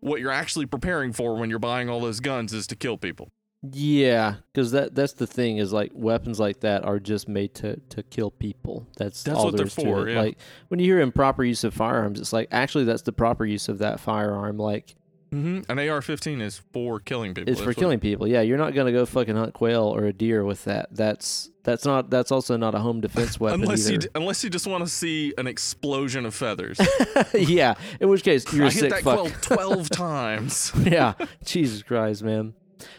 [0.00, 3.28] What you're actually preparing for when you're buying all those guns is to kill people.
[3.62, 7.76] Yeah, because that that's the thing is like weapons like that are just made to
[7.90, 8.86] to kill people.
[8.96, 10.20] That's That's all what they're for, yeah.
[10.20, 13.68] Like when you hear improper use of firearms, it's like actually that's the proper use
[13.68, 14.58] of that firearm.
[14.58, 14.94] Like
[15.30, 15.70] Mm-hmm.
[15.70, 17.50] An AR-15 is for killing people.
[17.52, 18.26] it's for That's what- killing people.
[18.26, 20.88] Yeah, you're not gonna go fucking hunt quail or a deer with that.
[20.90, 24.48] That's that's not that's also not a home defense weapon Unless you, d- unless you
[24.48, 26.80] just want to see an explosion of feathers.
[27.34, 29.30] yeah, in which case you're I a hit that fuck.
[29.42, 30.72] 12 times.
[30.86, 31.12] yeah,
[31.44, 32.54] Jesus Christ, man.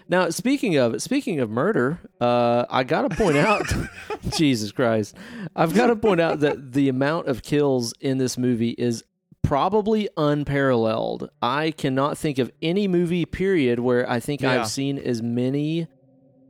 [0.07, 3.63] Now, speaking of speaking of murder, uh, I gotta point out,
[4.37, 5.15] Jesus Christ,
[5.55, 9.03] I've got to point out that the amount of kills in this movie is
[9.41, 11.29] probably unparalleled.
[11.41, 14.61] I cannot think of any movie period where I think Yeah.
[14.61, 15.87] I've seen as many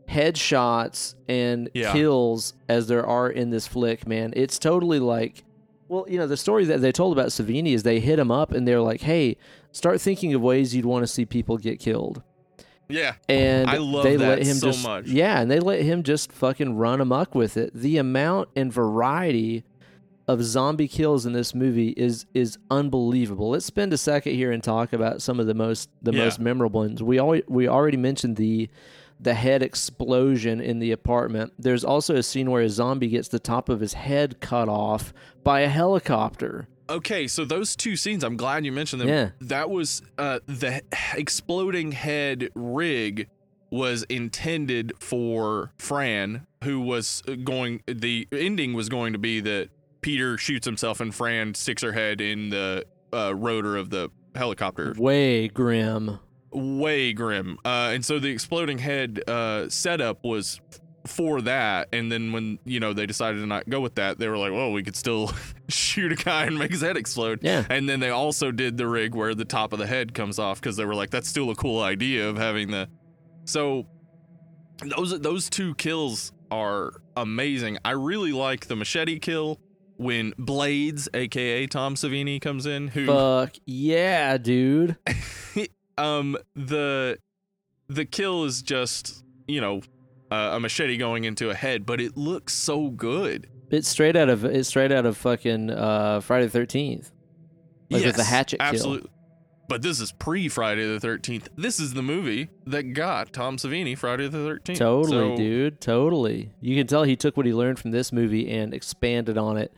[0.09, 1.93] headshots and Yeah.
[1.93, 4.07] kills as there are in this flick.
[4.07, 5.43] Man, it's totally like.
[5.87, 8.51] Well, you know, the story that they told about Savini is they hit him up
[8.51, 9.37] and they're like, hey,
[9.71, 12.21] start thinking of ways you'd want to see people get killed.
[12.89, 13.15] Yeah.
[13.27, 15.05] and I love they that let him so just much.
[15.07, 17.71] yeah, and they let him just fucking run amok with it.
[17.73, 19.63] The amount and variety
[20.27, 23.49] of zombie kills in this movie is is unbelievable.
[23.51, 26.25] Let's spend a second here and talk about some of the most the Yeah.
[26.25, 27.01] most memorable ones.
[27.01, 28.69] We always we already mentioned the
[29.19, 31.53] the head explosion in the apartment.
[31.59, 35.13] There's also a scene where a zombie gets the top of his head cut off
[35.43, 36.67] by a helicopter.
[36.89, 39.09] Okay, so those two scenes, I'm glad you mentioned them.
[39.09, 39.29] Yeah.
[39.41, 40.81] That was uh, the
[41.15, 43.29] exploding head rig
[43.69, 47.83] was intended for Fran, who was going.
[47.85, 49.69] The ending was going to be that
[50.01, 54.93] Peter shoots himself and Fran sticks her head in the uh, rotor of the helicopter.
[54.97, 56.19] Way grim.
[56.51, 57.59] Way grim.
[57.63, 60.59] Uh, and so the exploding head uh, setup was
[61.09, 61.89] for that.
[61.91, 64.51] And then when you know they decided to not go with that, they were like,
[64.51, 65.31] "Well, we could still
[65.67, 67.65] shoot a guy and make his head explode." Yeah.
[67.69, 70.61] And then they also did the rig where the top of the head comes off
[70.61, 72.87] because they were like, "That's still a cool idea of having the."
[73.45, 73.87] So
[74.85, 77.77] those those two kills are amazing.
[77.83, 79.59] I really like the machete kill
[79.97, 82.87] when Blades, aka Tom Savini, comes in.
[82.89, 84.97] Who Fuck yeah, dude.
[85.97, 87.17] um the
[87.89, 89.81] the kill is just you know
[90.31, 93.47] uh, a machete going into a head, but it looks so good.
[93.71, 97.11] It's straight out of it's straight out of fucking uh, Friday the Thirteenth.
[97.89, 98.67] Like with the hatchet kill.
[98.67, 99.09] absolutely.
[99.67, 101.49] But this is pre Friday the Thirteenth.
[101.55, 104.79] This is the movie that got Tom Savini Friday the Thirteenth.
[104.79, 105.81] Totally, So- dude.
[105.81, 106.51] Totally.
[106.61, 109.71] You can tell he took what he learned from this movie and expanded on it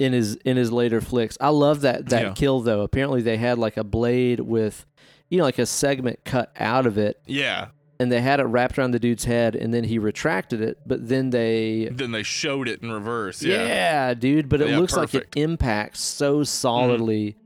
[0.00, 1.38] in his in his later flicks.
[1.40, 2.32] I love that that Yeah.
[2.32, 2.80] kill though.
[2.82, 4.84] Apparently they had like a blade with
[5.28, 7.68] you know like a segment cut out of it Yeah.
[8.02, 11.08] And they had it wrapped around the dude's head and then he retracted it, but
[11.08, 13.42] then they Then they showed it in reverse.
[13.42, 14.14] yeah, Yeah.
[14.14, 15.14] dude, but it Yeah, looks perfect.
[15.14, 17.36] like it impacts so solidly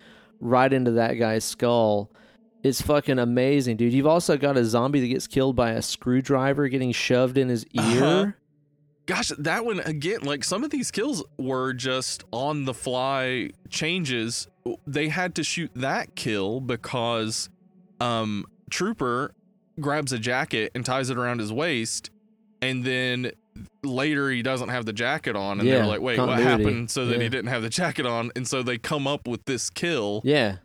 [0.40, 2.10] right into that guy's skull.
[2.62, 3.92] It's fucking amazing, dude.
[3.92, 7.64] You've also got a zombie that gets killed by a screwdriver getting shoved in his
[7.74, 8.02] ear.
[8.04, 8.26] Uh-huh.
[9.06, 14.48] Gosh, that one again, like some of these kills were just on the fly changes.
[14.84, 17.48] They had to shoot that kill because
[18.00, 19.32] um Trooper
[19.80, 22.10] grabs a jacket and ties it around his waist
[22.62, 23.32] and then
[23.82, 27.06] later he doesn't have the jacket on and Yeah, they're like, "Wait, what happened?" so
[27.06, 27.22] that Yeah.
[27.24, 30.56] he didn't have the jacket on and so they come up with this kill Yeah,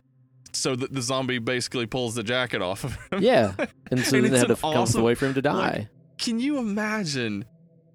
[0.52, 3.22] so that the zombie basically pulls the jacket off of him.
[3.22, 3.52] yeah.
[3.90, 5.70] And so And then they had to an come awesome- away for him to die.
[5.72, 7.44] like, Can you imagine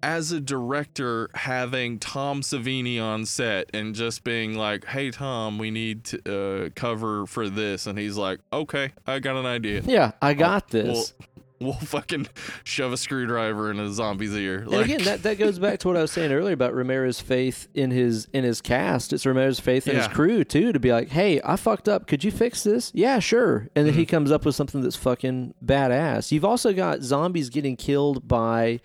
[0.04, 5.72] as a director having Tom Savini on set and just being like, "Hey Tom, we
[5.72, 9.82] need to uh, cover for this," and he's like, "Okay, I got an idea.
[9.86, 11.14] yeah, I got We'll, this.
[11.60, 12.28] we'll fucking
[12.64, 15.98] shove a screwdriver in a zombie's ear." and again, that, that goes back to what
[15.98, 19.14] I was saying earlier about Romero's faith in his in his cast.
[19.14, 22.06] It's Romero's faith in his crew too to be like, "Hey, I fucked up.
[22.08, 23.68] Could you fix this?" Yeah, sure.
[23.76, 24.10] And then he Mm-hmm.
[24.12, 26.32] comes up with something that's fucking badass.
[26.32, 28.80] You've also got zombies getting killed by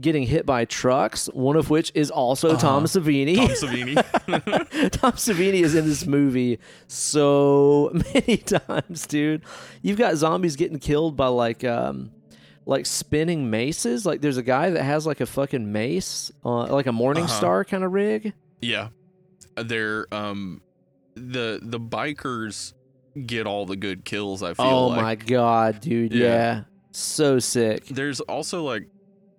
[0.00, 1.26] getting hit by trucks.
[1.34, 3.36] One of which is also Tom Savini.
[3.36, 3.94] Tom Savini.
[4.92, 9.42] Tom Savini is in this movie so many times, dude.
[9.82, 12.10] You've got zombies getting killed by like um
[12.64, 14.06] like spinning maces.
[14.06, 17.32] Like there's a guy that has like a fucking mace, uh, like a Morning Uh-huh.
[17.38, 18.32] Star kind of rig.
[18.60, 18.88] yeah,
[19.56, 20.62] they're um
[21.14, 22.72] the the bikers
[23.26, 24.42] get all the good kills.
[24.42, 25.02] I feel Oh like.
[25.02, 26.12] my god, dude.
[26.14, 26.26] Yeah.
[26.26, 26.60] Yeah.
[26.92, 27.86] So sick.
[27.86, 28.86] there's also like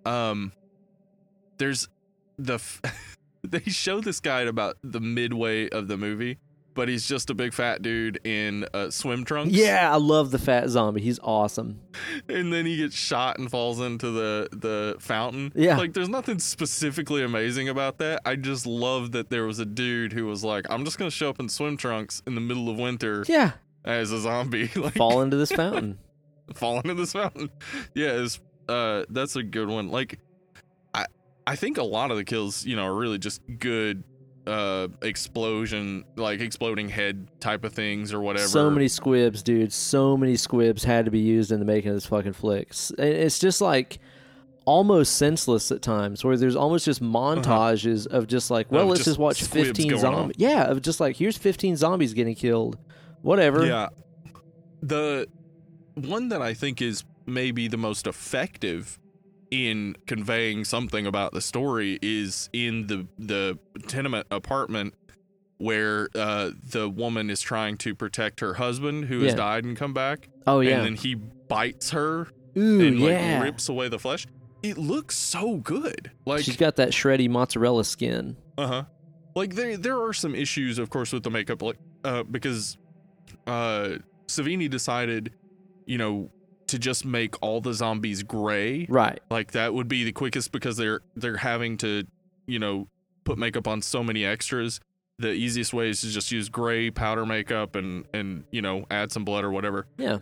[0.06, 0.52] um
[1.58, 1.88] there's
[2.38, 2.80] the f-
[3.42, 6.38] they show this guy at about the midway of the movie
[6.74, 10.40] but he's just a big fat dude in uh, swim trunks Yeah, I love the
[10.40, 11.02] fat zombie.
[11.02, 11.78] He's awesome.
[12.28, 15.76] and then he gets shot and falls into the the fountain Yeah.
[15.76, 20.12] like there's nothing specifically amazing about that i just love that there was a dude
[20.12, 22.76] who was like i'm just gonna show up in swim trunks in the middle of
[22.76, 23.52] winter Yeah.
[23.84, 25.98] as a zombie like Fall into this fountain.
[26.54, 27.50] fall into this fountain.
[27.94, 29.88] Yeah, it's, uh, that's a good one.
[29.88, 30.18] Like,
[30.94, 31.06] I
[31.46, 34.04] I think a lot of the kills, you know, are really just good
[34.46, 39.72] uh explosion like exploding head type of things or whatever So many squibs, dude.
[39.72, 42.68] So many squibs had to be used in the making of this fucking flick.
[42.98, 43.98] It's just like
[44.66, 48.84] almost senseless at times, where there's almost just montages of just like, well, Uh-huh.
[48.84, 50.36] Of let's just just, watch 15 going zombies.
[50.38, 52.76] Yeah, of just like here's 15 zombies getting killed.
[53.22, 53.64] Whatever.
[53.64, 53.88] yeah
[54.82, 55.26] the
[55.94, 58.98] one that i think is maybe the most effective
[59.50, 64.94] in conveying something about the story is in the the tenement apartment
[65.58, 69.94] where uh, the woman is trying to protect her husband who has died and come
[69.94, 70.76] back Oh yeah.
[70.78, 73.40] and then he bites her Ooh and like yeah.
[73.42, 74.26] rips away the flesh.
[74.62, 76.10] It looks so good.
[76.26, 78.36] Like She's got that shreddy mozzarella skin.
[78.58, 78.84] uh-huh.
[79.36, 82.76] Like there there are some issues of course with the makeup like uh because
[83.46, 85.32] uh Savini decided,
[85.86, 86.30] you know,
[86.74, 88.86] to just make all the zombies gray.
[88.88, 89.20] Right.
[89.30, 92.04] Like that would be the quickest because they're they're having to,
[92.46, 92.88] you know,
[93.24, 94.80] put makeup on so many extras.
[95.20, 99.12] The easiest way is to just use gray powder makeup and and you know add
[99.12, 99.86] some blood or whatever.
[99.98, 100.18] Yeah.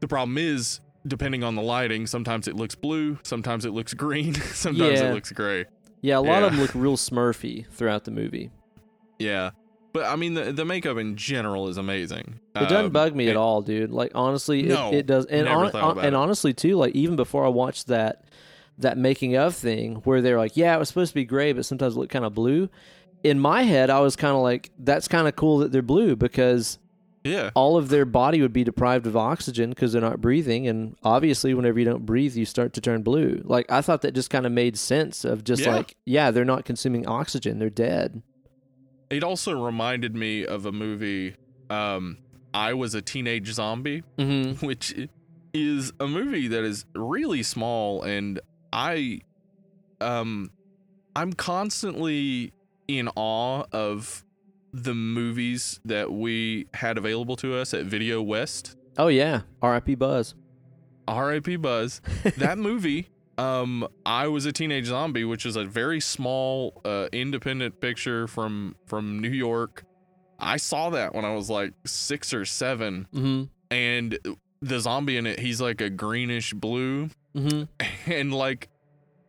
[0.00, 4.34] The problem is depending on the lighting, sometimes it looks blue, sometimes it looks green,
[4.52, 5.10] sometimes Yeah.
[5.10, 5.64] it looks gray.
[6.02, 8.50] Yeah, a lot of them look real smurfy throughout the movie.
[9.18, 9.50] Yeah.
[9.98, 12.40] But I mean the the makeup in general is amazing.
[12.54, 13.90] It doesn't Um, bug me at all, dude.
[13.90, 15.26] Like honestly, No, it, it does.
[15.26, 16.18] And never hon- thought hon- about and it.
[16.18, 18.24] honestly too, like even before I watched that
[18.78, 21.66] that making of thing where they're like, yeah, it was supposed to be gray, but
[21.66, 22.68] sometimes it looked kind of blue.
[23.24, 26.14] In my head, I was kind of like, that's kind of cool that they're blue
[26.14, 26.78] because
[27.24, 27.50] Yeah.
[27.56, 31.52] all of their body would be deprived of oxygen because they're not breathing, and obviously,
[31.54, 33.42] whenever you don't breathe, you start to turn blue.
[33.44, 35.74] Like I thought that just kind of made sense of just Yeah.
[35.74, 38.22] like, yeah, they're not consuming oxygen, they're dead.
[39.10, 41.36] It also reminded me of a movie
[41.70, 42.18] um
[42.54, 44.02] I was a teenage zombie.
[44.18, 44.66] Mm-hmm.
[44.66, 45.08] which
[45.54, 48.40] is a movie that is really small and
[48.72, 49.20] I
[50.00, 50.50] um
[51.16, 52.52] I'm constantly
[52.86, 54.24] in awe of
[54.72, 58.76] the movies that we had available to us at Video West.
[58.96, 59.94] Oh yeah, R.I.P.
[59.94, 60.34] Buzz.
[61.06, 61.56] R.I.P.
[61.56, 62.00] Buzz.
[62.36, 63.08] that movie
[63.38, 68.74] um I was a teenage zombie which is a very small uh independent picture from
[68.86, 69.84] from New York.
[70.38, 73.42] I saw that when I was like 6 or 7 Mm-hmm.
[73.70, 74.18] and
[74.60, 78.10] the zombie in it he's like a greenish blue Mm-hmm.
[78.12, 78.68] and like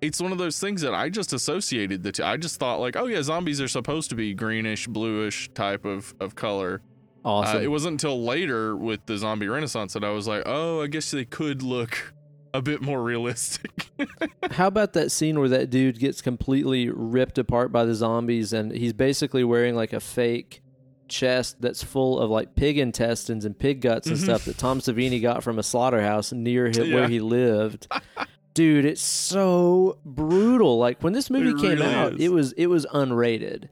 [0.01, 2.23] it's one of those things that I just associated the two.
[2.23, 6.15] I just thought like, oh yeah, zombies are supposed to be greenish, bluish type of
[6.21, 6.81] of color.
[7.25, 7.57] Awesome.
[7.57, 10.87] Uh, it wasn't until later with the zombie renaissance that I was like, oh, I
[10.87, 12.13] guess they could look
[12.53, 13.89] a bit more realistic.
[14.51, 18.71] How about that scene where that dude gets completely ripped apart by the zombies and
[18.71, 20.61] he's basically wearing like a fake
[21.07, 24.23] chest that's full of like pig intestines and pig guts and Mhm.
[24.23, 26.95] stuff that Tom Savini got from a slaughterhouse near hi- Yeah.
[26.95, 27.87] where he lived.
[28.53, 30.77] Dude, it's so brutal.
[30.77, 32.21] Like when this movie It came really out, is.
[32.21, 33.69] it was it was unrated.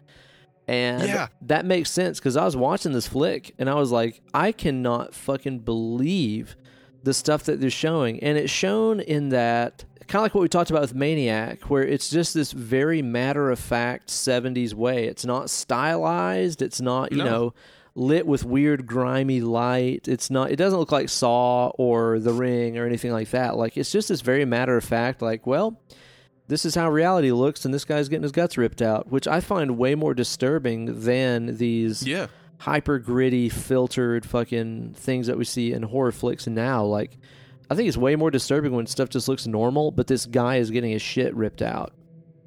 [0.67, 1.27] And Yeah.
[1.43, 5.13] that makes sense cuz I was watching this flick and I was like, I cannot
[5.13, 6.55] fucking believe
[7.03, 8.21] the stuff that they're showing.
[8.21, 11.83] And it's shown in that kind of like what we talked about with Maniac, where
[11.83, 15.05] it's just this very matter of fact 70s way.
[15.05, 17.25] It's not stylized, it's not, you No.
[17.25, 17.53] know,
[17.95, 20.07] lit with weird grimy light.
[20.07, 23.57] It's not it doesn't look like Saw or The Ring or anything like that.
[23.57, 25.79] Like it's just this very matter of fact like, well,
[26.47, 29.39] this is how reality looks and this guy's getting his guts ripped out, which I
[29.41, 32.27] find way more disturbing than these yeah.
[32.59, 36.84] Hyper gritty, filtered fucking things that we see in horror flicks now.
[36.84, 37.17] Like,
[37.69, 40.71] I think it's way more disturbing when stuff just looks normal, but this guy is
[40.71, 41.93] getting his shit ripped out.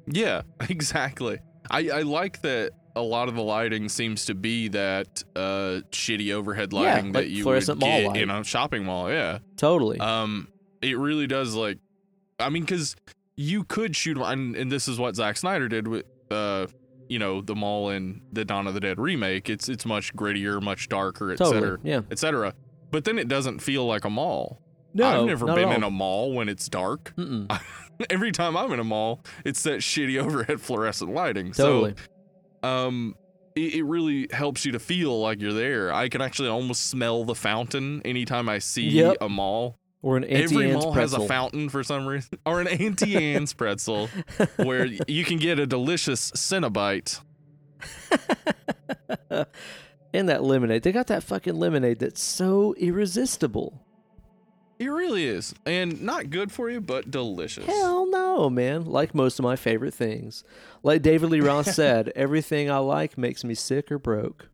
[0.07, 1.39] Yeah, exactly.
[1.69, 6.33] I, I like that a lot of the lighting seems to be that uh shitty
[6.33, 7.77] overhead Yeah, lighting like that you would get
[8.07, 8.17] light.
[8.21, 9.09] in a shopping mall.
[9.09, 9.39] Yeah.
[9.55, 9.97] Totally.
[9.99, 10.49] Um,
[10.81, 11.77] it really does like,
[12.37, 12.97] I mean, because
[13.37, 16.67] you could shoot, and, and this is what Zack Snyder did with, uh,
[17.11, 19.49] you know, the mall in the Dawn of the Dead remake.
[19.49, 21.57] It's it's much grittier, much darker, totally.
[21.57, 22.01] etc., Yeah.
[22.09, 22.53] etc.
[22.89, 24.61] But then it doesn't feel like a mall.
[24.93, 27.13] No, I've never been in a mall when it's dark.
[28.09, 31.51] Every time I'm in a mall, it's that shitty overhead fluorescent lighting.
[31.51, 31.95] Totally.
[32.63, 33.15] So, um,
[33.55, 35.93] it, it really helps you to feel like you're there.
[35.93, 39.17] I can actually almost smell the fountain anytime I see Yep.
[39.21, 39.77] a mall.
[40.01, 41.19] Or an Auntie Every Anne's mall pretzel.
[41.19, 44.09] has a fountain for some reason, or an Auntie Anne's pretzel,
[44.57, 47.21] where you can get a delicious Cinnabite.
[50.13, 50.83] and that lemonade.
[50.83, 53.85] They got that fucking lemonade that's so irresistible.
[54.79, 57.67] It really is, and not good for you, but delicious.
[57.67, 58.85] Hell no, man.
[58.85, 60.43] Like most of my favorite things.
[60.81, 64.49] Like David Lee Roth said, everything I like makes me sick or broke.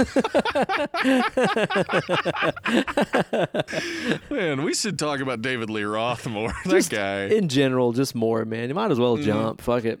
[4.30, 6.52] Man, we should talk about David Lee Roth more.
[6.64, 7.24] that Just guy.
[7.26, 8.68] in general, just more, man.
[8.68, 9.22] You might as well Mhm.
[9.24, 9.60] jump.
[9.60, 10.00] Fuck it.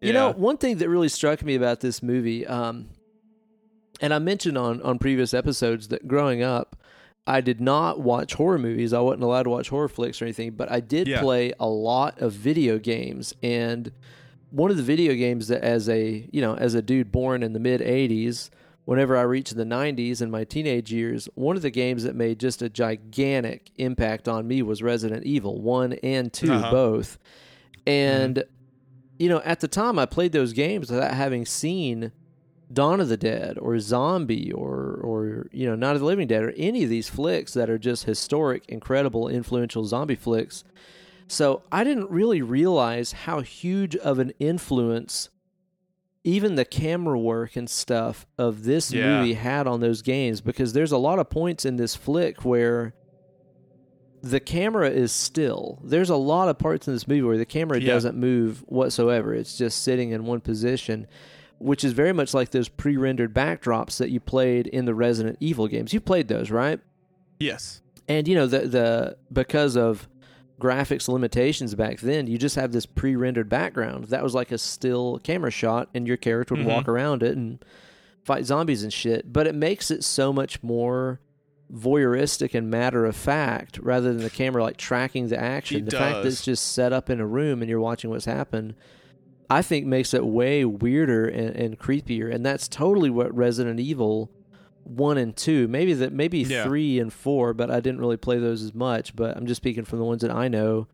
[0.00, 2.86] You know, one thing that really struck me about this movie, um,
[4.00, 6.76] and I mentioned on on previous episodes that growing up,
[7.26, 8.94] I did not watch horror movies.
[8.94, 11.20] I wasn't allowed to watch horror flicks or anything, but I did Yeah.
[11.20, 13.34] play a lot of video games.
[13.42, 13.92] And
[14.50, 17.52] one of the video games that, as a you know, as a dude born in
[17.52, 18.48] the mid '80s,
[18.90, 22.40] whenever I reached the '90s in my teenage years, one of the games that made
[22.40, 26.70] just a gigantic impact on me was Resident Evil One and 2 Uh-huh.
[26.72, 27.18] both.
[27.86, 28.42] And
[29.20, 32.10] you know, at the time I played those games without having seen
[32.72, 36.42] Dawn of the Dead or Zombie or or you know, Night of the Living Dead
[36.42, 40.64] or any of these flicks that are just historic, incredible, influential zombie flicks.
[41.28, 45.28] So I didn't really realize how huge of an influence
[46.24, 49.18] even the camera work and stuff of this Yeah.
[49.20, 52.94] movie had on those games because there's a lot of points in this flick where
[54.22, 55.78] the camera is still.
[55.82, 57.94] There's a lot of parts in this movie where the camera Yeah.
[57.94, 59.34] doesn't move whatsoever.
[59.34, 61.06] It's just sitting in one position,
[61.58, 65.68] which is very much like those pre-rendered backdrops that you played in the Resident Evil
[65.68, 65.94] games.
[65.94, 66.80] You played those, right?
[67.38, 67.80] Yes.
[68.08, 70.06] And you know the the because of
[70.60, 74.04] graphics limitations back then, you just have this pre-rendered background.
[74.04, 76.68] That was like a still camera shot, and your character would Mhm.
[76.68, 77.64] walk around it and
[78.22, 79.32] fight zombies and shit.
[79.32, 81.20] But it makes it so much more
[81.72, 85.78] voyeuristic and matter of fact rather than the camera like tracking the action.
[85.78, 88.24] It the fact that it's just set up in a room and you're watching what's
[88.24, 88.74] happened.
[89.48, 94.30] I think makes it way weirder and, and creepier, and that's totally what Resident Evil
[94.84, 96.64] one and two, maybe that maybe Yeah.
[96.64, 99.14] three and four, but I didn't really play those as much.
[99.14, 100.88] But I'm just speaking from the ones that I know.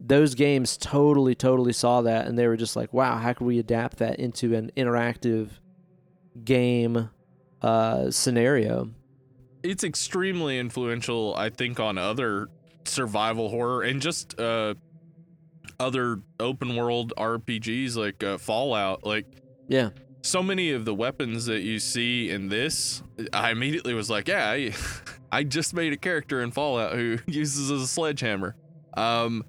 [0.00, 3.58] Those games totally, totally saw that, and they were just like, "Wow, how can we
[3.58, 5.50] adapt that into an interactive
[6.44, 7.10] game
[7.62, 8.90] uh, scenario?"
[9.62, 12.48] It's extremely influential, I think, on other
[12.84, 14.74] survival horror and just uh,
[15.80, 19.06] other open world RPGs like uh, Fallout.
[19.06, 19.26] Like
[19.68, 19.90] Yeah,
[20.24, 23.02] so many of the weapons that you see in this,
[23.32, 24.72] I immediately was like, yeah, I,
[25.32, 28.56] I just made a character in Fallout who uses a sledgehammer.
[28.96, 29.44] Um,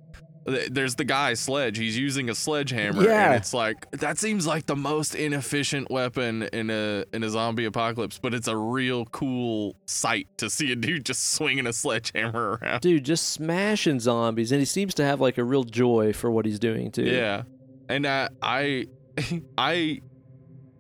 [0.47, 1.77] th- there's the guy Sledge.
[1.77, 3.27] He's using a sledgehammer, Yeah.
[3.27, 7.65] and it's like that seems like the most inefficient weapon in a in a zombie
[7.65, 12.60] apocalypse, but it's a real cool sight to see a dude just swinging a sledgehammer
[12.61, 12.81] around.
[12.81, 16.45] dude, just smashing zombies, and he seems to have like a real joy for what
[16.45, 17.03] he's doing too.
[17.03, 17.43] Yeah,
[17.88, 18.88] and uh, I,
[19.57, 20.02] I,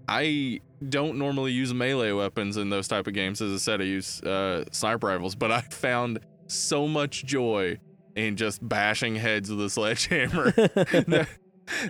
[0.07, 3.41] I don't normally use melee weapons in those type of games.
[3.41, 7.79] As I said, I use uh, sniper rifles, but I found so much joy
[8.15, 11.27] in just bashing heads with a sledgehammer that,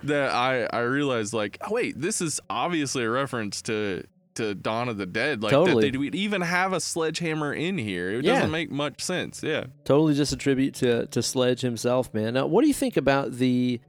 [0.04, 4.04] that I I realized like, oh wait, this is obviously a reference to.
[4.36, 5.90] To Dawn of the Dead, like Totally.
[5.90, 8.10] that they even have a sledgehammer in here.
[8.12, 8.34] It Yeah.
[8.34, 9.42] doesn't make much sense.
[9.42, 12.34] Yeah, totally just a tribute to to Sledge himself, man.
[12.34, 13.80] Now, what do you think about the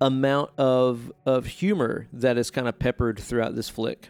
[0.00, 4.08] amount of of humor that is kind of peppered throughout this flick?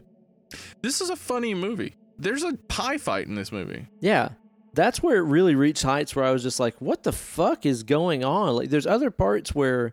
[0.83, 1.95] this is a funny movie.
[2.19, 3.87] There's a pie fight in this movie.
[4.01, 4.31] Yeah.
[4.75, 7.83] That's where it really reached heights where I was just like, what the fuck is
[7.83, 8.55] going on?
[8.57, 9.91] Like, there's other parts where,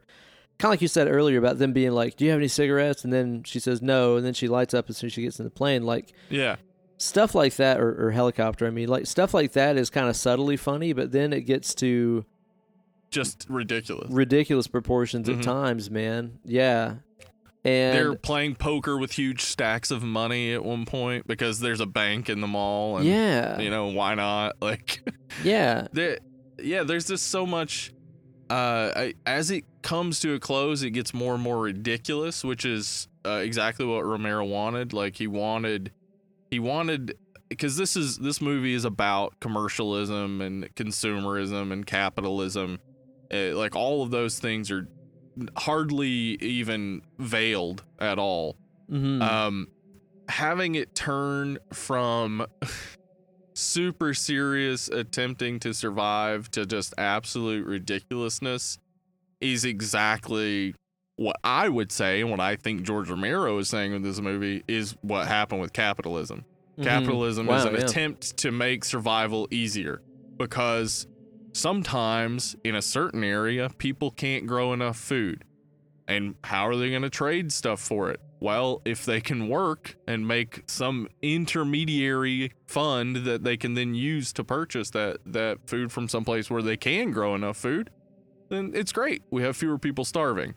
[0.60, 3.04] kind of like you said earlier about them being like, do you have any cigarettes?
[3.04, 4.16] And then she says no.
[4.18, 5.84] And then she lights up as soon as she gets in the plane.
[5.84, 6.58] Like, Yeah.
[6.98, 10.16] stuff like that, or, or helicopter, I mean, like, stuff like that is kind of
[10.16, 12.26] subtly funny, but then it gets to
[13.14, 14.12] just ridiculous.
[14.12, 15.38] ridiculous proportions Mhm.
[15.38, 16.40] at times, man.
[16.46, 16.96] Yeah.
[17.66, 21.86] And They're playing poker with huge stacks of money at one point because there's a
[21.86, 23.58] bank in the mall, and yeah.
[23.62, 24.58] you know why not?
[24.62, 25.02] Like,
[25.44, 25.88] Yeah.
[25.94, 26.18] there,
[26.62, 27.94] yeah, there's just so much.
[28.50, 32.66] Uh, I, as it comes to a close, it gets more and more ridiculous, which
[32.66, 34.92] is uh, exactly what Romero wanted.
[34.92, 35.92] Like he wanted,
[36.52, 37.18] he wanted
[37.48, 42.80] because this is this movie is about commercialism and consumerism and capitalism.
[43.34, 44.88] Uh, like all of those things are
[45.58, 48.56] hardly even veiled at all.
[48.90, 49.68] hmm Um,
[50.30, 52.46] having it turn from
[53.56, 58.78] super serious attempting to survive to just absolute ridiculousness
[59.42, 60.74] is exactly
[61.16, 64.64] what I would say and what I think George Romero is saying with this movie
[64.68, 66.46] is what happened with capitalism.
[66.80, 66.84] Mhm.
[66.84, 67.82] Capitalism Wow, is an yeah.
[67.82, 70.02] attempt to make survival easier
[70.40, 71.06] because
[71.54, 75.44] sometimes in a certain area, people can't grow enough food.
[76.08, 78.20] And how are they going to trade stuff for it?
[78.42, 84.34] Well, if they can work and make some intermediary fund that they can then use
[84.34, 87.90] to purchase that, that food from someplace where they can grow enough food,
[88.50, 89.24] then it's great.
[89.32, 90.56] We have fewer people starving.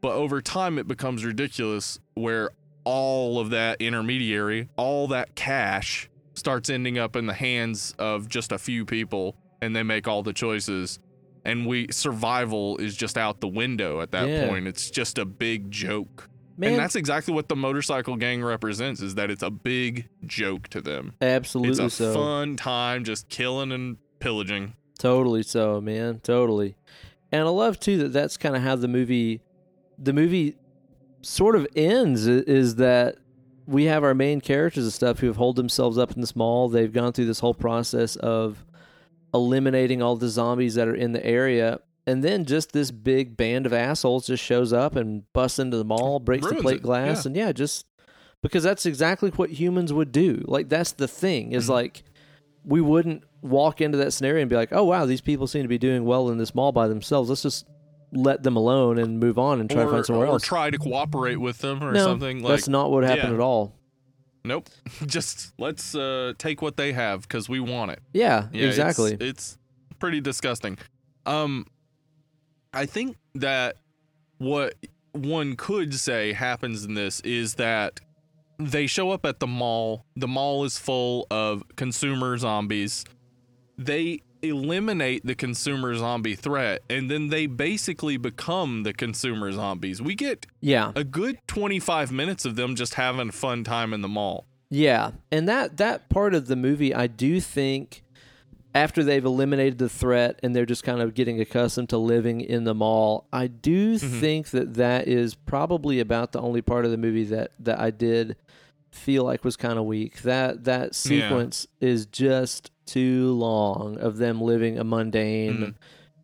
[0.00, 2.50] But over time, it becomes ridiculous where
[2.84, 8.52] all of that intermediary, all that cash starts ending up in the hands of just
[8.52, 10.98] a few people and they make all the choices.
[11.44, 14.48] And we survival is just out the window at that Yeah.
[14.48, 14.66] point.
[14.66, 16.28] It's just a big joke.
[16.56, 20.66] Man, and that's exactly what the motorcycle gang represents is that it's a big joke
[20.68, 21.12] to them.
[21.20, 22.12] absolutely it's a so.
[22.14, 24.74] fun time just killing and pillaging.
[24.98, 26.18] Totally so, man.
[26.24, 26.74] Totally.
[27.30, 29.40] And I love too that that's kind of how the movie
[29.96, 30.56] the movie
[31.22, 33.16] sort of ends is that
[33.66, 36.68] we have our main characters and stuff who have holed themselves up in this mall.
[36.68, 38.64] They've gone through this whole process of
[39.34, 41.80] eliminating all the zombies that are in the area.
[42.06, 45.84] And then just this big band of assholes just shows up and busts into the
[45.84, 47.28] mall, breaks the plate it, glass, yeah.
[47.28, 47.84] and yeah, just
[48.42, 50.42] because that's exactly what humans would do.
[50.46, 51.70] Like that's the thing is Mhm.
[51.70, 52.02] like
[52.64, 55.68] we wouldn't walk into that scenario and be like, "Oh wow, these people seem to
[55.68, 57.28] be doing well in this mall by themselves.
[57.28, 57.66] Let's just
[58.12, 60.70] let them alone and move on and try to find somewhere or else." Or try
[60.70, 63.34] to cooperate with them or no, something like that's not what happened yeah.
[63.34, 63.74] at all.
[64.48, 64.68] Nope.
[65.06, 68.00] Just let's uh, take what they have because we want it.
[68.12, 69.16] Yeah, Yeah, it's- exactly.
[69.20, 69.56] It's,
[70.00, 70.78] pretty disgusting.
[71.26, 71.66] Um,
[72.72, 73.76] I think that
[74.38, 74.74] what
[75.10, 77.98] one could say happens in this is that
[78.60, 80.04] they show up at the mall.
[80.14, 83.04] The mall is full of consumer zombies.
[83.76, 90.00] They eliminate the consumer zombie threat, and then they basically become the consumer zombies.
[90.02, 90.92] We get Yeah.
[90.96, 94.46] a good 25 minutes of them just having a fun time in the mall.
[94.70, 98.02] Yeah, and that that part of the movie, I do think,
[98.74, 102.64] after they've eliminated the threat and they're just kind of getting accustomed to living in
[102.64, 104.20] the mall, I do Mm-hmm.
[104.20, 107.90] think that that is probably about the only part of the movie that that I
[107.90, 108.36] did
[108.90, 110.20] feel like was kind of weak.
[110.22, 115.56] That that sequence is just too long of them living a mundane.
[115.58, 115.74] Mhm.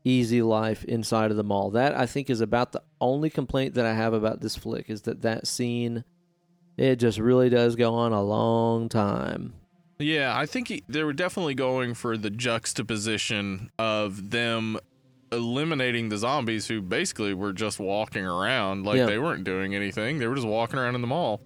[0.07, 1.71] Easy life inside of the mall.
[1.71, 5.03] That I think is about the only complaint that I have about this flick is
[5.03, 6.05] that that scene,
[6.77, 9.55] it just really does go on a long time.
[9.99, 14.79] Yeah, I think he, they were definitely going for the juxtaposition of them
[15.33, 19.07] eliminating the zombies who basically were just walking around like Yeah.
[19.07, 20.19] they weren't doing anything.
[20.19, 21.41] They were just walking around in the mall.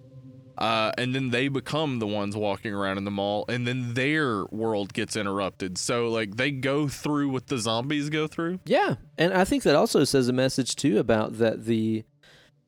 [0.59, 4.43] Uh, and then they become the ones walking around in the mall, and then their
[4.51, 5.77] world gets interrupted.
[5.77, 8.59] So, like, they go through what the zombies go through.
[8.65, 12.03] Yeah, and I think that also says a message too about that the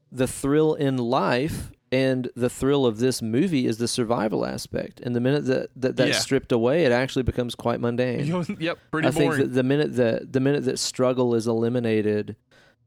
[0.09, 5.01] the thrill in life and the thrill of this movie is the survival aspect.
[5.01, 6.19] And the minute that, that that's Yeah.
[6.19, 8.25] stripped away, it actually becomes quite mundane.
[8.59, 12.37] yep, pretty I think that the minute that the minute that struggle is eliminated,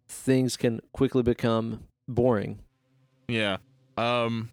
[0.09, 2.61] things can quickly become boring.
[3.29, 3.59] Yeah.
[3.99, 4.49] Um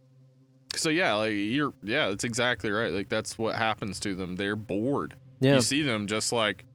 [0.75, 2.91] so yeah, like you're yeah, that's exactly right.
[2.91, 4.35] Like that's what happens to them.
[4.35, 5.15] They're bored.
[5.39, 5.55] Yeah.
[5.55, 6.65] You see them just like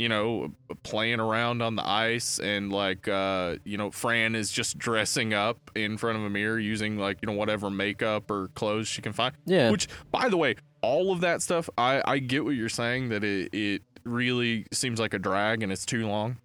[0.00, 0.50] you know,
[0.82, 5.70] playing around on the ice and like uh, you know, Fran is just dressing up
[5.74, 9.12] in front of a mirror using like, you know, whatever makeup or clothes she can
[9.12, 9.34] find.
[9.44, 9.70] Yeah.
[9.70, 13.22] Which by the way, all of that stuff, I I get what you're saying that
[13.22, 16.38] it it really seems like a drag and it's too long.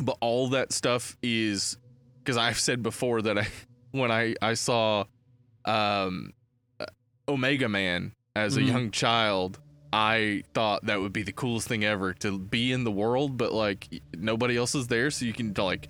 [0.00, 1.76] But all that stuff is
[2.24, 3.48] because I've said before that I
[3.90, 5.04] when I I saw
[5.68, 6.32] um
[7.28, 8.66] Omega Man as a Mhm.
[8.68, 9.58] young child,
[9.92, 13.52] I thought that would be the coolest thing ever to be in the world, but
[13.52, 15.88] like nobody else is there, so you can like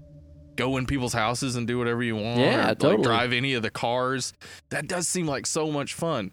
[0.56, 2.40] go in people's houses and do whatever you want.
[2.40, 3.02] Yeah, or, like, totally.
[3.04, 4.32] drive any of the cars.
[4.70, 6.32] That does seem like so much fun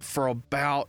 [0.00, 0.88] for about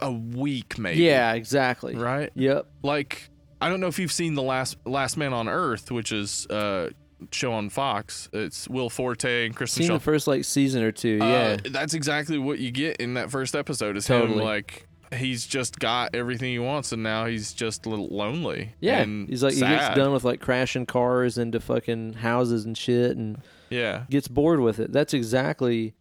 [0.00, 1.00] a week, maybe.
[1.02, 1.94] yeah, exactly.
[1.94, 2.30] Right.
[2.34, 2.66] Yep.
[2.82, 3.30] Like
[3.60, 6.90] I don't know if you've seen the last Last Man on Earth, which is uh
[7.32, 8.28] show on Fox.
[8.32, 9.94] It's Will Forte and Kristen Seen Schaal.
[9.98, 11.18] the first like season or two.
[11.20, 11.56] Uh, Yeah.
[11.70, 13.96] that's exactly what you get in that first episode.
[13.96, 14.38] Is Totally.
[14.38, 18.74] him like he's just got everything he wants, and now he's just a little lonely.
[18.80, 19.00] yeah.
[19.02, 23.16] and He's like he gets done with like crashing cars into fucking houses and shit
[23.16, 23.40] and
[23.70, 24.92] Yeah, gets bored with it.
[24.92, 25.94] That's exactly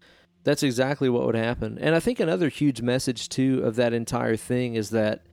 [0.44, 1.78] that's exactly what would happen.
[1.80, 5.24] And I think another huge message too of that entire thing is that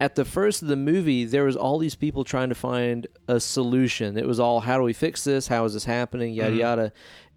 [0.00, 3.40] at the first of the movie there was all these people trying to find a
[3.40, 4.16] solution.
[4.16, 5.48] It was all how do we fix this?
[5.48, 6.34] How is this happening?
[6.34, 6.58] Yada Mhm.
[6.58, 6.92] yada.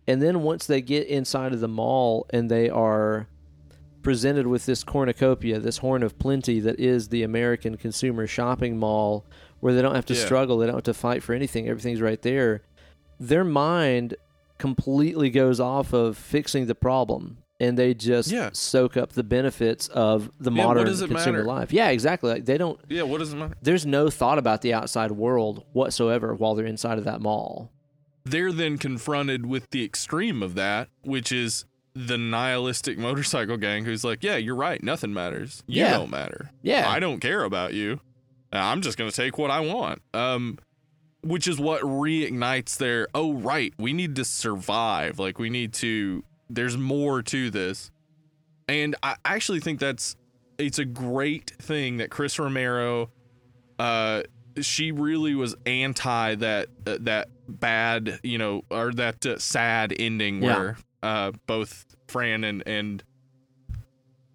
[0.07, 3.27] And then once they get inside of the mall and they are
[4.01, 9.25] presented with this cornucopia, this horn of plenty that is the American consumer shopping mall
[9.59, 10.25] where they don't have to Yeah.
[10.25, 12.63] struggle, they don't have to fight for anything, everything's right there.
[13.19, 14.15] Their mind
[14.57, 18.49] completely goes off of fixing the problem and they just Yeah.
[18.53, 21.43] soak up the benefits of the Yeah, modern consumer matter?
[21.43, 21.71] life.
[21.71, 22.31] Yeah, exactly.
[22.31, 23.03] Like they don't yeah.
[23.03, 23.53] What does it matter?
[23.61, 27.71] there's no thought about the outside world whatsoever while they're inside of that mall.
[28.25, 34.03] They're then confronted with the extreme of that, which is the nihilistic motorcycle gang who's
[34.03, 34.81] like, "Yeah, you're right.
[34.81, 35.61] Nothing matters.
[35.67, 35.97] You Yeah.
[35.97, 36.51] don't matter.
[36.63, 36.89] Yeah.
[36.89, 37.99] I don't care about you.
[38.53, 40.57] I'm just gonna take what I want." Um,
[41.23, 43.07] which is what reignites their.
[43.13, 43.73] Oh, right.
[43.77, 45.19] We need to survive.
[45.19, 46.23] Like we need to.
[46.53, 47.91] There's more to this,
[48.68, 50.15] and I actually think that's.
[50.57, 53.10] It's a great thing that Chris Romero.
[53.80, 54.23] Uh,
[54.60, 60.41] she really was anti that uh, that bad, you know, or that uh, sad ending
[60.44, 60.57] Yeah.
[60.60, 63.02] where uh both Fran and and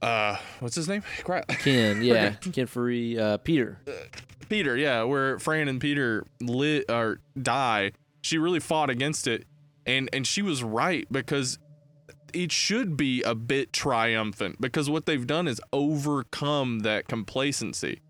[0.02, 1.02] uh what's his name?
[1.48, 3.78] Ken, yeah, Ken Foree, uh, Peter.
[4.48, 7.92] Peter, yeah, where Fran and Peter lit or die.
[8.22, 9.44] She really fought against it,
[9.86, 11.58] and and she was right because
[12.32, 18.00] it should be a bit triumphant because what they've done is overcome that complacency.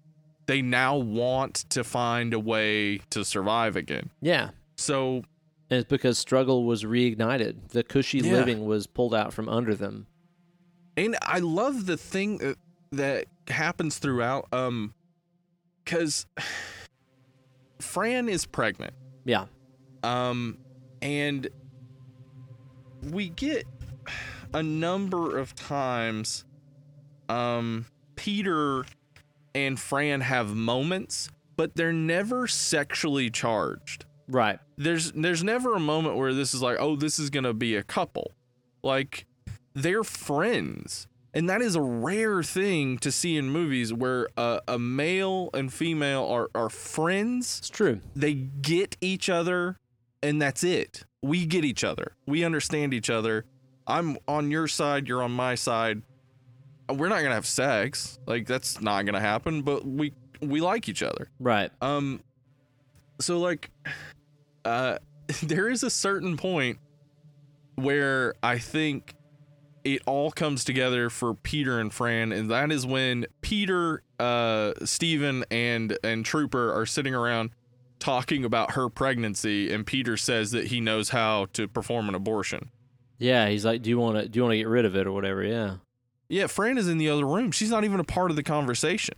[0.47, 4.11] They now want to find a way to survive again.
[4.21, 5.23] Yeah, So
[5.69, 7.71] and it's because struggle was reignited.
[7.71, 8.33] The cushy Yeah.
[8.35, 10.07] living was pulled out from under them.
[10.97, 12.57] And I love the thing that,
[12.93, 14.47] that happens throughout.
[14.53, 14.95] Um,
[15.85, 16.27] because
[17.81, 18.95] Fran is pregnant.
[19.25, 19.47] Yeah,
[20.05, 20.59] Um,
[21.03, 21.49] and
[23.11, 23.65] we get
[24.53, 26.45] a number of times,
[27.29, 28.85] um, Peter
[29.55, 34.05] and Fran have moments, but they're never sexually charged.
[34.29, 34.59] Right.
[34.77, 37.83] There's there's never a moment where this is like, oh, this is gonna be a
[37.83, 38.33] couple.
[38.83, 39.27] Like
[39.75, 41.07] they're friends.
[41.35, 45.71] And that is a rare thing to see in movies where a, a male and
[45.71, 47.59] female are, are friends.
[47.59, 48.01] It's true.
[48.15, 49.77] They get each other,
[50.23, 51.05] and that's it.
[51.23, 52.17] We get each other.
[52.27, 53.45] We understand each other.
[53.87, 56.03] I'm on your side, you're on my side.
[56.89, 58.19] We're not gonna have sex.
[58.27, 61.31] Like that's not gonna happen, but we we like each other.
[61.41, 61.71] Right.
[61.81, 62.21] Um
[63.21, 63.71] so like
[64.65, 64.99] uh
[65.43, 66.79] there is a certain point
[67.77, 69.15] where I think
[69.85, 75.45] it all comes together for Peter and Fran and that is when Peter uh Steven
[75.51, 77.51] and and Trooper are sitting around
[77.99, 82.71] talking about her pregnancy and Peter says that he knows how to perform an abortion.
[83.19, 85.07] Yeah, he's like, "Do you want to do you want to get rid of it
[85.07, 85.77] or whatever?" Yeah.
[86.29, 87.53] Yeah, Fran is in the other room.
[87.53, 89.15] She's not even a part of the conversation.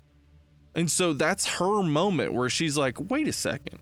[0.74, 3.78] And so that's her moment where she's like, wait a second.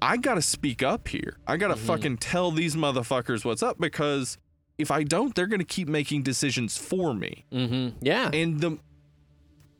[0.00, 1.36] I got to speak up here.
[1.46, 1.78] I got to Mhm.
[1.86, 4.38] fucking tell these motherfuckers what's up because
[4.78, 7.44] if I don't, they're going to keep making decisions for me.
[7.52, 7.98] Mm-hmm.
[8.00, 8.30] Yeah.
[8.32, 8.78] And the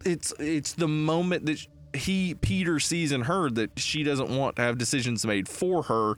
[0.04, 4.62] it's it's the moment that he Peter sees in her that she doesn't want to
[4.62, 6.16] have decisions made for her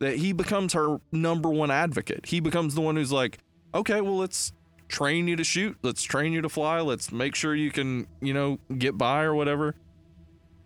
[0.00, 2.26] that he becomes her number one advocate.
[2.26, 3.38] He becomes the one who's like,
[3.74, 4.52] "Okay, well let's
[4.88, 5.76] train you to shoot.
[5.82, 6.80] Let's train you to fly.
[6.80, 9.74] Let's make sure you can, you know, get by or whatever."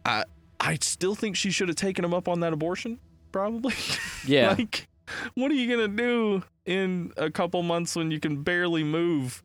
[0.05, 0.25] I
[0.61, 2.99] I still think she should have taken him up on that abortion,
[3.33, 3.75] probably.
[4.27, 4.51] yeah.
[4.51, 4.89] like
[5.35, 9.43] what are you going to do in a couple months when you can barely move?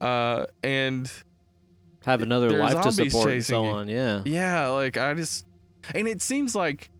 [0.00, 1.10] Uh and
[2.04, 3.88] Have another life to support and so on.
[3.88, 4.22] Yeah.
[4.24, 5.46] Yeah, like I just
[5.94, 6.90] and it seems like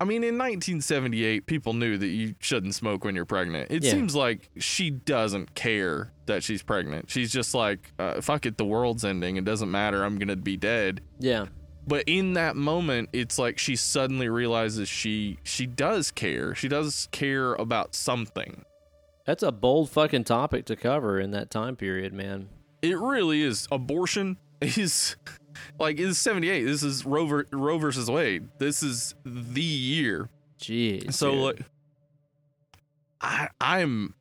[0.00, 3.70] I mean in 1978 people knew that you shouldn't smoke when you're pregnant.
[3.70, 3.90] It Yeah.
[3.92, 7.10] seems like she doesn't care that she's pregnant.
[7.10, 9.36] She's just like uh, fuck it the world's ending.
[9.36, 10.04] It doesn't matter.
[10.04, 11.00] I'm going to be dead.
[11.18, 11.46] Yeah.
[11.86, 16.54] But in that moment it's like she suddenly realizes she she does care.
[16.54, 18.64] She does care about something.
[19.26, 22.48] That's a bold fucking topic to cover in that time period, man.
[22.82, 23.66] It really is.
[23.72, 25.16] Abortion is
[25.78, 26.64] like it's 78.
[26.64, 28.48] This is Roe, ver- Roe versus Wade.
[28.58, 30.28] This is the year.
[30.60, 31.12] Jeez.
[31.14, 31.40] So dude.
[31.42, 31.60] like
[33.20, 34.14] I I'm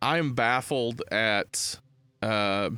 [0.00, 1.78] I'm baffled at
[2.22, 2.70] uh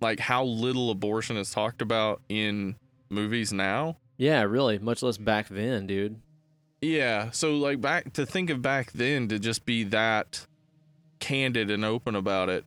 [0.00, 2.76] like how little abortion is talked about in
[3.08, 3.96] movies now.
[4.18, 6.20] yeah, really, much less back then, dude.
[6.80, 10.46] Yeah, so like back to think of back then to just be that
[11.20, 12.66] candid and open about it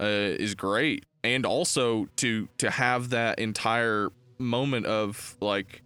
[0.00, 5.82] uh, is great, and also to to have that entire moment of like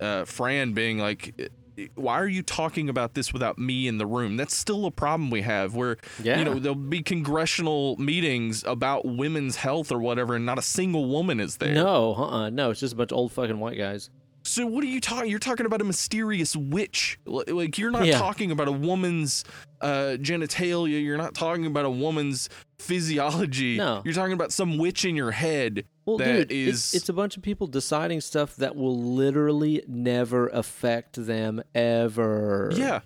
[0.00, 1.50] uh, Fran being like,
[1.96, 5.30] "Why are you talking about this without me in the room?" That's still a problem
[5.30, 6.38] we have where Yeah.
[6.38, 11.06] you know there'll be congressional meetings about women's health or whatever, and not a single
[11.08, 11.74] woman is there.
[11.74, 14.10] No, uh-uh, no, it's just a bunch of old fucking white guys.
[14.44, 15.28] So what are you talking?
[15.30, 17.18] You're talking about a mysterious witch.
[17.26, 18.18] Like you're not Yeah.
[18.18, 19.44] talking about a woman's
[19.80, 21.02] uh, genitalia.
[21.04, 22.48] You're not talking about a woman's
[22.78, 23.76] physiology.
[23.76, 24.00] No.
[24.04, 25.84] You're talking about some witch in your head.
[26.06, 29.82] Well, that dude, it's, is- it's a bunch of people deciding stuff that will literally
[29.86, 32.70] never affect them ever.
[32.74, 33.00] Yeah,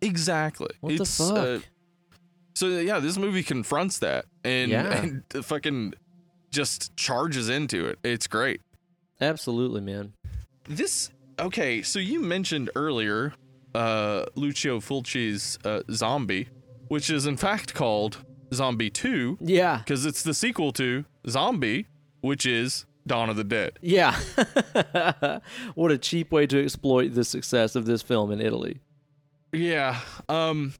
[0.00, 0.70] exactly.
[0.80, 1.36] What the it's, fuck?
[1.36, 1.58] Uh,
[2.54, 5.02] so yeah, this movie confronts that and Yeah.
[5.02, 5.94] and fucking
[6.52, 7.98] just charges into it.
[8.04, 8.60] It's great.
[9.20, 10.12] Absolutely, man.
[10.68, 11.82] This okay.
[11.82, 13.34] So you mentioned earlier,
[13.74, 16.48] uh, Lucio Fulci's uh, Zombie,
[16.88, 18.18] which is in fact called
[18.54, 19.78] Zombie Two Yeah.
[19.78, 21.86] because it's the sequel to Zombie,
[22.20, 23.78] which is Dawn of the Dead.
[23.82, 24.14] Yeah.
[25.74, 28.80] what a cheap way to exploit the success of this film in Italy.
[29.52, 30.00] Yeah.
[30.28, 30.74] Um,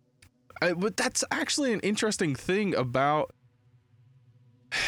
[0.60, 3.32] I, but that's actually an interesting thing about.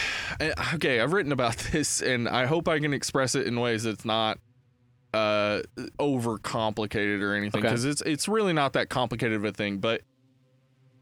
[0.75, 4.05] Okay, I've written about this, and I hope I can express it in ways that's
[4.05, 4.39] not
[5.15, 5.63] uh
[5.99, 7.69] over complicated or anything Okay.
[7.69, 10.03] because it's it's really not that complicated of a thing but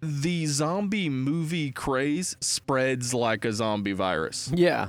[0.01, 4.89] the zombie movie craze spreads like a zombie virus Yeah.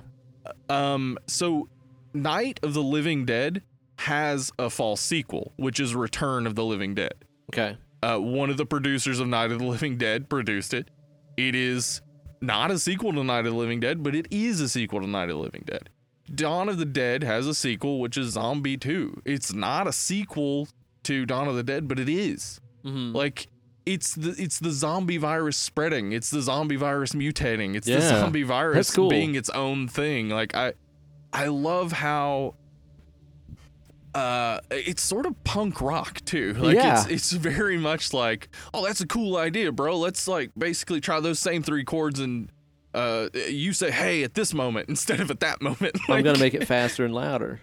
[0.69, 1.69] um so
[2.13, 3.61] night of the living dead
[3.99, 7.13] has a false sequel which is return of the living dead
[7.53, 7.77] Okay.
[8.01, 10.89] uh, one of the producers of Night of the Living Dead produced it.
[11.37, 12.01] It is
[12.41, 15.07] not a sequel to Night of the Living Dead, but it is a sequel to
[15.07, 15.89] Night of the Living Dead.
[16.33, 19.21] Dawn of the Dead has a sequel, which is Zombie 2.
[19.25, 20.67] It's not a sequel
[21.03, 22.59] to Dawn of the Dead, but it is.
[22.85, 23.13] Mhm.
[23.13, 23.47] Like
[23.85, 26.13] it's the it's the zombie virus spreading.
[26.13, 27.75] It's the zombie virus mutating.
[27.75, 29.09] It's the zombie virus cool.
[29.09, 30.29] being its own thing.
[30.29, 30.73] Like I
[31.33, 32.55] I love how
[34.15, 36.53] uh it's sort of punk rock too.
[36.53, 37.01] Like Yeah.
[37.01, 39.97] it's it's very much like, oh that's a cool idea, bro.
[39.97, 42.49] Let's like basically try those same three chords and
[42.93, 45.97] uh, you say "Hey" at this moment instead of at that moment.
[46.09, 47.61] I'm gonna make it faster and louder.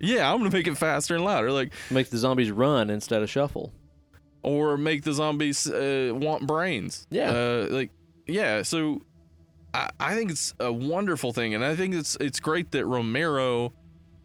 [0.00, 1.50] yeah, I'm gonna make it faster and louder.
[1.52, 3.72] Like, Make the zombies run instead of shuffle.
[4.42, 7.06] or make the zombies uh, want brains.
[7.10, 7.30] Yeah.
[7.30, 7.90] Uh, like,
[8.26, 8.62] yeah.
[8.62, 9.02] So,
[9.74, 13.72] I, I think it's a wonderful thing, and I think it's it's great that Romero,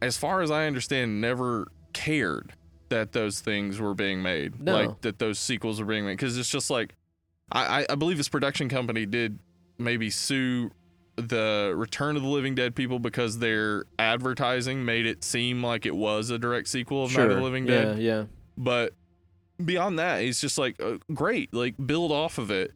[0.01, 2.53] as far as I understand, never cared
[2.89, 4.59] that those things were being made.
[4.61, 4.73] No.
[4.73, 6.95] Like that those sequels were being made, because it's just like,
[7.51, 9.39] I, I I believe his production company did
[9.77, 10.71] maybe sue
[11.15, 15.95] the Return of the Living Dead people because their advertising made it seem like it
[15.95, 17.99] was a direct sequel of Night of the Living Dead.
[17.99, 18.23] Yeah, yeah.
[18.57, 18.93] but
[19.63, 22.73] beyond that it's just like uh, great like build off of it.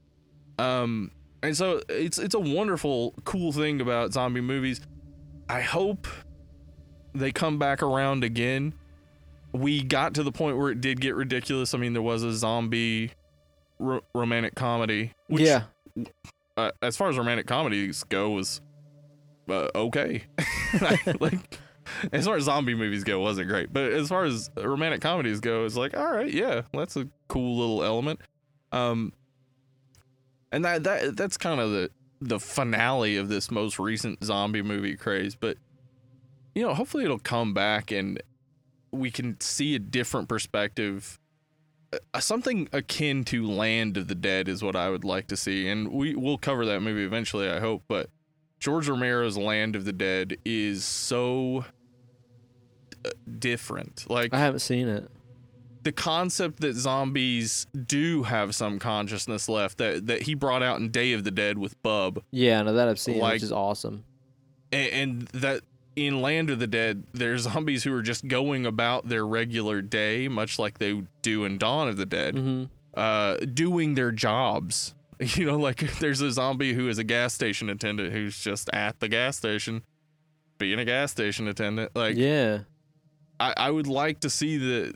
[0.59, 1.11] Um
[1.41, 4.81] and so it's it's a wonderful cool thing about zombie movies.
[5.49, 6.07] I hope
[7.15, 8.73] they come back around again.
[9.53, 11.73] We got to the point where it did get ridiculous.
[11.73, 13.11] I mean there was a zombie
[13.79, 15.63] ro- romantic comedy which yeah.
[16.57, 18.61] Uh, as far as romantic comedies go was
[19.49, 20.23] uh, okay.
[21.21, 21.59] Like
[22.11, 23.71] as far as zombie movies go it wasn't great.
[23.71, 27.57] But as far as romantic comedies go it's like all right yeah that's a cool
[27.57, 28.19] little element.
[28.71, 29.13] Um
[30.51, 31.89] and that that that's kind of the
[32.19, 35.35] the finale of this most recent zombie movie craze.
[35.35, 35.57] But
[36.55, 38.21] you know hopefully it'll come back and
[38.91, 41.19] we can see a different perspective
[42.19, 45.91] something akin to Land of the Dead is what I would like to see, and
[45.91, 47.83] we will cover that movie eventually, I hope.
[47.87, 48.09] But
[48.59, 51.65] George Romero's Land of the Dead is so
[53.05, 53.09] uh,
[53.39, 54.09] different.
[54.09, 55.09] Like I haven't seen it.
[55.83, 60.89] the concept that zombies do have some consciousness left that that he brought out in
[60.89, 64.03] Day of the Dead with Bub, Yeah, no, that I've seen, Like- which is awesome.
[64.71, 65.61] and, and that
[65.97, 70.27] in Land of the Dead, there's zombies who are just going about their regular day,
[70.27, 72.35] much like they do in Dawn of the Dead.
[72.37, 72.63] hmm
[72.93, 74.93] uh, doing their jobs.
[75.19, 78.99] You know, like there's a zombie who is a gas station attendant who's just at
[78.99, 79.83] the gas station,
[80.59, 81.95] being a gas station attendant.
[81.95, 82.59] Like, yeah,
[83.39, 84.93] I, I would like to see the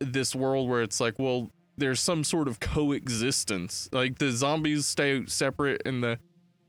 [0.00, 3.88] this world where it's like, well, there's some sort of coexistence.
[3.92, 6.18] Like the zombies stay separate and the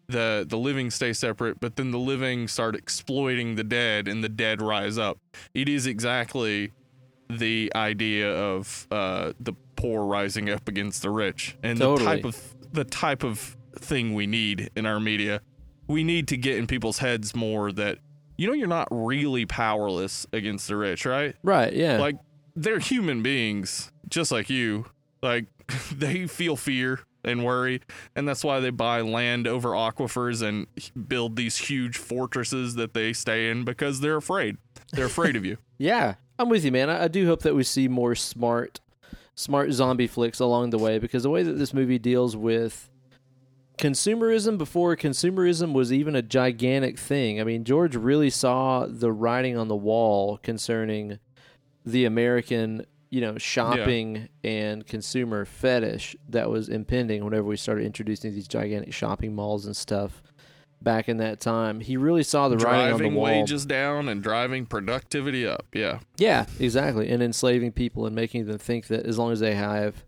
[0.07, 4.29] the the living stay separate, but then the living start exploiting the dead and the
[4.29, 5.17] dead rise up.
[5.53, 6.71] It is exactly
[7.29, 12.55] the idea of uh, the poor rising up against the rich and the type of
[12.71, 15.41] the type of thing we need in our media.
[15.87, 17.99] We need to get in people's heads more that
[18.37, 21.35] you know you're not really powerless against the rich, right?
[21.43, 21.73] right.
[21.73, 22.15] Yeah, Like
[22.55, 24.85] they're human beings just like you.
[25.21, 25.45] Like
[25.91, 27.81] they feel fear and worry,
[28.15, 30.67] and that's why they buy land over aquifers and
[31.07, 34.57] build these huge fortresses that they stay in because they're afraid.
[34.91, 35.57] They're afraid of you.
[35.77, 36.15] yeah.
[36.39, 36.89] I'm with you, man.
[36.89, 38.79] I, I do hope that we see more smart,
[39.35, 42.89] smart zombie flicks along the way because the way that this movie deals with
[43.77, 47.39] consumerism before consumerism was even a gigantic thing.
[47.39, 51.19] I mean, George really saw the writing on the wall concerning
[51.85, 58.33] the American, you know, shopping and consumer fetish that was impending whenever we started introducing
[58.33, 60.23] these gigantic shopping malls and stuff
[60.81, 61.79] back in that time.
[61.79, 63.25] He really saw the writing on the wall.
[63.25, 65.63] wages down and driving productivity up.
[65.75, 65.99] Yeah.
[66.17, 67.07] Yeah, exactly.
[67.07, 70.03] And enslaving people and making them think that as long as they have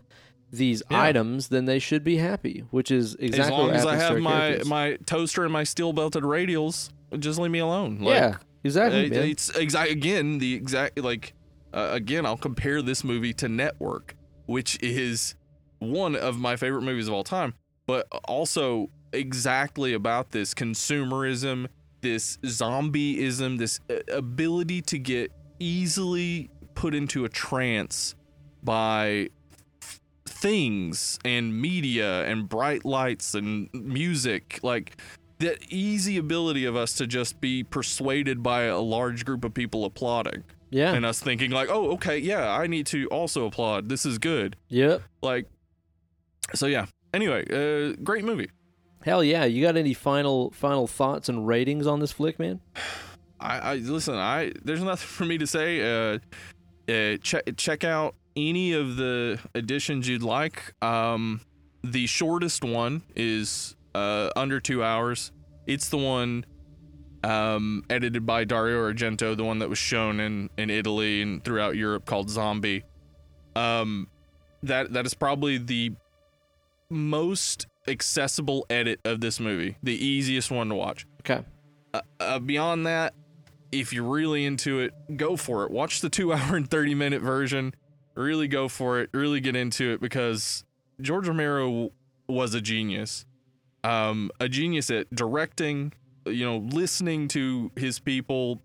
[0.51, 0.99] these Yeah.
[1.03, 4.31] items, then they should be happy, which is exactly as long as I have my
[4.31, 4.67] characters.
[4.67, 7.99] my toaster and my steel belted radials, just leave me alone.
[7.99, 9.05] Like, yeah, exactly.
[9.05, 9.29] It- man.
[9.29, 11.34] it's exact again the exact like
[11.75, 14.15] uh, again I'll compare this movie to Network,
[14.45, 15.35] which is
[15.79, 17.53] one of my favorite movies of all time,
[17.85, 21.67] but also exactly about this consumerism,
[22.01, 28.15] this zombieism, this uh, ability to get easily put into a trance
[28.63, 29.29] by
[29.79, 34.99] th- things and media and bright lights and music like
[35.39, 39.85] that easy ability of us to just be persuaded by a large group of people
[39.85, 40.43] applauding
[40.75, 40.93] yeah.
[40.93, 44.55] and us thinking like oh okay yeah i need to also applaud this is good
[44.67, 45.01] yep.
[45.21, 45.45] like
[46.53, 48.49] so yeah anyway uh great movie
[49.05, 49.45] Hell yeah.
[49.45, 52.59] You got any final final thoughts and ratings on this flick, man?
[53.39, 54.15] I, I listen.
[54.15, 55.81] I there's nothing for me to say.
[55.81, 56.17] Uh,
[56.89, 60.73] uh, check check out any of the editions you'd like.
[60.83, 61.41] Um,
[61.83, 65.31] the shortest one is uh under two hours.
[65.67, 66.45] It's the one
[67.25, 71.75] um edited by Dario Argento, the one that was shown in in Italy and throughout
[71.75, 72.83] Europe called Zombie.
[73.55, 74.07] Um,
[74.63, 75.91] that that is probably the
[76.89, 79.77] most accessible edit of this movie.
[79.83, 81.43] The easiest one to watch Okay.
[81.93, 83.13] uh, uh, beyond that,
[83.71, 85.71] if you're really into it, go for it.
[85.71, 87.73] Watch the two hour and 30 minute version.
[88.15, 89.09] Really go for it.
[89.13, 90.63] Really get into it because
[91.01, 91.91] George Romero
[92.27, 93.25] was a genius.
[93.83, 95.93] um, a genius at directing,
[96.25, 98.61] you know, listening to his people,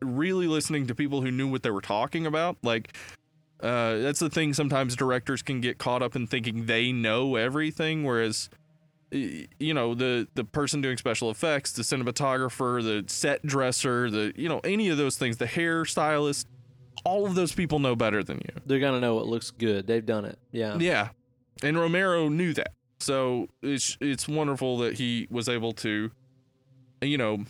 [0.00, 2.56] really listening to people who knew what they were talking about.
[2.62, 2.96] Like,
[3.62, 4.54] uh, that's the thing.
[4.54, 8.48] Sometimes directors can get caught up in thinking they know everything, whereas,
[9.10, 14.48] you know, the the person doing special effects, the cinematographer, the set dresser, the you
[14.48, 16.46] know, any of those things, the hairstylist,
[17.04, 18.60] all of those people know better than you.
[18.64, 19.86] They're gonna know what looks good.
[19.86, 20.38] They've done it.
[20.52, 20.76] Yeah.
[20.78, 21.08] Yeah,
[21.62, 26.10] and Romero knew that, so it's it's wonderful that he was able to,
[27.02, 27.44] you know,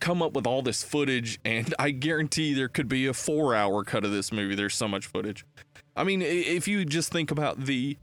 [0.00, 1.38] come up with all this footage.
[1.44, 4.54] And I guarantee there could be a four-hour cut of this movie.
[4.54, 5.44] There's so much footage.
[5.96, 7.96] I mean, if you just think about the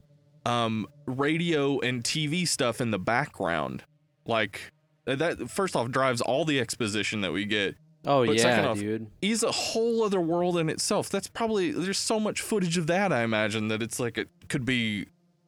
[0.46, 3.84] um, radio and TV stuff in the background,
[4.26, 4.72] like
[5.06, 5.50] that.
[5.50, 7.76] First off, drives all the exposition that we get.
[8.06, 9.08] Oh But second yeah, off- dude.
[9.22, 11.10] is a whole other world in itself.
[11.10, 13.12] That's probably there's so much footage of that.
[13.14, 15.06] I imagine that it's like it could be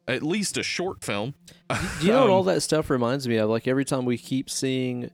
[0.08, 1.34] at least a short film.
[1.70, 3.48] Do you know what all Um, that stuff reminds me of?
[3.50, 5.10] Like every time we keep seeing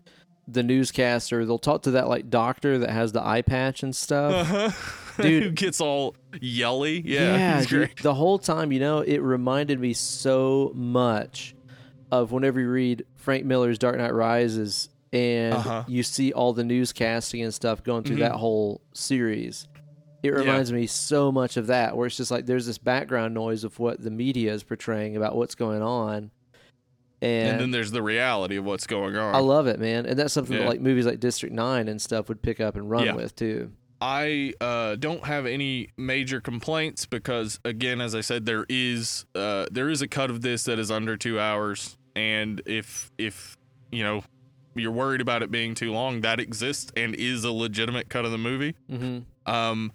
[0.48, 4.50] the newscaster, they'll talk to that like doctor that has the eye patch and stuff.
[4.52, 4.70] Uh-huh.
[5.22, 5.42] Dude.
[5.42, 7.02] Who gets all yelly?
[7.04, 11.54] Yeah, he's dude, the whole time, you know, it reminded me so much
[12.10, 15.84] of whenever you read Frank Miller's Dark Knight Rises and Uh-huh.
[15.88, 18.20] you see all the newscasting and stuff going through Mhm.
[18.20, 19.68] that whole series.
[20.22, 20.38] It Yeah.
[20.40, 23.78] reminds me so much of that, where it's just like there's this background noise of
[23.78, 26.30] what the media is portraying about what's going on.
[27.22, 29.34] And, And then there's the reality of what's going on.
[29.34, 30.06] I love it, man.
[30.06, 32.88] And that's something that like movies like District 9 and stuff would pick up and
[32.90, 33.14] run Yeah.
[33.14, 33.72] with too.
[34.02, 39.66] I uh, don't have any major complaints because, again, as I said, there is uh,
[39.70, 43.58] there is a cut of this that is under two hours, and if if
[43.92, 44.22] you know
[44.74, 48.30] you're worried about it being too long, that exists and is a legitimate cut of
[48.30, 48.74] the movie.
[48.90, 49.52] Mm-hmm.
[49.52, 49.92] Um,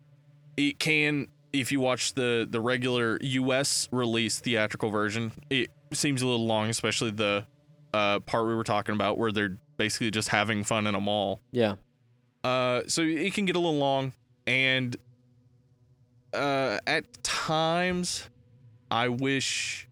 [0.57, 3.88] it can if you watch the the regular U.S.
[3.91, 7.45] release theatrical version, it seems a little long, especially the
[7.94, 11.40] uh, part we were talking about where they're basically just having fun in a mall.
[11.52, 11.76] Yeah.
[12.44, 14.14] Uh, so it can get a little long,
[14.45, 14.95] and
[16.34, 18.30] uh, at times,
[18.91, 19.88] I wish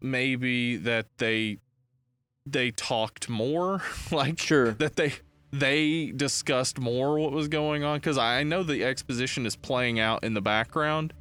[0.00, 1.58] maybe that they
[2.46, 4.72] they talked more, like Sure.
[4.72, 5.14] that they
[5.58, 10.24] they discussed more what was going on because I know the exposition is playing out
[10.24, 11.12] in the background.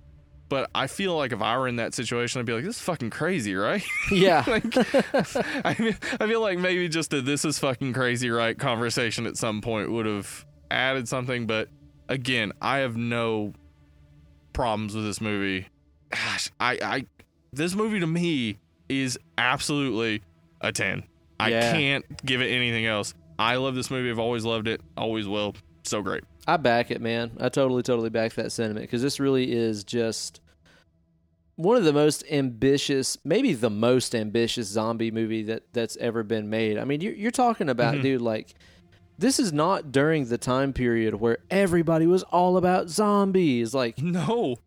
[0.47, 2.81] But I feel like if I were in that situation, I'd be like, "This is
[2.81, 4.43] fucking crazy, right?" Yeah.
[4.47, 4.65] like,
[5.65, 8.57] I, feel, I feel like maybe just a "this is fucking crazy," right?
[8.57, 11.47] Conversation at some point would have added something.
[11.47, 11.69] But
[12.09, 13.53] again, I have no
[14.53, 15.67] problems with this movie.
[16.11, 17.05] Gosh, I, I,
[17.51, 20.21] this movie to me is absolutely
[20.61, 21.03] a ten.
[21.39, 23.15] I can't give it anything else.
[23.37, 24.09] I love this movie.
[24.09, 24.81] I've always loved it.
[24.97, 25.55] Always will.
[25.83, 26.23] So great.
[26.47, 27.31] I back it, man.
[27.39, 30.39] I totally, totally back that sentiment because this really is just
[31.55, 36.49] one of the most ambitious, maybe the most ambitious zombie movie that that's ever been
[36.49, 36.77] made.
[36.77, 38.01] I mean, you're, you're talking about, Mhm.
[38.01, 38.53] dude, like
[39.17, 43.73] this is not during the time period where everybody was all about zombies.
[43.73, 44.57] Like No.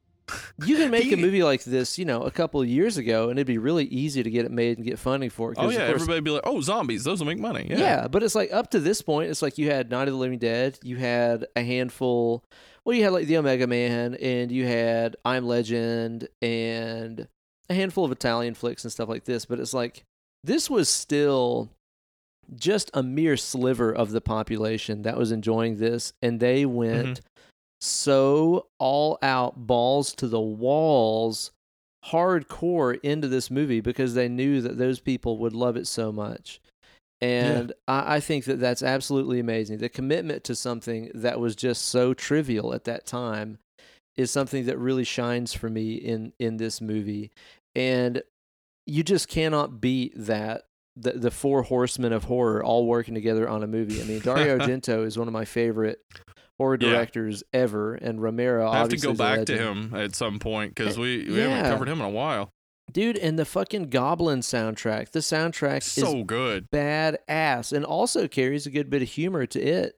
[0.64, 3.30] You can make He- a movie like this, you know, a couple of years ago,
[3.30, 5.58] and it'd be really easy to get it made and get funding for it.
[5.58, 7.04] Oh yeah, course, everybody be like, "Oh, zombies!
[7.04, 7.78] Those will make money." Yeah.
[7.78, 8.08] yeah.
[8.08, 10.38] but it's like up to this point, it's like you had Night of the Living
[10.38, 12.44] Dead, you had a handful.
[12.84, 17.28] Well, you had like the Omega Man, and you had I'm Legend, and
[17.68, 19.44] a handful of Italian flicks and stuff like this.
[19.44, 20.04] But it's like
[20.44, 21.70] this was still
[22.54, 27.37] just a mere sliver of the population that was enjoying this, and they went mm-hmm.
[27.80, 31.52] So all out, balls to the walls,
[32.06, 36.60] hardcore into this movie because they knew that those people would love it so much.
[37.20, 39.78] And I, I think that that's absolutely amazing.
[39.78, 43.58] The commitment to something that was just so trivial at that time
[44.16, 47.30] is something that really shines for me in in this movie.
[47.74, 48.22] And
[48.86, 50.62] you just cannot beat that
[50.96, 54.00] the the four horsemen of horror all working together on a movie.
[54.00, 56.00] I mean, Dario Argento is one of my favorite
[56.60, 56.76] Yeah.
[56.76, 58.68] directors ever, and Romero.
[58.68, 61.56] I have to go back to him at some point because we, we eh, Yeah.
[61.56, 62.50] haven't covered him in a while.
[62.92, 63.16] dude.
[63.18, 65.10] And the fucking Goblin soundtrack.
[65.12, 66.66] The soundtrack is So good.
[66.70, 69.94] badass and also carries a good bit of humor to it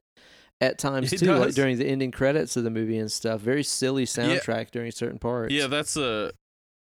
[0.59, 3.41] at times It too, like during the ending credits of the movie and stuff.
[3.41, 5.53] Very silly soundtrack during certain parts.
[5.53, 6.31] Yeah, that's a.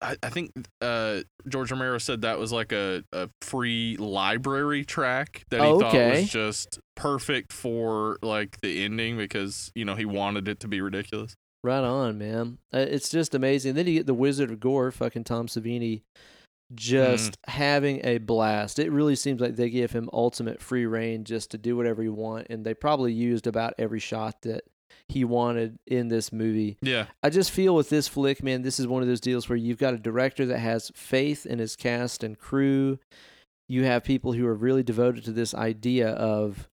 [0.03, 5.45] I, I think uh, George Romero said that was like a, a free library track
[5.51, 10.05] that he Oh, thought was just perfect for like the ending because you know he
[10.07, 11.35] wanted it to be ridiculous.
[11.63, 12.59] Right on, man.
[12.73, 13.75] Uh, It's just amazing.
[13.75, 16.01] Then you get the Wizard of Gore, fucking Tom Savini,
[16.75, 17.51] just Mm-hmm.
[17.51, 18.79] having a blast.
[18.79, 22.15] It really seems like they give him ultimate free reign just to do whatever you
[22.15, 24.63] want, and they probably used about every shot that
[25.09, 26.79] he wanted in this movie.
[26.83, 29.57] Yeah, I just feel with this flick, man, this is one of those deals where
[29.57, 32.99] you've got a director that has faith in his cast and crew.
[33.69, 36.69] you have people who are really devoted to this idea of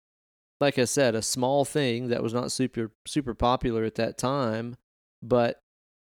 [0.60, 4.76] like I said, a small thing that was not super super popular at that time,
[5.20, 5.58] but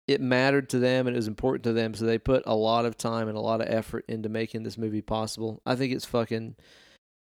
[0.07, 2.85] it mattered to them and it was important to them, so they put a lot
[2.85, 5.61] of time and a lot of effort into making this movie possible.
[5.65, 6.55] I think it's fucking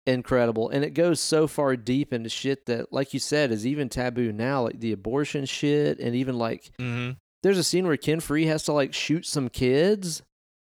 [0.06, 3.90] incredible, and it goes so far deep into shit that, like you said, is even
[3.90, 7.12] taboo now, like the abortion shit, and even like Mm-hmm.
[7.44, 10.22] there's a scene where Ken Foree has to like shoot some kids.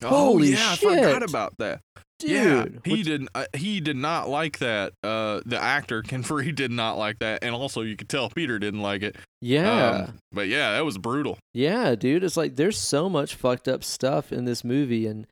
[0.03, 1.29] Oh Holy yeah, I forgot shit.
[1.29, 1.81] about that.
[2.19, 3.29] Dude, yeah, he which- didn't.
[3.33, 4.93] Uh, he did not like that.
[5.03, 8.59] Uh, the actor Ken Foree did not like that, and also you could tell Peter
[8.59, 9.15] didn't like it.
[9.41, 10.05] yeah.
[10.07, 11.37] Um, but yeah, that was brutal.
[11.53, 15.25] Yeah, dude, it's like there's so much fucked up stuff in this movie and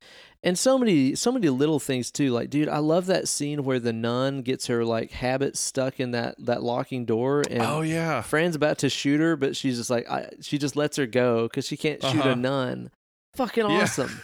[0.44, 2.32] and so many so many little things too.
[2.32, 6.12] Like, dude, I love that scene where the nun gets her like habit stuck in
[6.12, 9.90] that that locking door and oh yeah, Fran's about to shoot her, but she's just
[9.90, 12.30] like I, she just lets her go cuz she can't shoot Uh-huh.
[12.30, 12.92] a nun.
[13.36, 13.82] Fucking Yeah.
[13.84, 14.22] awesome.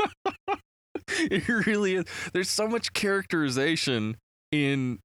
[1.08, 2.04] it really is.
[2.32, 4.16] There's so much characterization
[4.52, 4.98] in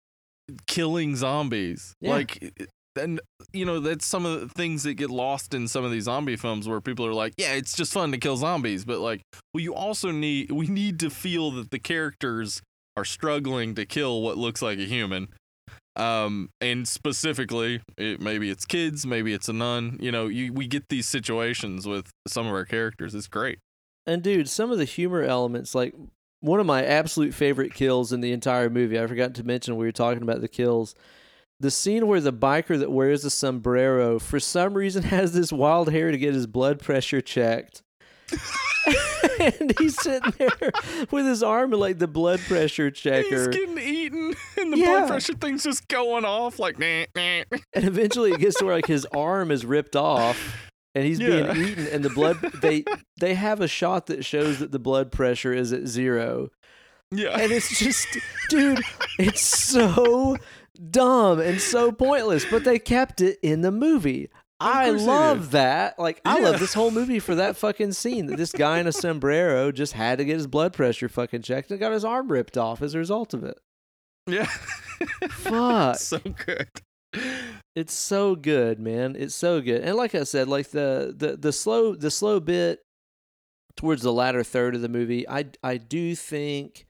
[0.68, 1.96] killing zombies.
[2.02, 2.12] Yeah.
[2.12, 2.54] Like,
[2.96, 3.22] and
[3.54, 6.36] you know that's some of the things that get lost in some of these zombie
[6.36, 9.22] films where people are like, yeah, it's just fun to kill zombies, but like,
[9.54, 12.62] well, you also need we need to feel that the characters
[12.98, 15.30] are struggling to kill what looks like a human.
[15.96, 19.98] Um, and specifically, it, maybe it's kids, maybe it's a nun.
[20.00, 23.14] You know, you, we get these situations with some of our characters.
[23.14, 23.60] It's great.
[24.06, 25.94] And dude, some of the humor elements, like
[26.40, 29.86] one of my absolute favorite kills in the entire movie, I forgot to mention we
[29.86, 30.96] were talking about the kills.
[31.62, 35.92] The scene where the biker that wears the sombrero for some reason has this wild
[35.92, 37.82] hair to get his blood pressure checked.
[39.40, 40.72] and he's sitting there
[41.12, 43.28] with his arm like the blood pressure checker.
[43.28, 44.86] He's getting eaten, and the Yeah.
[44.86, 46.80] blood pressure thing's just going off like.
[46.80, 47.44] Nah, nah.
[47.74, 50.38] And eventually it gets to where like his arm is ripped off
[50.96, 51.52] and he's Yeah.
[51.54, 52.84] being eaten and the blood they
[53.20, 56.50] they have a shot that shows that the blood pressure is at zero.
[57.12, 58.08] Yeah, and it's just
[58.50, 58.82] dude
[59.18, 60.38] it's so
[60.92, 64.30] dumb and so pointless but they kept it in the movie.
[64.62, 65.98] I love that.
[65.98, 68.92] Like i love this whole movie for that fucking scene that this guy in a
[68.92, 72.58] sombrero just had to get his blood pressure fucking checked and got his arm ripped
[72.58, 73.58] off as a result of it.
[74.28, 74.50] Yeah.
[75.30, 75.96] fuck.
[76.00, 76.68] So good.
[77.76, 79.16] it's so good man.
[79.18, 79.82] It's so good.
[79.82, 82.82] And like i said like the the the slow the slow bit
[83.78, 86.86] towards the latter third of the movie i i do think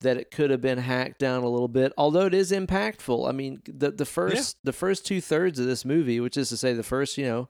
[0.00, 3.32] that it could have been hacked down a little bit although it is impactful i
[3.32, 6.72] mean the the first the first two thirds of this movie which is to say
[6.72, 7.48] the first you know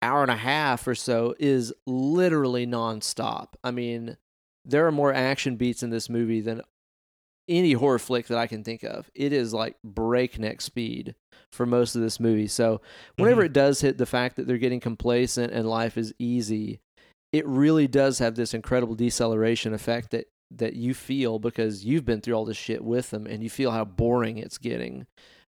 [0.00, 4.16] hour and a half or so is literally nonstop i mean
[4.64, 6.62] there are more action beats in this movie than
[7.48, 9.10] any horror flick that I can think of.
[9.14, 11.14] It is like breakneck speed
[11.52, 12.46] for most of this movie.
[12.46, 12.80] So
[13.16, 13.46] whenever mm-hmm.
[13.46, 16.80] it does hit the fact that they're getting complacent and life is easy,
[17.32, 22.20] it really does have this incredible deceleration effect that that you feel because you've been
[22.20, 25.06] through all this shit with them and you feel how boring it's getting.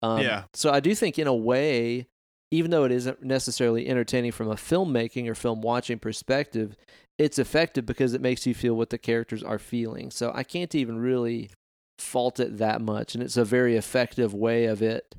[0.03, 0.45] Um, Yeah.
[0.55, 2.07] So I do think in a way,
[2.51, 6.77] even though it isn't necessarily entertaining from a filmmaking or film watching perspective,
[7.19, 10.11] it's effective because it makes you feel what the characters are feeling.
[10.11, 11.51] So I can't even really
[11.99, 13.15] fault it that much.
[13.15, 15.15] And it's a very effective way of it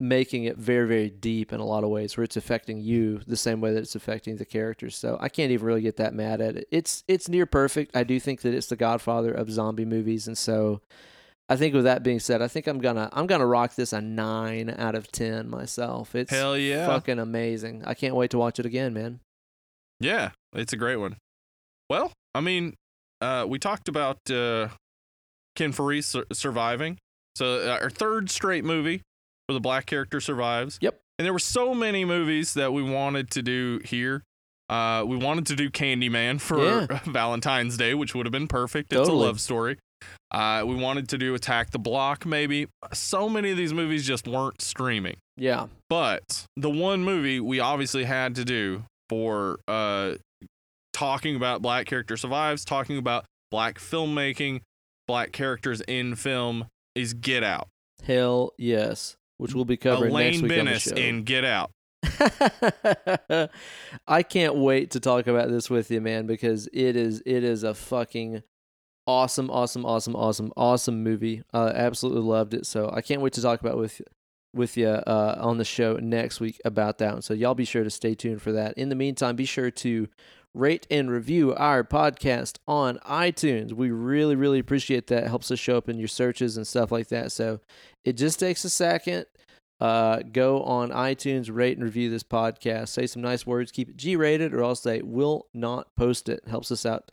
[0.00, 3.36] making it very, very deep in a lot of ways where it's affecting you the
[3.36, 4.96] same way that it's affecting the characters.
[4.96, 6.68] So I can't even really get that mad at it.
[6.70, 7.96] It's it's near perfect.
[7.96, 10.28] I do think that it's the godfather of zombie movies.
[10.28, 10.80] And so
[11.48, 14.00] I think with that being said, I think I'm gonna I'm gonna rock this a
[14.00, 16.14] nine out of ten myself.
[16.14, 16.86] It's Hell yeah.
[16.86, 17.82] fucking amazing.
[17.84, 19.20] I can't wait to watch it again, man.
[20.00, 21.16] Yeah, it's a great one.
[21.90, 22.74] Well, I mean,
[23.20, 24.68] uh, we talked about uh,
[25.56, 26.98] Ken Foree sur- surviving.
[27.34, 29.02] So uh, our third straight movie
[29.48, 30.78] where the black character survives.
[30.82, 31.00] Yep.
[31.18, 34.22] And there were so many movies that we wanted to do here.
[34.68, 37.00] Uh, we wanted to do Candyman for Yeah.
[37.06, 38.92] Valentine's Day, which would have been perfect.
[38.92, 39.24] It's Totally.
[39.24, 39.78] a love story.
[40.30, 42.68] Uh, we wanted to do Attack the Block, maybe.
[42.92, 45.16] So many of these movies just weren't streaming.
[45.36, 45.66] Yeah.
[45.88, 50.14] But the one movie we obviously had to do for uh
[50.92, 54.60] talking about black character survives, talking about black filmmaking,
[55.06, 57.68] black characters in film is Get Out.
[58.04, 59.16] Hell yes.
[59.38, 60.96] Which we'll be covering next week Bennis on the show.
[60.96, 61.70] in Get Out.
[64.08, 67.62] I can't wait to talk about this with you, man, because it is it is
[67.64, 68.42] a fucking
[69.06, 71.42] awesome, awesome, awesome, awesome, awesome movie.
[71.52, 72.66] Uh, absolutely loved it.
[72.66, 74.00] So I can't wait to talk about with
[74.54, 77.22] with you uh, on the show next week about that one.
[77.22, 78.76] So y'all be sure to stay tuned for that.
[78.76, 80.08] In the meantime, be sure to
[80.58, 83.72] rate and review our podcast on iTunes.
[83.72, 85.24] We really, really appreciate that.
[85.24, 87.32] It helps us show up in your searches and stuff like that.
[87.32, 87.60] So
[88.04, 89.26] it just takes a second.
[89.80, 92.88] Uh, go on iTunes, rate and review this podcast.
[92.88, 93.70] Say some nice words.
[93.70, 96.42] Keep it G rated, or else they will not post it.
[96.48, 97.10] Helps us out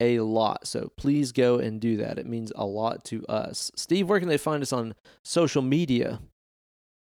[0.00, 0.66] a lot.
[0.66, 2.18] So please go and do that.
[2.18, 3.70] It means a lot to us.
[3.74, 4.94] Steve, where can they find us on
[5.24, 6.20] social media?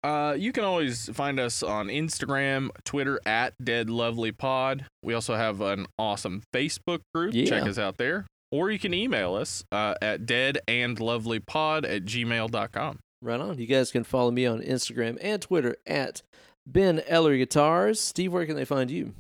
[0.02, 4.86] Uh, you can always find us on Instagram, Twitter at Dead Lovely Pod.
[5.02, 7.34] We also have an awesome Facebook group.
[7.34, 8.26] Check us out there.
[8.52, 12.98] Or you can email us uh, at deadandlovelypod at gmail.com.
[13.22, 13.58] Right on.
[13.58, 16.22] You guys can follow me on Instagram and Twitter at
[16.66, 18.00] Ben Ellery Guitars.
[18.00, 19.12] Steve, where can they find you?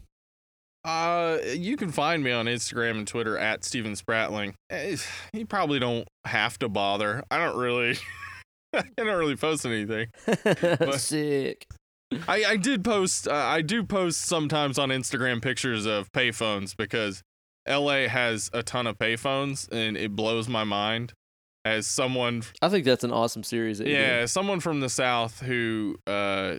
[0.82, 4.54] Uh, you can find me on Instagram and Twitter at Steven Spratling.
[4.70, 4.96] Eh,
[5.34, 7.22] You probably don't have to bother.
[7.30, 7.98] I don't really,
[8.74, 10.08] I don't really post anything.
[10.98, 11.66] Sick.
[12.26, 17.22] I, I did post, uh, I do post sometimes on Instagram pictures of payphones because
[17.68, 21.12] LA has a ton of payphones and it blows my mind.
[21.62, 23.78] As someone, I think that's an awesome series.
[23.78, 26.54] That yeah, someone from the South who uh,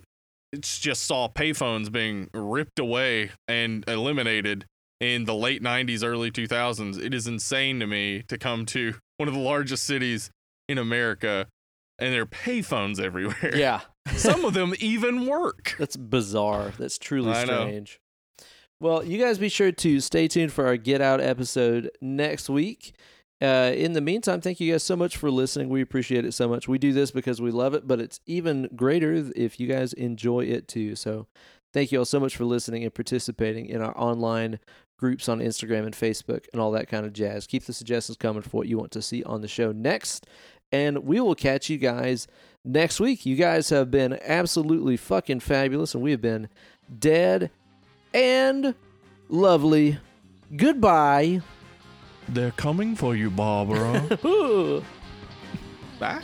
[0.60, 4.66] just saw payphones being ripped away and eliminated
[5.00, 7.04] in the late 90s, early 2000s.
[7.04, 10.30] It is insane to me to come to one of the largest cities
[10.70, 11.48] in America
[12.02, 13.56] and there are payphones everywhere.
[13.56, 13.82] Yeah.
[14.16, 15.76] Some of them even work.
[15.78, 16.74] That's bizarre.
[16.78, 17.62] That's truly I know.
[17.62, 18.00] strange.
[18.80, 22.96] Well, you guys be sure to stay tuned for our Get Out episode next week.
[23.40, 25.70] Uh, in the meantime, thank you guys so much for listening.
[25.70, 26.68] We appreciate it so much.
[26.68, 30.42] We do this because we love it, but it's even greater if you guys enjoy
[30.42, 30.96] it too.
[30.96, 31.28] So,
[31.74, 34.60] thank you all so much for listening and participating in our online
[34.98, 37.48] groups on Instagram and Facebook and all that kind of jazz.
[37.48, 40.28] Keep the suggestions coming for what you want to see on the show next.
[40.72, 42.28] And we will catch you guys
[42.64, 43.26] next week.
[43.26, 46.50] You guys have been absolutely fucking fabulous, and we have been
[47.00, 47.52] dead
[48.14, 48.76] and
[49.30, 50.00] lovely.
[50.56, 51.42] Goodbye.
[52.30, 54.02] They're coming for you, Barbara.
[56.00, 56.24] Bye.